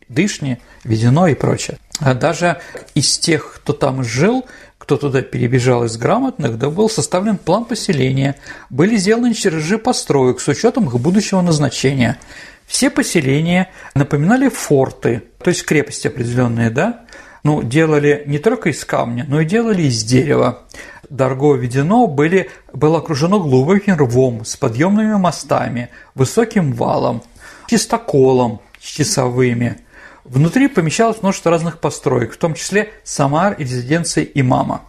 Дышни, 0.09 0.61
Ведено 0.85 1.27
и 1.27 1.35
прочее. 1.35 1.79
А 1.99 2.15
даже 2.15 2.61
из 2.95 3.19
тех, 3.19 3.55
кто 3.57 3.73
там 3.73 4.05
жил, 4.05 4.47
кто 4.79 4.97
туда 4.97 5.21
перебежал 5.23 5.85
из 5.85 5.97
грамотных, 5.97 6.59
да 6.59 6.71
был 6.71 6.89
составлен 6.89 7.37
план 7.37 7.65
поселения, 7.65 8.37
были 8.71 8.97
сделаны 8.97 9.35
чертежи 9.35 9.79
построек 9.79 10.41
с 10.41 10.49
учетом 10.49 10.87
их 10.87 10.99
будущего 11.01 11.41
назначения. 11.41 12.19
Все 12.67 12.89
поселения 12.89 13.71
напоминали 13.95 14.49
форты, 14.49 15.23
то 15.43 15.49
есть 15.49 15.65
крепости 15.65 16.07
определенные, 16.07 16.71
да? 16.71 17.05
Ну, 17.45 17.63
делали 17.63 18.25
не 18.27 18.39
только 18.39 18.71
из 18.71 18.85
камня, 18.85 19.25
но 19.29 19.41
и 19.41 19.45
делали 19.45 19.83
из 19.83 20.03
дерева. 20.05 20.65
Дорого 21.09 21.55
Ведено 21.55 22.07
были, 22.07 22.51
было 22.73 22.99
окружено 22.99 23.41
глубоким 23.41 23.97
рвом 23.97 24.45
с 24.45 24.57
подъемными 24.57 25.15
мостами, 25.15 25.91
высоким 26.15 26.73
валом, 26.73 27.23
чистоколом 27.67 28.61
с 28.81 28.87
часовыми– 28.87 29.79
Внутри 30.29 30.69
помещалось 30.69 31.23
множество 31.23 31.51
разных 31.51 31.81
построек, 31.81 32.35
в 32.35 32.37
том 32.37 32.53
числе 32.53 32.93
сама 33.03 33.55
резиденция 33.55 34.25
имама. 34.25 34.83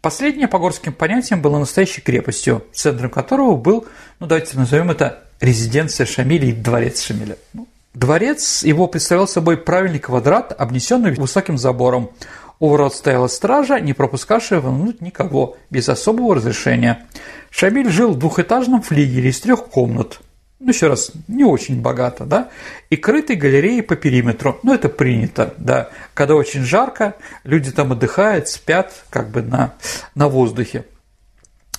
Последняя 0.00 0.46
по 0.46 0.60
горским 0.60 0.92
понятиям 0.92 1.42
была 1.42 1.58
настоящей 1.58 2.00
крепостью, 2.00 2.64
центром 2.72 3.10
которого 3.10 3.56
был, 3.56 3.86
ну 4.20 4.26
давайте 4.26 4.56
назовем 4.56 4.90
это 4.92 5.24
резиденция 5.40 6.06
Шамиля 6.06 6.48
и 6.48 6.52
дворец 6.52 7.02
Шамиля. 7.02 7.36
Ну, 7.52 7.66
дворец 7.94 8.62
его 8.62 8.86
представлял 8.86 9.28
собой 9.28 9.56
правильный 9.56 9.98
квадрат, 9.98 10.54
обнесенный 10.58 11.14
высоким 11.14 11.58
забором. 11.58 12.10
У 12.58 12.68
ворот 12.68 12.94
стояла 12.94 13.28
стража, 13.28 13.80
не 13.80 13.94
пропускавшая 13.94 14.60
внутрь 14.60 15.04
никого, 15.04 15.56
без 15.70 15.88
особого 15.88 16.34
разрешения. 16.34 17.06
Шамиль 17.50 17.90
жил 17.90 18.12
в 18.12 18.18
двухэтажном 18.18 18.82
флигеле 18.82 19.30
из 19.30 19.40
трех 19.40 19.66
комнат– 19.66 20.20
ну, 20.60 20.68
еще 20.68 20.88
раз, 20.88 21.12
не 21.26 21.42
очень 21.42 21.80
богато, 21.80 22.26
да, 22.26 22.50
и 22.90 22.96
крытые 22.96 23.38
галереи 23.38 23.80
по 23.80 23.96
периметру, 23.96 24.60
ну, 24.62 24.74
это 24.74 24.90
принято, 24.90 25.54
да, 25.56 25.88
когда 26.12 26.34
очень 26.34 26.64
жарко, 26.64 27.16
люди 27.44 27.72
там 27.72 27.92
отдыхают, 27.92 28.46
спят 28.48 29.04
как 29.08 29.30
бы 29.30 29.40
на, 29.40 29.72
на 30.14 30.28
воздухе. 30.28 30.84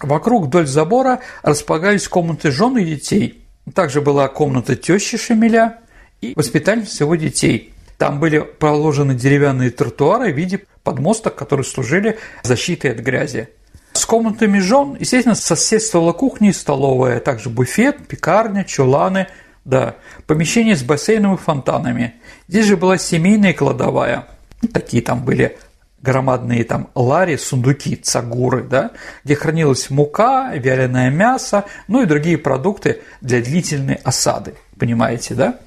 Вокруг 0.01 0.47
вдоль 0.47 0.65
забора 0.65 1.19
располагались 1.43 2.07
комнаты 2.07 2.49
жен 2.49 2.75
и 2.79 2.83
детей. 2.83 3.45
Также 3.75 4.01
была 4.01 4.27
комната 4.27 4.75
тещи 4.75 5.15
Шамиля 5.15 5.80
и 6.21 6.33
воспитательница 6.35 7.03
его 7.03 7.15
детей. 7.15 7.73
Там 7.97 8.19
были 8.19 8.39
проложены 8.39 9.13
деревянные 9.13 9.69
тротуары 9.69 10.31
в 10.31 10.37
виде 10.37 10.61
подмосток, 10.83 11.35
которые 11.35 11.65
служили 11.65 12.17
защитой 12.43 12.91
от 12.91 12.99
грязи. 12.99 13.49
С 13.93 14.05
комнатами 14.05 14.59
жен, 14.59 14.97
естественно, 14.99 15.35
соседствовала 15.35 16.13
кухня 16.13 16.49
и 16.49 16.53
столовая, 16.53 17.19
также 17.19 17.49
буфет, 17.49 18.07
пекарня, 18.07 18.63
чуланы, 18.63 19.27
да, 19.65 19.95
помещение 20.25 20.75
с 20.75 20.81
бассейном 20.81 21.35
и 21.35 21.37
фонтанами. 21.37 22.15
Здесь 22.47 22.65
же 22.65 22.77
была 22.77 22.97
семейная 22.97 23.53
кладовая. 23.53 24.27
Такие 24.73 25.03
там 25.03 25.23
были 25.23 25.57
громадные 26.01 26.63
там 26.63 26.89
лари, 26.95 27.35
сундуки, 27.35 27.95
цагуры, 27.95 28.63
да, 28.63 28.91
где 29.23 29.35
хранилась 29.35 29.89
мука, 29.89 30.51
вяленое 30.55 31.11
мясо, 31.11 31.65
ну 31.87 32.01
и 32.01 32.07
другие 32.07 32.37
продукты 32.37 33.01
для 33.21 33.41
длительной 33.41 33.95
осады, 33.95 34.55
понимаете, 34.79 35.35
да? 35.35 35.59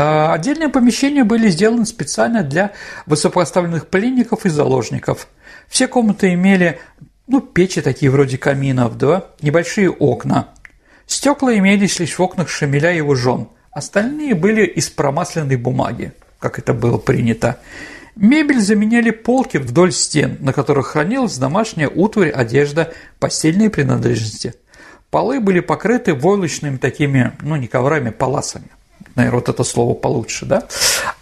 А 0.00 0.32
отдельные 0.32 0.68
помещения 0.68 1.24
были 1.24 1.48
сделаны 1.48 1.84
специально 1.84 2.44
для 2.44 2.70
высокопоставленных 3.06 3.88
пленников 3.88 4.46
и 4.46 4.48
заложников. 4.48 5.26
Все 5.66 5.88
комнаты 5.88 6.34
имели 6.34 6.78
ну, 7.26 7.40
печи 7.40 7.80
такие 7.80 8.08
вроде 8.08 8.38
каминов, 8.38 8.96
да, 8.96 9.24
небольшие 9.42 9.90
окна. 9.90 10.50
Стекла 11.08 11.52
имелись 11.58 11.98
лишь 11.98 12.16
в 12.16 12.22
окнах 12.22 12.48
Шамиля 12.48 12.92
и 12.92 12.98
его 12.98 13.16
жен, 13.16 13.48
остальные 13.72 14.36
были 14.36 14.64
из 14.66 14.88
промасленной 14.88 15.56
бумаги, 15.56 16.12
как 16.38 16.60
это 16.60 16.74
было 16.74 16.98
принято. 16.98 17.58
Мебель 18.14 18.60
заменяли 18.60 19.10
полки 19.10 19.56
вдоль 19.56 19.90
стен, 19.90 20.36
на 20.38 20.52
которых 20.52 20.86
хранилась 20.86 21.38
домашняя 21.38 21.88
утварь, 21.88 22.30
одежда, 22.30 22.92
постельные 23.18 23.68
принадлежности. 23.68 24.54
Полы 25.10 25.40
были 25.40 25.58
покрыты 25.58 26.14
войлочными 26.14 26.76
такими, 26.76 27.32
ну 27.40 27.56
не 27.56 27.66
коврами, 27.66 28.10
паласами 28.10 28.68
наверное, 29.18 29.40
вот 29.40 29.48
это 29.48 29.64
слово 29.64 29.94
получше, 29.94 30.46
да. 30.46 30.66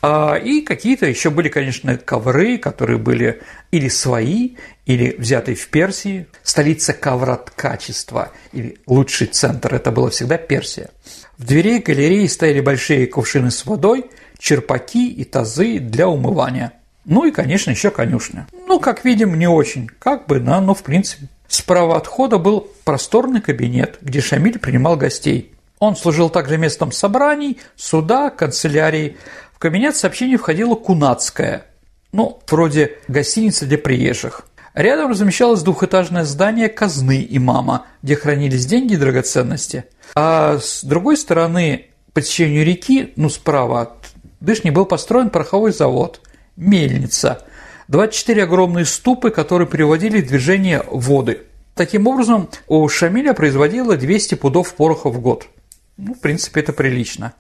А, 0.03 0.35
и 0.35 0.61
какие-то 0.61 1.07
еще 1.07 1.31
были, 1.31 1.49
конечно, 1.49 1.97
ковры, 1.97 2.59
которые 2.59 2.99
были 2.99 3.43
или 3.73 3.89
свои, 3.89 4.57
или 4.85 5.17
взятые 5.19 5.57
в 5.57 5.67
Персии. 5.69 6.27
Столица 6.43 6.93
ковроткачества 6.93 8.31
или 8.53 8.79
лучший 8.87 9.27
центр– 9.27 9.75
это 9.77 9.91
была 9.91 10.11
всегда 10.11 10.37
Персия. 10.37 10.91
В 11.39 11.45
дверей 11.45 11.81
галереи 11.81 12.27
стояли 12.27 12.61
большие 12.61 13.07
кувшины 13.07 13.51
с 13.51 13.67
водой, 13.67 14.07
черпаки 14.39 15.11
и 15.11 15.25
тазы 15.25 15.79
для 15.79 16.09
умывания. 16.09 16.73
Ну 17.05 17.25
и, 17.25 17.31
конечно, 17.31 17.71
еще 17.71 17.91
конюшня. 17.91 18.47
Ну, 18.67 18.81
как 18.81 19.05
видим, 19.05 19.39
не 19.39 19.49
очень, 19.49 19.89
как 19.99 20.27
бы, 20.27 20.41
да, 20.41 20.61
но 20.61 20.75
в 20.75 20.83
принципе. 20.83 21.29
Справа 21.49 21.97
от 21.97 22.07
входа 22.07 22.39
был 22.39 22.69
просторный 22.85 23.41
кабинет, 23.41 23.99
где 24.01 24.21
Шамиль 24.21 24.59
принимал 24.59 24.97
гостей. 24.97 25.56
Он 25.79 25.95
служил 25.95 26.31
также 26.31 26.57
местом 26.57 26.91
собраний, 26.91 27.59
суда, 27.77 28.31
канцелярии. 28.31 29.19
В 29.53 29.59
кабинет 29.59 29.97
сообщений 29.97 30.37
входила 30.37 30.75
Кунацкая, 30.75 31.67
ну, 32.13 32.41
вроде 32.49 32.99
гостиницы 33.09 33.67
для 33.67 33.77
приезжих. 33.77 34.47
Рядом 34.75 35.11
размещалось 35.11 35.63
двухэтажное 35.63 36.25
здание 36.25 36.69
казны 36.69 37.27
имама, 37.29 37.87
где 38.03 38.17
хранились 38.17 38.67
деньги 38.67 38.95
и 38.95 38.99
драгоценности. 38.99 39.85
А 40.15 40.59
с 40.59 40.83
другой 40.85 41.17
стороны, 41.17 41.87
по 42.13 42.21
течению 42.21 42.65
реки, 42.65 43.13
ну, 43.17 43.29
справа 43.29 43.83
от 43.83 43.93
Дышни, 44.41 44.71
был 44.71 44.85
построен 44.85 45.31
пороховой 45.31 45.73
завод, 45.73 46.21
мельница, 46.57 47.43
24 47.89 48.45
огромные 48.45 48.85
ступы, 48.85 49.31
которые 49.31 49.67
приводили 49.67 50.21
в 50.21 50.29
движение 50.29 50.85
воды. 50.91 51.43
Таким 51.75 52.07
образом, 52.07 52.49
у 52.69 52.87
Шамиля 52.89 53.33
производило 53.33 53.97
200 53.97 54.35
пудов 54.37 54.75
пороха 54.75 55.09
в 55.09 55.21
год– 55.21 55.47
ну, 55.97 56.15
в 56.15 56.21
принципе, 56.21 56.61
это 56.61 56.73
прилично. 56.73 57.35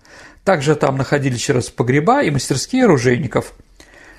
Также 0.44 0.76
там 0.76 0.96
находились 0.96 1.40
через 1.40 1.68
погреба 1.70 2.22
и 2.22 2.30
мастерские 2.30 2.84
оружейников. 2.84 3.52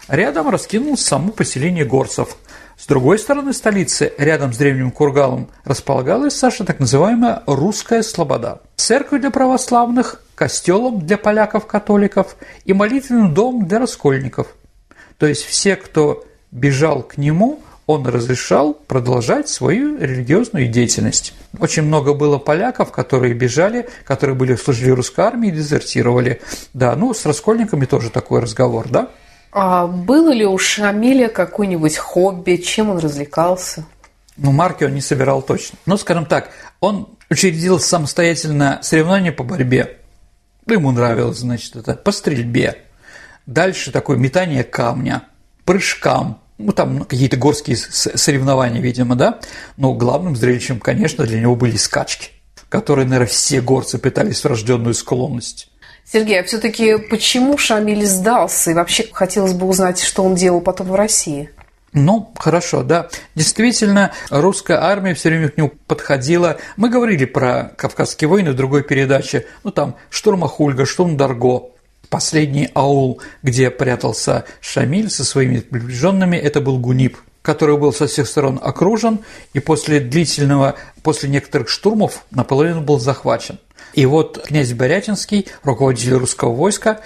Рядом 0.07 0.49
раскинулось 0.49 1.01
само 1.01 1.31
поселение 1.31 1.85
горцев. 1.85 2.37
С 2.77 2.85
другой 2.85 3.17
стороны 3.17 3.53
столицы, 3.53 4.13
рядом 4.17 4.53
с 4.53 4.57
древним 4.57 4.91
Кургалом, 4.91 5.49
располагалась, 5.63 6.35
Саша, 6.35 6.63
так 6.63 6.79
называемая 6.79 7.41
«Русская 7.47 8.03
Слобода». 8.03 8.61
Церковь 8.75 9.21
для 9.21 9.31
православных, 9.31 10.21
костелом 10.35 11.05
для 11.05 11.17
поляков-католиков 11.17 12.35
и 12.65 12.73
молитвенный 12.73 13.31
дом 13.31 13.67
для 13.67 13.79
раскольников. 13.79 14.55
То 15.17 15.25
есть 15.25 15.43
все, 15.43 15.75
кто 15.75 16.25
бежал 16.51 17.01
к 17.01 17.17
нему, 17.17 17.59
он 17.87 18.05
разрешал 18.05 18.73
продолжать 18.73 19.47
свою 19.47 19.97
религиозную 19.97 20.67
деятельность. 20.67 21.33
Очень 21.57 21.83
много 21.83 22.13
было 22.13 22.37
поляков, 22.37 22.91
которые 22.91 23.33
бежали, 23.33 23.87
которые 24.03 24.35
были 24.35 24.55
служили 24.55 24.91
русской 24.91 25.21
армии 25.21 25.47
и 25.47 25.53
дезертировали. 25.53 26.41
Да, 26.73 26.95
ну, 26.95 27.13
с 27.13 27.25
раскольниками 27.25 27.85
тоже 27.85 28.09
такой 28.09 28.41
разговор, 28.41 28.87
да? 28.89 29.09
А 29.53 29.87
было 29.87 30.31
ли 30.31 30.45
у 30.45 30.57
Шамиля 30.57 31.29
какое-нибудь 31.29 31.97
хобби, 31.97 32.57
чем 32.57 32.89
он 32.89 32.99
развлекался? 32.99 33.85
Ну, 34.35 34.51
марки 34.51 34.83
он 34.83 34.93
не 34.93 35.01
собирал 35.01 35.41
точно. 35.41 35.79
Ну, 35.85 35.97
скажем 35.97 36.25
так, 36.25 36.49
он 36.81 37.07
учредил 37.29 37.79
самостоятельно 37.79 38.79
соревнования 38.83 39.31
по 39.31 39.43
борьбе. 39.43 39.97
Ему 40.67 40.91
нравилось, 40.91 41.37
значит, 41.37 41.77
это 41.77 41.93
по 41.93 42.11
стрельбе. 42.11 42.83
Дальше 43.45 43.93
такое 43.93 44.17
метание 44.17 44.65
камня, 44.65 45.23
прыжкам, 45.63 46.41
ну, 46.57 46.71
там 46.71 47.03
какие-то 47.05 47.37
горские 47.37 47.77
соревнования, 47.77 48.81
видимо, 48.81 49.15
да, 49.15 49.39
но 49.77 49.93
главным 49.93 50.35
зрелищем, 50.35 50.79
конечно, 50.79 51.25
для 51.25 51.39
него 51.39 51.55
были 51.55 51.77
скачки, 51.77 52.29
которые, 52.69 53.05
наверное, 53.05 53.27
все 53.27 53.61
горцы 53.61 53.97
пытались 53.97 54.43
врожденную 54.43 54.93
склонность. 54.93 55.69
Сергей, 56.11 56.39
а 56.39 56.43
все-таки 56.43 56.97
почему 56.97 57.57
Шамиль 57.57 58.05
сдался? 58.05 58.71
И 58.71 58.73
вообще 58.73 59.05
хотелось 59.11 59.53
бы 59.53 59.67
узнать, 59.67 60.01
что 60.01 60.23
он 60.23 60.35
делал 60.35 60.61
потом 60.61 60.87
в 60.87 60.95
России. 60.95 61.49
Ну, 61.93 62.31
хорошо, 62.37 62.83
да. 62.83 63.09
Действительно, 63.35 64.11
русская 64.29 64.77
армия 64.77 65.13
все 65.13 65.29
время 65.29 65.49
к 65.49 65.57
нему 65.57 65.73
подходила. 65.87 66.57
Мы 66.75 66.89
говорили 66.89 67.25
про 67.25 67.71
Кавказские 67.77 68.29
войны 68.29 68.51
в 68.51 68.55
другой 68.55 68.83
передаче. 68.83 69.47
Ну, 69.63 69.71
там 69.71 69.95
штурм 70.09 70.43
Ахульга, 70.43 70.85
штурм 70.85 71.17
Дарго. 71.17 71.71
Последний 72.09 72.69
аул, 72.73 73.21
где 73.43 73.69
прятался 73.69 74.45
Шамиль 74.61 75.09
со 75.09 75.25
своими 75.25 75.59
приближенными, 75.59 76.37
это 76.37 76.61
был 76.61 76.79
Гуниб, 76.79 77.17
который 77.41 77.77
был 77.77 77.93
со 77.93 78.07
всех 78.07 78.27
сторон 78.27 78.59
окружен, 78.61 79.19
и 79.53 79.59
после 79.59 79.99
длительного, 79.99 80.75
после 81.03 81.29
некоторых 81.29 81.69
штурмов 81.69 82.25
наполовину 82.31 82.81
был 82.81 82.99
захвачен. 82.99 83.59
И 83.93 84.05
вот 84.05 84.43
князь 84.45 84.73
Борятинский, 84.73 85.47
руководитель 85.63 86.15
русского 86.15 86.53
войска, 86.53 86.99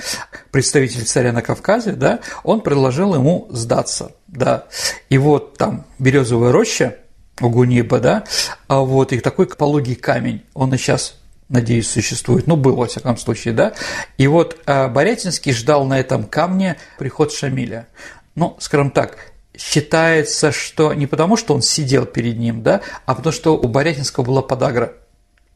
представитель 0.52 1.06
царя 1.06 1.32
на 1.32 1.42
Кавказе, 1.42 1.94
да, 1.94 2.20
он 2.44 2.62
предложил 2.62 3.16
ему 3.16 3.48
сдаться, 3.52 4.14
да. 4.28 4.66
И 5.10 5.18
вот 5.18 5.58
там 5.58 5.86
березовая 6.00 6.52
роща 6.52 6.98
у 7.40 7.50
Гуниба, 7.50 8.00
да, 8.00 8.24
а 8.68 8.80
вот 8.80 9.14
и 9.14 9.20
такой 9.20 9.48
пологий 9.48 9.96
камень, 9.96 10.44
он 10.54 10.74
и 10.74 10.78
сейчас 10.78 11.21
надеюсь, 11.52 11.90
существует, 11.90 12.48
ну, 12.48 12.56
был, 12.56 12.76
во 12.76 12.88
всяком 12.88 13.18
случае, 13.18 13.54
да, 13.54 13.74
и 14.18 14.28
вот 14.28 14.58
а, 14.66 14.88
Борятинский 14.88 15.54
ждал 15.54 15.86
на 15.86 16.00
этом 16.00 16.24
камне 16.24 16.78
приход 16.98 17.34
Шамиля. 17.34 17.88
Ну, 18.36 18.56
скажем 18.60 18.92
так, 18.92 19.18
считается, 19.58 20.52
что 20.52 20.94
не 20.94 21.08
потому, 21.08 21.38
что 21.38 21.54
он 21.54 21.62
сидел 21.62 22.06
перед 22.06 22.38
ним, 22.38 22.64
да, 22.64 22.82
а 23.06 23.14
потому 23.14 23.34
что 23.34 23.58
у 23.58 23.68
Борятинского 23.68 24.24
была 24.24 24.42
подагра. 24.42 24.94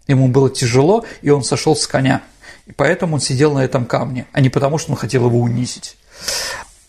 Ему 0.08 0.28
было 0.28 0.50
тяжело, 0.50 1.06
и 1.22 1.30
он 1.30 1.44
сошел 1.44 1.76
с 1.76 1.88
коня. 1.88 2.22
И 2.68 2.72
поэтому 2.72 3.16
он 3.16 3.22
сидел 3.22 3.54
на 3.54 3.64
этом 3.64 3.86
камне, 3.86 4.28
а 4.34 4.42
не 4.42 4.50
потому, 4.50 4.78
что 4.78 4.92
он 4.92 4.98
хотел 4.98 5.26
его 5.26 5.40
унизить. 5.40 5.98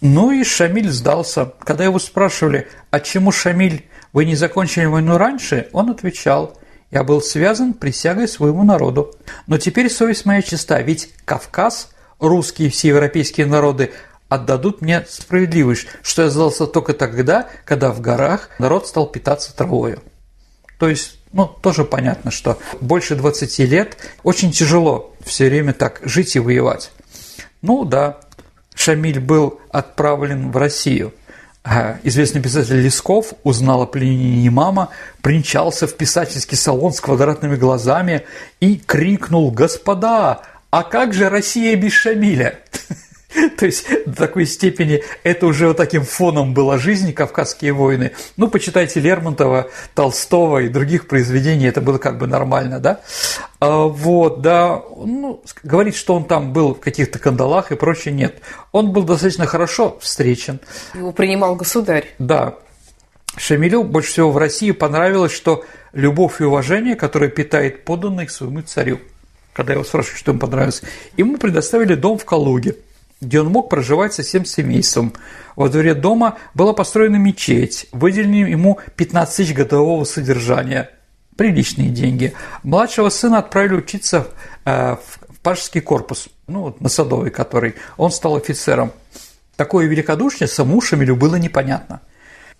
Ну 0.00 0.30
и 0.30 0.44
Шамиль 0.44 0.90
сдался. 0.90 1.52
Когда 1.60 1.84
его 1.84 1.98
спрашивали, 1.98 2.68
а 2.90 3.00
чему 3.00 3.32
Шамиль, 3.32 3.86
вы 4.12 4.24
не 4.24 4.34
закончили 4.34 4.84
войну 4.84 5.16
раньше, 5.16 5.68
он 5.72 5.90
отвечал, 5.90 6.58
я 6.90 7.04
был 7.04 7.20
связан 7.20 7.74
присягой 7.74 8.28
своему 8.28 8.64
народу. 8.64 9.14
Но 9.46 9.58
теперь 9.58 9.90
совесть 9.90 10.24
моя 10.24 10.42
чиста, 10.42 10.80
ведь 10.80 11.10
Кавказ, 11.24 11.90
русские 12.18 12.68
и 12.68 12.70
все 12.70 12.88
европейские 12.88 13.46
народы 13.46 13.92
отдадут 14.28 14.82
мне 14.82 15.04
справедливость, 15.08 15.86
что 16.02 16.22
я 16.22 16.30
сдался 16.30 16.66
только 16.66 16.94
тогда, 16.94 17.48
когда 17.64 17.92
в 17.92 18.00
горах 18.00 18.50
народ 18.58 18.86
стал 18.86 19.06
питаться 19.06 19.54
травою. 19.54 20.02
То 20.78 20.88
есть, 20.88 21.18
ну, 21.32 21.46
тоже 21.46 21.84
понятно, 21.84 22.30
что 22.30 22.58
больше 22.80 23.14
20 23.14 23.58
лет 23.60 23.96
очень 24.22 24.52
тяжело 24.52 25.14
все 25.24 25.48
время 25.48 25.72
так 25.72 26.00
жить 26.04 26.36
и 26.36 26.40
воевать. 26.40 26.90
Ну 27.62 27.84
да, 27.84 28.20
Шамиль 28.74 29.20
был 29.20 29.60
отправлен 29.70 30.50
в 30.50 30.56
Россию. 30.56 31.14
Известный 32.04 32.40
писатель 32.40 32.80
Лесков 32.80 33.32
узнал 33.42 33.82
о 33.82 33.86
пленении 33.86 34.48
мама, 34.48 34.90
принчался 35.20 35.88
в 35.88 35.96
писательский 35.96 36.56
салон 36.56 36.92
с 36.92 37.00
квадратными 37.00 37.56
глазами 37.56 38.24
и 38.60 38.76
крикнул 38.76 39.50
«Господа, 39.50 40.42
а 40.70 40.82
как 40.84 41.12
же 41.12 41.28
Россия 41.28 41.74
без 41.74 41.92
Шамиля?» 41.92 42.60
То 43.58 43.66
есть 43.66 43.86
до 44.06 44.14
такой 44.14 44.46
степени 44.46 45.02
это 45.22 45.46
уже 45.46 45.68
вот 45.68 45.76
таким 45.76 46.04
фоном 46.04 46.54
была 46.54 46.78
жизнь, 46.78 47.12
Кавказские 47.12 47.72
войны. 47.72 48.12
Ну, 48.36 48.48
почитайте 48.48 49.00
Лермонтова, 49.00 49.70
Толстого 49.94 50.58
и 50.58 50.68
других 50.68 51.08
произведений, 51.08 51.66
это 51.66 51.80
было 51.80 51.98
как 51.98 52.18
бы 52.18 52.26
нормально, 52.26 52.78
да? 52.78 53.00
А, 53.58 53.84
вот, 53.84 54.42
да, 54.42 54.82
ну, 54.96 55.42
говорить, 55.62 55.96
что 55.96 56.14
он 56.14 56.24
там 56.24 56.52
был 56.52 56.74
в 56.74 56.80
каких-то 56.80 57.18
кандалах 57.18 57.72
и 57.72 57.76
прочее, 57.76 58.14
нет. 58.14 58.40
Он 58.72 58.92
был 58.92 59.02
достаточно 59.02 59.46
хорошо 59.46 59.98
встречен. 60.00 60.60
Его 60.94 61.12
принимал 61.12 61.56
государь. 61.56 62.14
Да. 62.18 62.54
Шамилю 63.36 63.82
больше 63.82 64.12
всего 64.12 64.30
в 64.30 64.38
России 64.38 64.70
понравилось, 64.70 65.32
что 65.32 65.64
любовь 65.92 66.40
и 66.40 66.44
уважение, 66.44 66.94
которое 66.94 67.28
питает 67.28 67.84
подданный 67.84 68.26
к 68.26 68.30
своему 68.30 68.62
царю. 68.62 69.00
Когда 69.52 69.72
его 69.72 69.84
спрашивают, 69.84 70.18
что 70.18 70.30
ему 70.30 70.40
понравилось, 70.40 70.82
ему 71.16 71.38
предоставили 71.38 71.94
дом 71.94 72.18
в 72.18 72.24
Калуге– 72.24 72.76
где 73.20 73.40
он 73.40 73.48
мог 73.48 73.70
проживать 73.70 74.14
со 74.14 74.22
всем 74.22 74.44
семейством. 74.44 75.12
Во 75.54 75.68
дворе 75.68 75.94
дома 75.94 76.36
была 76.54 76.72
построена 76.72 77.16
мечеть, 77.16 77.88
выделены 77.92 78.48
ему 78.50 78.78
15 78.96 79.36
тысяч 79.36 79.54
годового 79.54 80.04
содержания. 80.04 80.90
Приличные 81.36 81.90
деньги. 81.90 82.34
Младшего 82.62 83.08
сына 83.08 83.38
отправили 83.38 83.74
учиться 83.74 84.28
э, 84.64 84.96
в 84.96 85.40
пажеский 85.40 85.80
корпус, 85.80 86.28
ну 86.46 86.62
вот 86.62 86.80
на 86.80 86.88
Садовой 86.88 87.30
который. 87.30 87.74
Он 87.96 88.10
стал 88.10 88.36
офицером. 88.36 88.92
Такое 89.56 89.86
великодушие 89.86 90.48
самому 90.48 90.80
Шамилю 90.80 91.16
было 91.16 91.36
непонятно. 91.36 92.00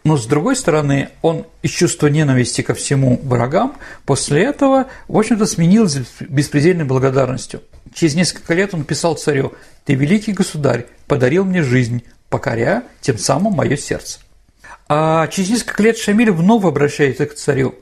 Но 0.05 0.17
с 0.17 0.27
другой 0.27 0.57
стороны, 0.57 1.09
он 1.21 1.47
из 1.63 1.71
чувства 1.71 2.07
ненависти 2.07 2.63
ко 2.63 2.75
всему 2.75 3.19
врагам 3.25 3.77
после 4.05 4.45
этого, 4.45 4.87
в 5.09 5.19
общем-то, 5.19 5.47
сменился 5.47 6.05
беспредельной 6.21 6.85
благодарностью. 6.85 7.61
Через 7.97 8.15
несколько 8.15 8.53
лет 8.53 8.75
он 8.75 8.85
писал 8.85 9.15
царю 9.15 9.55
«Ты, 9.87 9.95
великий 9.95 10.35
государь, 10.35 10.85
подарил 11.07 11.47
мне 11.47 11.63
жизнь, 11.63 12.03
покоря 12.29 12.83
тем 13.01 13.17
самым 13.17 13.55
мое 13.55 13.79
сердце». 13.79 14.19
А 14.87 15.27
через 15.29 15.49
несколько 15.49 15.83
лет 15.83 15.97
Шамиль 15.97 16.31
вновь 16.31 16.65
обращается 16.65 17.25
к 17.25 17.35
царю 17.35 17.75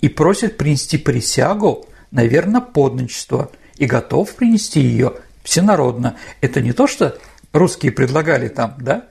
и 0.00 0.08
просит 0.08 0.56
принести 0.56 0.96
присягу 0.96 1.86
на 2.10 2.24
верноподданничество 2.24 3.50
и 3.76 3.84
готов 3.84 4.34
принести 4.36 4.80
ее 4.80 5.12
всенародно. 5.44 6.16
Это 6.40 6.62
не 6.62 6.72
то, 6.72 6.86
что 6.86 7.18
русские 7.52 7.92
предлагали 7.92 8.48
там, 8.48 8.74
да, 8.78 9.04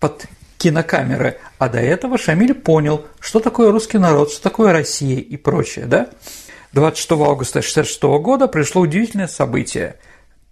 под 0.00 0.26
кинокамеры, 0.58 1.38
а 1.56 1.70
до 1.70 1.78
этого 1.78 2.18
Шамиль 2.18 2.52
понял, 2.52 3.06
что 3.20 3.40
такое 3.40 3.70
русский 3.70 3.96
народ, 3.96 4.30
что 4.30 4.42
такое 4.42 4.72
Россия 4.72 5.18
и 5.18 5.38
прочее, 5.38 5.86
да. 5.86 6.10
26 6.74 7.12
августа 7.12 7.60
1966 7.60 8.02
года 8.20 8.48
пришло 8.48 8.82
удивительное 8.82 9.28
событие. 9.28 9.96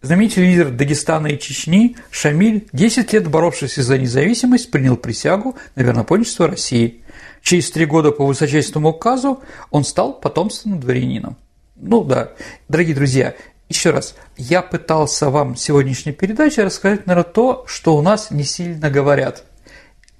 Знаменитый 0.02 0.44
лидер 0.44 0.70
Дагестана 0.70 1.26
и 1.26 1.38
Чечни 1.38 1.96
Шамиль, 2.10 2.68
10 2.72 3.12
лет 3.12 3.28
боровшийся 3.28 3.82
за 3.82 3.98
независимость, 3.98 4.70
принял 4.70 4.96
присягу 4.96 5.56
на 5.74 5.82
верноподчество 5.82 6.46
России. 6.46 7.02
Через 7.42 7.72
три 7.72 7.86
года 7.86 8.12
по 8.12 8.24
высочайственному 8.24 8.90
указу 8.90 9.40
он 9.70 9.84
стал 9.84 10.14
потомственным 10.14 10.78
дворянином. 10.78 11.36
Ну 11.74 12.04
да, 12.04 12.30
дорогие 12.68 12.94
друзья, 12.94 13.34
еще 13.68 13.90
раз, 13.90 14.14
я 14.36 14.62
пытался 14.62 15.28
вам 15.28 15.54
в 15.54 15.58
сегодняшней 15.60 16.12
передаче 16.12 16.62
рассказать, 16.62 17.06
наверное, 17.06 17.32
то, 17.32 17.64
что 17.66 17.96
у 17.96 18.02
нас 18.02 18.30
не 18.30 18.44
сильно 18.44 18.90
говорят– 18.90 19.44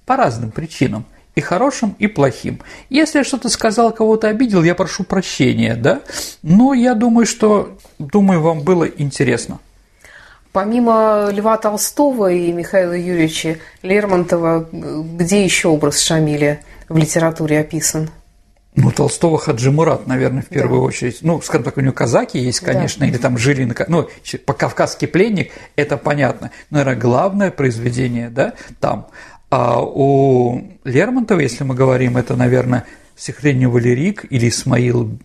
по 0.06 0.16
разным 0.16 0.50
причинам. 0.50 1.06
И 1.34 1.40
хорошим, 1.40 1.96
и 1.98 2.08
плохим. 2.08 2.60
Если 2.90 3.18
я 3.18 3.24
что-то 3.24 3.48
сказал, 3.48 3.92
кого-то 3.92 4.28
обидел, 4.28 4.62
я 4.62 4.74
прошу 4.74 5.02
прощения, 5.02 5.74
да? 5.74 6.00
Но 6.42 6.74
я 6.74 6.94
думаю, 6.94 7.24
что, 7.24 7.78
думаю, 7.98 8.42
вам 8.42 8.60
было 8.60 8.84
интересно. 8.84 9.58
Помимо 10.52 11.30
Льва 11.32 11.56
Толстого 11.56 12.30
и 12.30 12.52
Михаила 12.52 12.92
Юрьевича 12.92 13.56
Лермонтова, 13.82 14.68
где 14.70 15.42
еще 15.42 15.68
образ 15.68 16.00
Шамиля 16.00 16.60
в 16.90 16.98
литературе 16.98 17.60
описан? 17.60 18.10
Ну, 18.74 18.90
Толстого 18.90 19.38
Хаджи 19.38 19.70
Мурат, 19.70 20.06
наверное, 20.06 20.42
в 20.42 20.46
первую 20.46 20.80
да. 20.80 20.86
очередь. 20.86 21.18
Ну, 21.20 21.42
скажем 21.42 21.64
так, 21.64 21.76
у 21.76 21.80
него 21.82 21.92
казаки 21.92 22.38
есть, 22.38 22.60
конечно, 22.60 23.00
да. 23.00 23.06
или 23.06 23.18
там 23.18 23.36
жили 23.36 23.64
на... 23.64 23.74
Ну, 23.88 24.08
по-кавказски 24.46 25.04
пленник, 25.04 25.52
это 25.76 25.98
понятно. 25.98 26.50
Но, 26.70 26.78
наверное, 26.78 27.00
главное 27.00 27.50
произведение, 27.50 28.30
да, 28.30 28.54
там. 28.80 29.08
А 29.52 29.82
у 29.82 30.62
Лермонтова, 30.84 31.38
если 31.40 31.62
мы 31.62 31.74
говорим, 31.74 32.16
это, 32.16 32.36
наверное, 32.36 32.86
стихотворение 33.16 33.68
«Валерик» 33.68 34.24
или 34.30 34.48
«Исмаил 34.48 35.18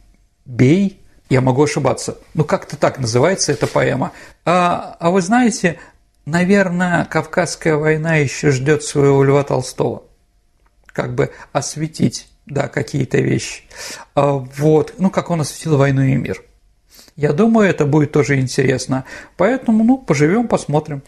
Бей», 0.44 1.02
я 1.30 1.40
могу 1.40 1.64
ошибаться, 1.64 2.18
ну 2.34 2.44
как-то 2.44 2.76
так 2.76 3.00
называется 3.00 3.54
эта 3.54 3.68
поэма. 3.68 4.12
А, 4.44 4.98
а 5.00 5.12
вы 5.12 5.22
знаете, 5.22 5.80
наверное, 6.26 7.06
Кавказская 7.06 7.78
война 7.78 8.16
еще 8.16 8.52
ждет 8.52 8.84
своего 8.84 9.24
Льва 9.24 9.46
Толстого, 9.46 10.04
как 10.88 11.16
бы 11.16 11.32
осветить, 11.54 12.28
да, 12.46 12.68
какие-то 12.68 13.20
вещи. 13.20 13.64
А, 14.14 14.34
вот, 14.34 14.96
ну 14.98 15.10
как 15.10 15.30
он 15.30 15.40
осветил 15.40 15.78
войну 15.78 16.02
и 16.02 16.16
мир. 16.16 16.44
Я 17.16 17.32
думаю, 17.32 17.70
это 17.70 17.86
будет 17.86 18.12
тоже 18.12 18.38
интересно. 18.42 19.06
Поэтому, 19.38 19.86
ну, 19.86 19.98
поживем, 19.98 20.50
посмотрим. 20.50 21.02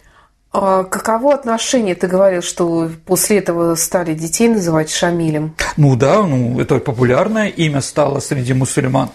А 0.52 0.84
каково 0.84 1.36
отношение? 1.36 1.94
Ты 1.94 2.08
говорил, 2.08 2.42
что 2.42 2.90
после 3.06 3.38
этого 3.38 3.76
стали 3.76 4.16
детей 4.16 4.48
называть 4.50 4.90
Шамилем. 4.90 5.56
Ну 5.78 5.96
да, 5.96 6.24
ну 6.24 6.60
это 6.60 6.80
популярное 6.80 7.50
имя 7.50 7.82
стало 7.82 8.20
среди 8.20 8.54
мусульман. 8.54 9.10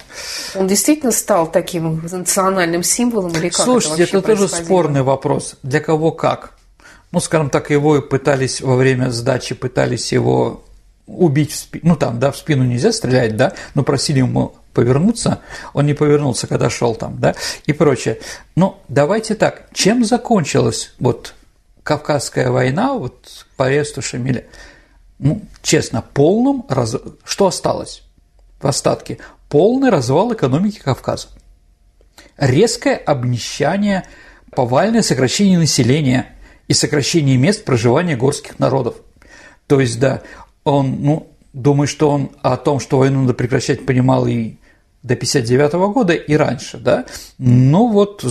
Он 0.55 0.69
действительно 0.69 1.11
стал 1.11 1.51
таким 1.51 2.03
национальным 2.05 2.85
символом 2.85 3.33
или 3.33 3.49
как 3.49 3.65
Слушайте, 3.65 4.05
это, 4.05 4.19
это 4.19 4.29
тоже 4.29 4.49
спорный 4.49 5.03
вопрос. 5.03 5.57
Для 5.65 5.81
кого 5.81 6.13
как? 6.13 6.55
Ну, 7.11 7.19
скажем 7.21 7.51
так, 7.51 7.71
его 7.71 8.01
пытались 8.01 8.61
во 8.61 8.77
время 8.77 9.11
сдачи, 9.11 9.55
пытались 9.57 10.13
его 10.13 10.65
убить 11.07 11.53
в 11.53 11.57
спину, 11.57 11.83
ну 11.91 11.97
там, 11.97 12.19
да, 12.19 12.31
в 12.31 12.37
спину 12.37 12.65
нельзя 12.65 12.93
стрелять, 12.93 13.37
да, 13.37 13.53
но 13.75 13.83
просили 13.83 14.19
ему 14.19 14.55
повернуться, 14.75 15.41
он 15.73 15.87
не 15.87 15.95
повернулся, 15.95 16.47
когда 16.47 16.69
шел 16.69 16.95
там, 16.95 17.19
да, 17.19 17.35
и 17.67 17.73
прочее. 17.73 18.19
Но 18.57 18.83
давайте 18.89 19.35
так, 19.35 19.69
чем 19.73 20.05
закончилась 20.05 20.95
вот 20.99 21.35
Кавказская 21.83 22.51
война, 22.51 22.95
вот 22.95 23.47
по 23.57 23.67
аресту 23.67 24.03
Шамиля? 24.03 24.45
Ну, 25.19 25.43
честно, 25.63 26.03
полным, 26.03 26.65
раз... 26.69 26.97
что 27.25 27.47
осталось 27.47 28.03
в 28.61 28.67
остатке? 28.67 29.19
Полный 29.49 29.91
развал 29.91 30.33
экономики 30.33 30.81
Кавказа. 30.81 31.29
Резкое 32.37 32.97
обнищание, 32.97 34.05
повальное 34.51 35.03
сокращение 35.03 35.59
населения 35.59 36.35
и 36.67 36.73
сокращение 36.73 37.37
мест 37.37 37.65
проживания 37.65 38.17
горских 38.17 38.59
народов. 38.59 38.97
То 39.67 39.81
есть, 39.81 40.01
да, 40.01 40.23
он, 40.65 41.03
ну, 41.03 41.35
думаю, 41.53 41.87
что 41.87 42.11
он 42.11 42.31
о 42.43 42.57
том, 42.57 42.81
что 42.81 42.99
войну 42.99 43.23
надо 43.23 43.35
прекращать, 43.35 43.87
понимал 43.87 44.27
и 44.27 44.57
до 45.05 45.15
59 45.15 45.73
года, 45.93 46.15
и 46.15 46.35
раньше, 46.35 46.79
да. 46.79 47.05
Ну 47.39 47.89
вот, 47.93 48.25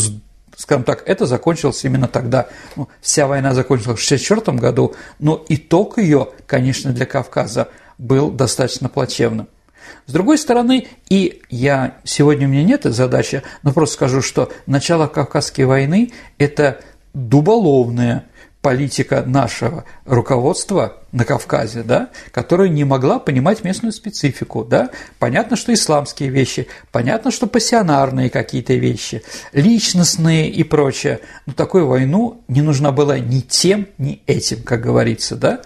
скажем 0.57 0.83
так, 0.83 1.03
это 1.07 1.25
закончилось 1.25 1.85
именно 1.85 2.07
тогда. 2.07 2.47
Ну, 2.75 2.89
вся 2.99 3.27
война 3.27 3.53
закончилась 3.53 3.99
в 3.99 4.05
1964 4.05 4.57
году, 4.57 4.95
но 5.19 5.45
итог 5.47 5.99
ее, 5.99 6.29
конечно, 6.47 6.91
для 6.91 7.05
Кавказа 7.05 7.69
был 7.97 8.31
достаточно 8.31 8.89
плачевным. 8.89 9.47
С 10.07 10.11
другой 10.11 10.37
стороны, 10.37 10.87
и 11.09 11.41
я 11.49 11.97
сегодня 12.03 12.47
у 12.47 12.49
меня 12.49 12.63
нет 12.63 12.81
этой 12.81 12.91
задачи, 12.91 13.43
но 13.61 13.71
просто 13.71 13.95
скажу, 13.95 14.21
что 14.21 14.51
начало 14.65 15.07
Кавказской 15.07 15.61
войны– 15.61 16.11
это 16.39 16.79
дуболовное 17.13 18.25
политика 18.63 19.23
нашего 19.25 19.83
руководства 20.05 21.03
на 21.11 21.25
Кавказе, 21.25 21.83
да, 21.83 22.09
которая 22.31 22.69
не 22.69 22.85
могла 22.85 23.19
понимать 23.19 23.63
местную 23.65 23.91
специфику. 23.91 24.63
Да. 24.63 24.89
Понятно, 25.19 25.57
что 25.57 25.73
исламские 25.73 26.29
вещи, 26.29 26.67
понятно, 26.91 27.29
что 27.29 27.45
пассионарные 27.45 28.29
какие-то 28.29 28.73
вещи, 28.73 29.21
личностные 29.51 30.49
и 30.49 30.63
прочее. 30.63 31.19
Но 31.45 31.51
такую 31.51 31.87
войну 31.87 32.41
не 32.47 32.61
нужна 32.61 32.93
была 32.93 33.19
ни 33.19 33.41
тем, 33.41 33.89
ни 33.97 34.23
этим, 34.27 34.63
как 34.63 34.79
говорится. 34.79 35.35
Да. 35.35 35.61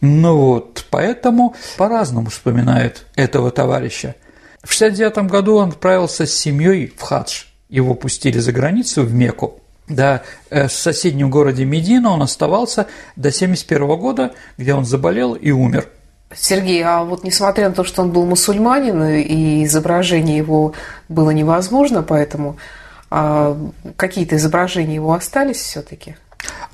Ну 0.00 0.36
вот, 0.38 0.86
поэтому 0.90 1.54
по-разному 1.76 2.30
вспоминают 2.30 3.04
этого 3.14 3.50
товарища. 3.50 4.14
В 4.62 4.74
1969 4.74 5.30
году 5.30 5.56
он 5.56 5.68
отправился 5.68 6.24
с 6.24 6.32
семьей 6.32 6.94
в 6.96 7.02
хадж. 7.02 7.44
Его 7.68 7.94
пустили 7.94 8.38
за 8.38 8.52
границу 8.52 9.02
в 9.02 9.12
Мекку 9.12 9.60
да, 9.88 10.22
э, 10.50 10.68
в 10.68 10.72
соседнем 10.72 11.30
городе 11.30 11.64
Медина 11.64 12.10
он 12.10 12.22
оставался 12.22 12.86
до 13.16 13.28
1971 13.28 13.96
года, 13.98 14.32
где 14.56 14.74
он 14.74 14.84
заболел 14.84 15.34
и 15.34 15.50
умер. 15.50 15.88
Сергей, 16.34 16.82
а 16.84 17.04
вот 17.04 17.24
несмотря 17.24 17.68
на 17.70 17.74
то, 17.74 17.84
что 17.84 18.02
он 18.02 18.10
был 18.10 18.26
мусульманин, 18.26 19.02
и 19.04 19.64
изображение 19.64 20.36
его 20.36 20.74
было 21.08 21.30
невозможно, 21.30 22.02
поэтому 22.02 22.58
а 23.10 23.56
какие-то 23.96 24.36
изображения 24.36 24.96
его 24.96 25.14
остались 25.14 25.56
все-таки? 25.56 26.16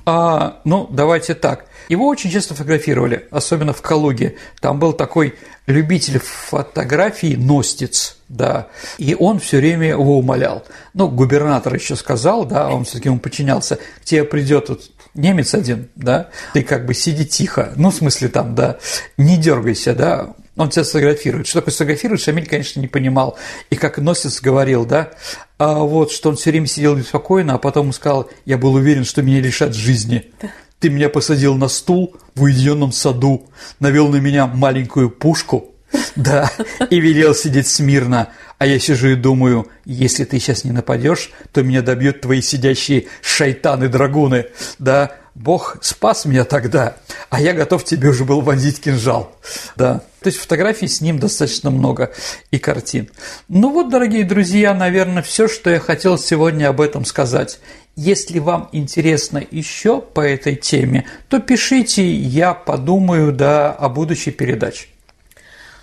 А, 0.04 0.60
ну, 0.64 0.88
давайте 0.90 1.34
так. 1.34 1.66
Его 1.88 2.06
очень 2.06 2.30
часто 2.30 2.54
фотографировали, 2.54 3.26
особенно 3.30 3.72
в 3.72 3.82
Калуге. 3.82 4.36
Там 4.60 4.78
был 4.78 4.92
такой 4.92 5.34
любитель 5.66 6.18
фотографий, 6.18 7.36
Ностиц, 7.36 8.18
да, 8.28 8.68
и 8.98 9.14
он 9.14 9.38
все 9.38 9.58
время 9.58 9.88
его 9.88 10.18
умолял. 10.18 10.64
Ну, 10.92 11.08
губернатор 11.08 11.74
еще 11.74 11.96
сказал, 11.96 12.44
да, 12.44 12.68
он 12.68 12.84
все-таки 12.84 13.08
ему 13.08 13.18
подчинялся, 13.18 13.78
к 14.00 14.04
тебе 14.04 14.24
придет 14.24 14.68
вот 14.68 14.90
немец 15.14 15.54
один, 15.54 15.88
да, 15.94 16.30
ты 16.52 16.62
как 16.62 16.86
бы 16.86 16.94
сиди 16.94 17.24
тихо, 17.24 17.72
ну, 17.76 17.90
в 17.90 17.94
смысле 17.94 18.28
там, 18.28 18.54
да, 18.54 18.78
не 19.16 19.36
дергайся, 19.36 19.94
да, 19.94 20.34
он 20.56 20.70
тебя 20.70 20.84
сфотографирует. 20.84 21.46
Что 21.46 21.60
такое 21.60 21.72
сфотографирует, 21.72 22.20
Шамиль, 22.20 22.46
конечно, 22.46 22.80
не 22.80 22.86
понимал. 22.86 23.36
И 23.70 23.76
как 23.76 23.98
Носец 23.98 24.40
говорил, 24.40 24.84
да, 24.84 25.10
а 25.58 25.80
вот, 25.80 26.12
что 26.12 26.30
он 26.30 26.36
все 26.36 26.50
время 26.50 26.66
сидел 26.66 26.94
беспокойно, 26.94 27.54
а 27.54 27.58
потом 27.58 27.92
сказал, 27.92 28.30
я 28.44 28.56
был 28.56 28.74
уверен, 28.74 29.04
что 29.04 29.22
меня 29.22 29.40
лишат 29.40 29.74
жизни. 29.74 30.32
Ты 30.84 30.90
меня 30.90 31.08
посадил 31.08 31.54
на 31.54 31.68
стул 31.68 32.14
в 32.34 32.42
уединенном 32.42 32.92
саду, 32.92 33.46
навел 33.80 34.08
на 34.08 34.16
меня 34.16 34.46
маленькую 34.46 35.08
пушку, 35.08 35.72
да, 36.14 36.50
и 36.90 37.00
велел 37.00 37.34
сидеть 37.34 37.68
смирно. 37.68 38.28
А 38.58 38.66
я 38.66 38.78
сижу 38.78 39.08
и 39.08 39.14
думаю, 39.14 39.66
если 39.86 40.24
ты 40.24 40.38
сейчас 40.38 40.62
не 40.62 40.72
нападешь, 40.72 41.30
то 41.54 41.62
меня 41.62 41.80
добьют 41.80 42.20
твои 42.20 42.42
сидящие 42.42 43.06
шайтаны-драгуны, 43.22 44.48
да, 44.78 45.16
Бог 45.34 45.78
спас 45.80 46.26
меня 46.26 46.44
тогда, 46.44 46.96
а 47.28 47.40
я 47.40 47.54
готов 47.54 47.82
тебе 47.84 48.10
уже 48.10 48.24
был 48.24 48.42
вонзить 48.42 48.80
кинжал. 48.80 49.34
Да. 49.76 50.02
То 50.20 50.28
есть 50.28 50.38
фотографий 50.38 50.86
с 50.86 51.00
ним 51.00 51.18
достаточно 51.18 51.70
много 51.70 52.12
и 52.50 52.58
картин. 52.58 53.10
Ну 53.48 53.70
вот, 53.70 53.90
дорогие 53.90 54.24
друзья, 54.24 54.72
наверное, 54.72 55.22
все, 55.22 55.48
что 55.48 55.70
я 55.70 55.80
хотел 55.80 56.18
сегодня 56.18 56.68
об 56.68 56.80
этом 56.80 57.04
сказать. 57.04 57.58
Если 57.96 58.40
вам 58.40 58.68
интересно 58.72 59.42
еще 59.50 60.00
по 60.00 60.20
этой 60.20 60.56
теме, 60.56 61.06
то 61.28 61.38
пишите, 61.38 62.04
я 62.04 62.52
подумаю 62.52 63.32
да, 63.32 63.70
о 63.72 63.88
будущей 63.88 64.32
передаче. 64.32 64.88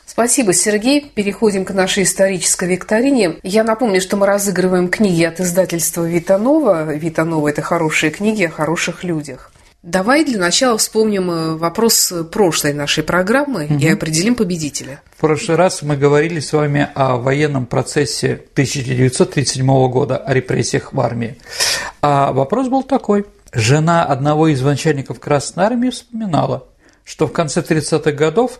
Спасибо, 0.05 0.51
Сергей. 0.51 1.09
Переходим 1.16 1.64
к 1.64 1.72
нашей 1.72 2.03
исторической 2.03 2.68
викторине. 2.68 3.38
Я 3.43 3.64
напомню, 3.64 4.01
что 4.01 4.18
мы 4.18 4.26
разыгрываем 4.26 4.89
книги 4.89 5.24
от 5.24 5.39
издательства 5.39 6.03
«Витанова». 6.03 6.93
«Витанова»– 6.93 7.47
это 7.49 7.62
хорошие 7.62 8.12
книги 8.12 8.43
о 8.43 8.49
хороших 8.49 9.05
людях. 9.05 9.51
Давай 9.84 10.23
для 10.23 10.38
начала 10.38 10.77
вспомним 10.77 11.32
э, 11.32 11.55
вопрос 11.55 12.13
прошлой 12.32 12.73
нашей 12.73 13.03
программы 13.03 13.65
угу. 13.65 13.79
и 13.79 13.88
определим 13.88 14.36
победителя. 14.36 15.01
В 15.17 15.21
прошлый 15.21 15.57
раз 15.57 15.82
мы 15.82 15.97
говорили 15.97 16.39
с 16.39 16.53
вами 16.53 16.88
о 16.93 17.17
военном 17.17 17.65
процессе 17.65 18.34
1937 18.53 19.65
года, 19.89 20.17
о 20.17 20.34
репрессиях 20.36 20.93
в 20.93 21.01
армии. 21.01 21.36
А 22.03 22.32
вопрос 22.32 22.67
был 22.67 22.84
такой. 22.84 23.25
Жена 23.53 24.05
одного 24.05 24.49
из 24.49 24.61
начальников 24.61 25.19
Красной 25.19 25.65
Армии 25.65 25.89
вспоминала, 25.89 26.67
что 27.03 27.25
в 27.25 27.34
конце 27.34 27.61
30-х 27.61 28.11
годов 28.11 28.59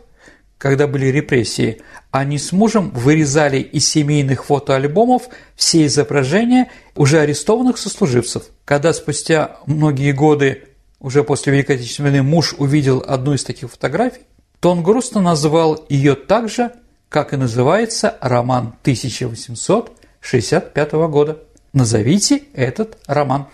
когда 0.57 0.86
были 0.86 1.07
репрессии, 1.07 1.82
они 2.11 2.38
с 2.38 2.51
мужем 2.51 2.91
вырезали 2.91 3.57
из 3.57 3.89
семейных 3.89 4.45
фотоальбомов 4.45 5.24
все 5.55 5.88
изображения 5.88 6.69
уже 6.95 7.19
арестованных 7.19 7.80
сослуживцев. 7.80 8.43
Когда 8.63 8.93
спустя 8.93 9.57
многие 9.65 10.11
годы, 10.11 10.65
уже 11.02 11.24
после 11.24 11.54
Великой 11.54 11.78
Отечественной 11.78 12.12
войны, 12.12 12.24
муж 12.24 12.54
увидел 12.58 13.04
одну 13.06 13.34
из 13.34 13.43
таких 13.43 13.72
фотографий, 13.72 14.22
то 14.60 14.72
он 14.72 14.84
грустно 14.84 15.22
назвал 15.22 15.86
ее 15.89 16.16
так 16.16 16.49
же, 16.49 16.72
как 17.10 17.34
и 17.34 17.38
называется 17.38 18.18
роман 18.22 18.76
1865 18.84 20.91
года. 20.93 21.39
Назовите 21.74 22.43
этот 22.54 22.97
роман. 23.08 23.47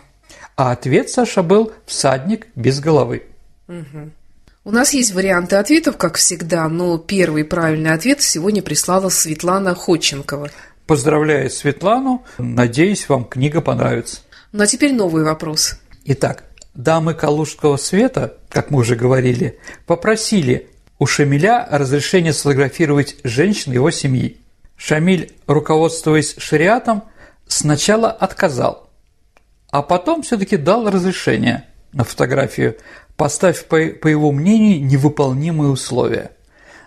А 0.55 0.71
ответ 0.71 1.09
Саша 1.09 1.43
был 1.43 1.71
«Всадник 1.85 2.47
без 2.55 2.79
головы». 2.79 3.23
Угу. 3.67 4.11
У 4.65 4.71
нас 4.71 4.93
есть 4.93 5.13
варианты 5.13 5.55
ответов, 5.55 5.97
как 5.97 6.17
всегда, 6.17 6.67
но 6.67 6.97
первый 6.97 7.45
правильный 7.45 7.93
ответ 7.93 8.21
сегодня 8.21 8.61
прислала 8.61 9.07
Светлана 9.07 9.73
Ходченкова. 9.73 10.49
Поздравляю 10.85 11.49
Светлану, 11.49 12.25
надеюсь, 12.37 13.07
вам 13.07 13.23
книга 13.25 13.61
понравится. 13.61 14.19
Ну 14.51 14.63
а 14.63 14.67
теперь 14.67 14.93
новый 14.93 15.23
вопрос. 15.23 15.77
Итак, 16.05 16.43
дамы 16.77 17.15
Калужского 17.15 17.75
света, 17.75 18.37
как 18.49 18.71
мы 18.71 18.79
уже 18.79 18.95
говорили, 18.95 19.59
попросили 19.85 20.69
у 20.99 21.05
Шамиля 21.05 21.67
разрешения 21.69 22.31
сфотографировать 22.31 23.17
женщин 23.23 23.73
его 23.73 23.91
семьи. 23.91 24.37
Шамиль, 24.77 25.33
руководствуясь 25.47 26.35
шариатом, 26.37 27.03
сначала 27.47 28.11
отказал, 28.11 28.89
а 29.71 29.81
потом 29.81 30.21
все-таки 30.21 30.55
дал 30.55 30.89
разрешение 30.89 31.65
на 31.93 32.03
фотографию, 32.03 32.77
поставив, 33.15 33.65
по, 33.65 33.77
по 33.87 34.07
его 34.07 34.31
мнению, 34.31 34.85
невыполнимые 34.85 35.71
условия. 35.71 36.31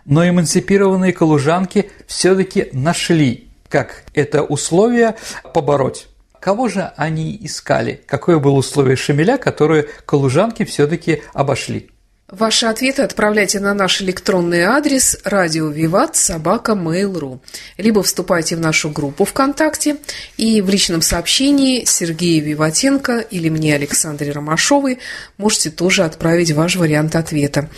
Но 0.05 0.27
эмансипированные 0.27 1.13
калужанки 1.13 1.91
все-таки 2.07 2.69
нашли, 2.73 3.49
как 3.69 4.05
это 4.15 4.45
условие 4.45 5.17
побороть. 5.53 6.10
Кого 6.41 6.69
же 6.69 6.91
они 6.97 7.39
искали? 7.43 8.03
Какое 8.07 8.39
было 8.39 8.55
условие 8.55 8.97
Шамиля, 8.97 9.37
которое 9.37 9.87
калужанки 10.07 10.65
все-таки 10.65 11.23
обошли? 11.35 11.91
Ваши 12.31 12.67
ответы 12.67 13.03
отправляйте 13.03 13.59
на 13.59 13.75
наш 13.75 14.01
электронный 14.03 14.63
адрес 14.63 15.19
радио 15.25 15.69
Виват 15.69 16.15
собака 16.15 16.73
mail.ru 16.73 17.41
либо 17.77 18.05
вступайте 18.05 18.55
в 18.55 18.61
нашу 18.61 18.91
группу 18.91 19.25
ВКонтакте 19.25 19.97
и 20.37 20.63
в 20.63 20.71
личном 20.71 21.03
сообщении 21.03 21.85
Сергея 21.85 22.41
Виватенко 22.41 23.19
или 23.19 23.49
мне 23.49 23.75
Александре 23.75 24.31
Ромашовой 24.31 25.01
можете 25.39 25.71
тоже 25.71 26.05
отправить 26.05 26.53
ваш 26.53 26.77
вариант 26.77 27.17
ответа. 27.17 27.69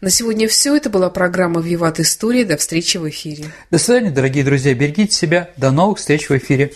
На 0.00 0.08
сегодня 0.08 0.48
все. 0.48 0.74
Это 0.74 0.88
была 0.88 1.10
программа 1.10 1.60
«Виват 1.60 2.00
История». 2.00 2.46
До 2.46 2.56
встречи 2.56 2.96
в 2.96 3.06
эфире. 3.10 3.44
До 3.70 3.76
свидания, 3.76 4.10
дорогие 4.10 4.42
друзья. 4.42 4.74
Берегите 4.74 5.14
себя. 5.14 5.50
До 5.58 5.70
новых 5.70 5.98
встреч 5.98 6.30
в 6.30 6.36
эфире. 6.38 6.72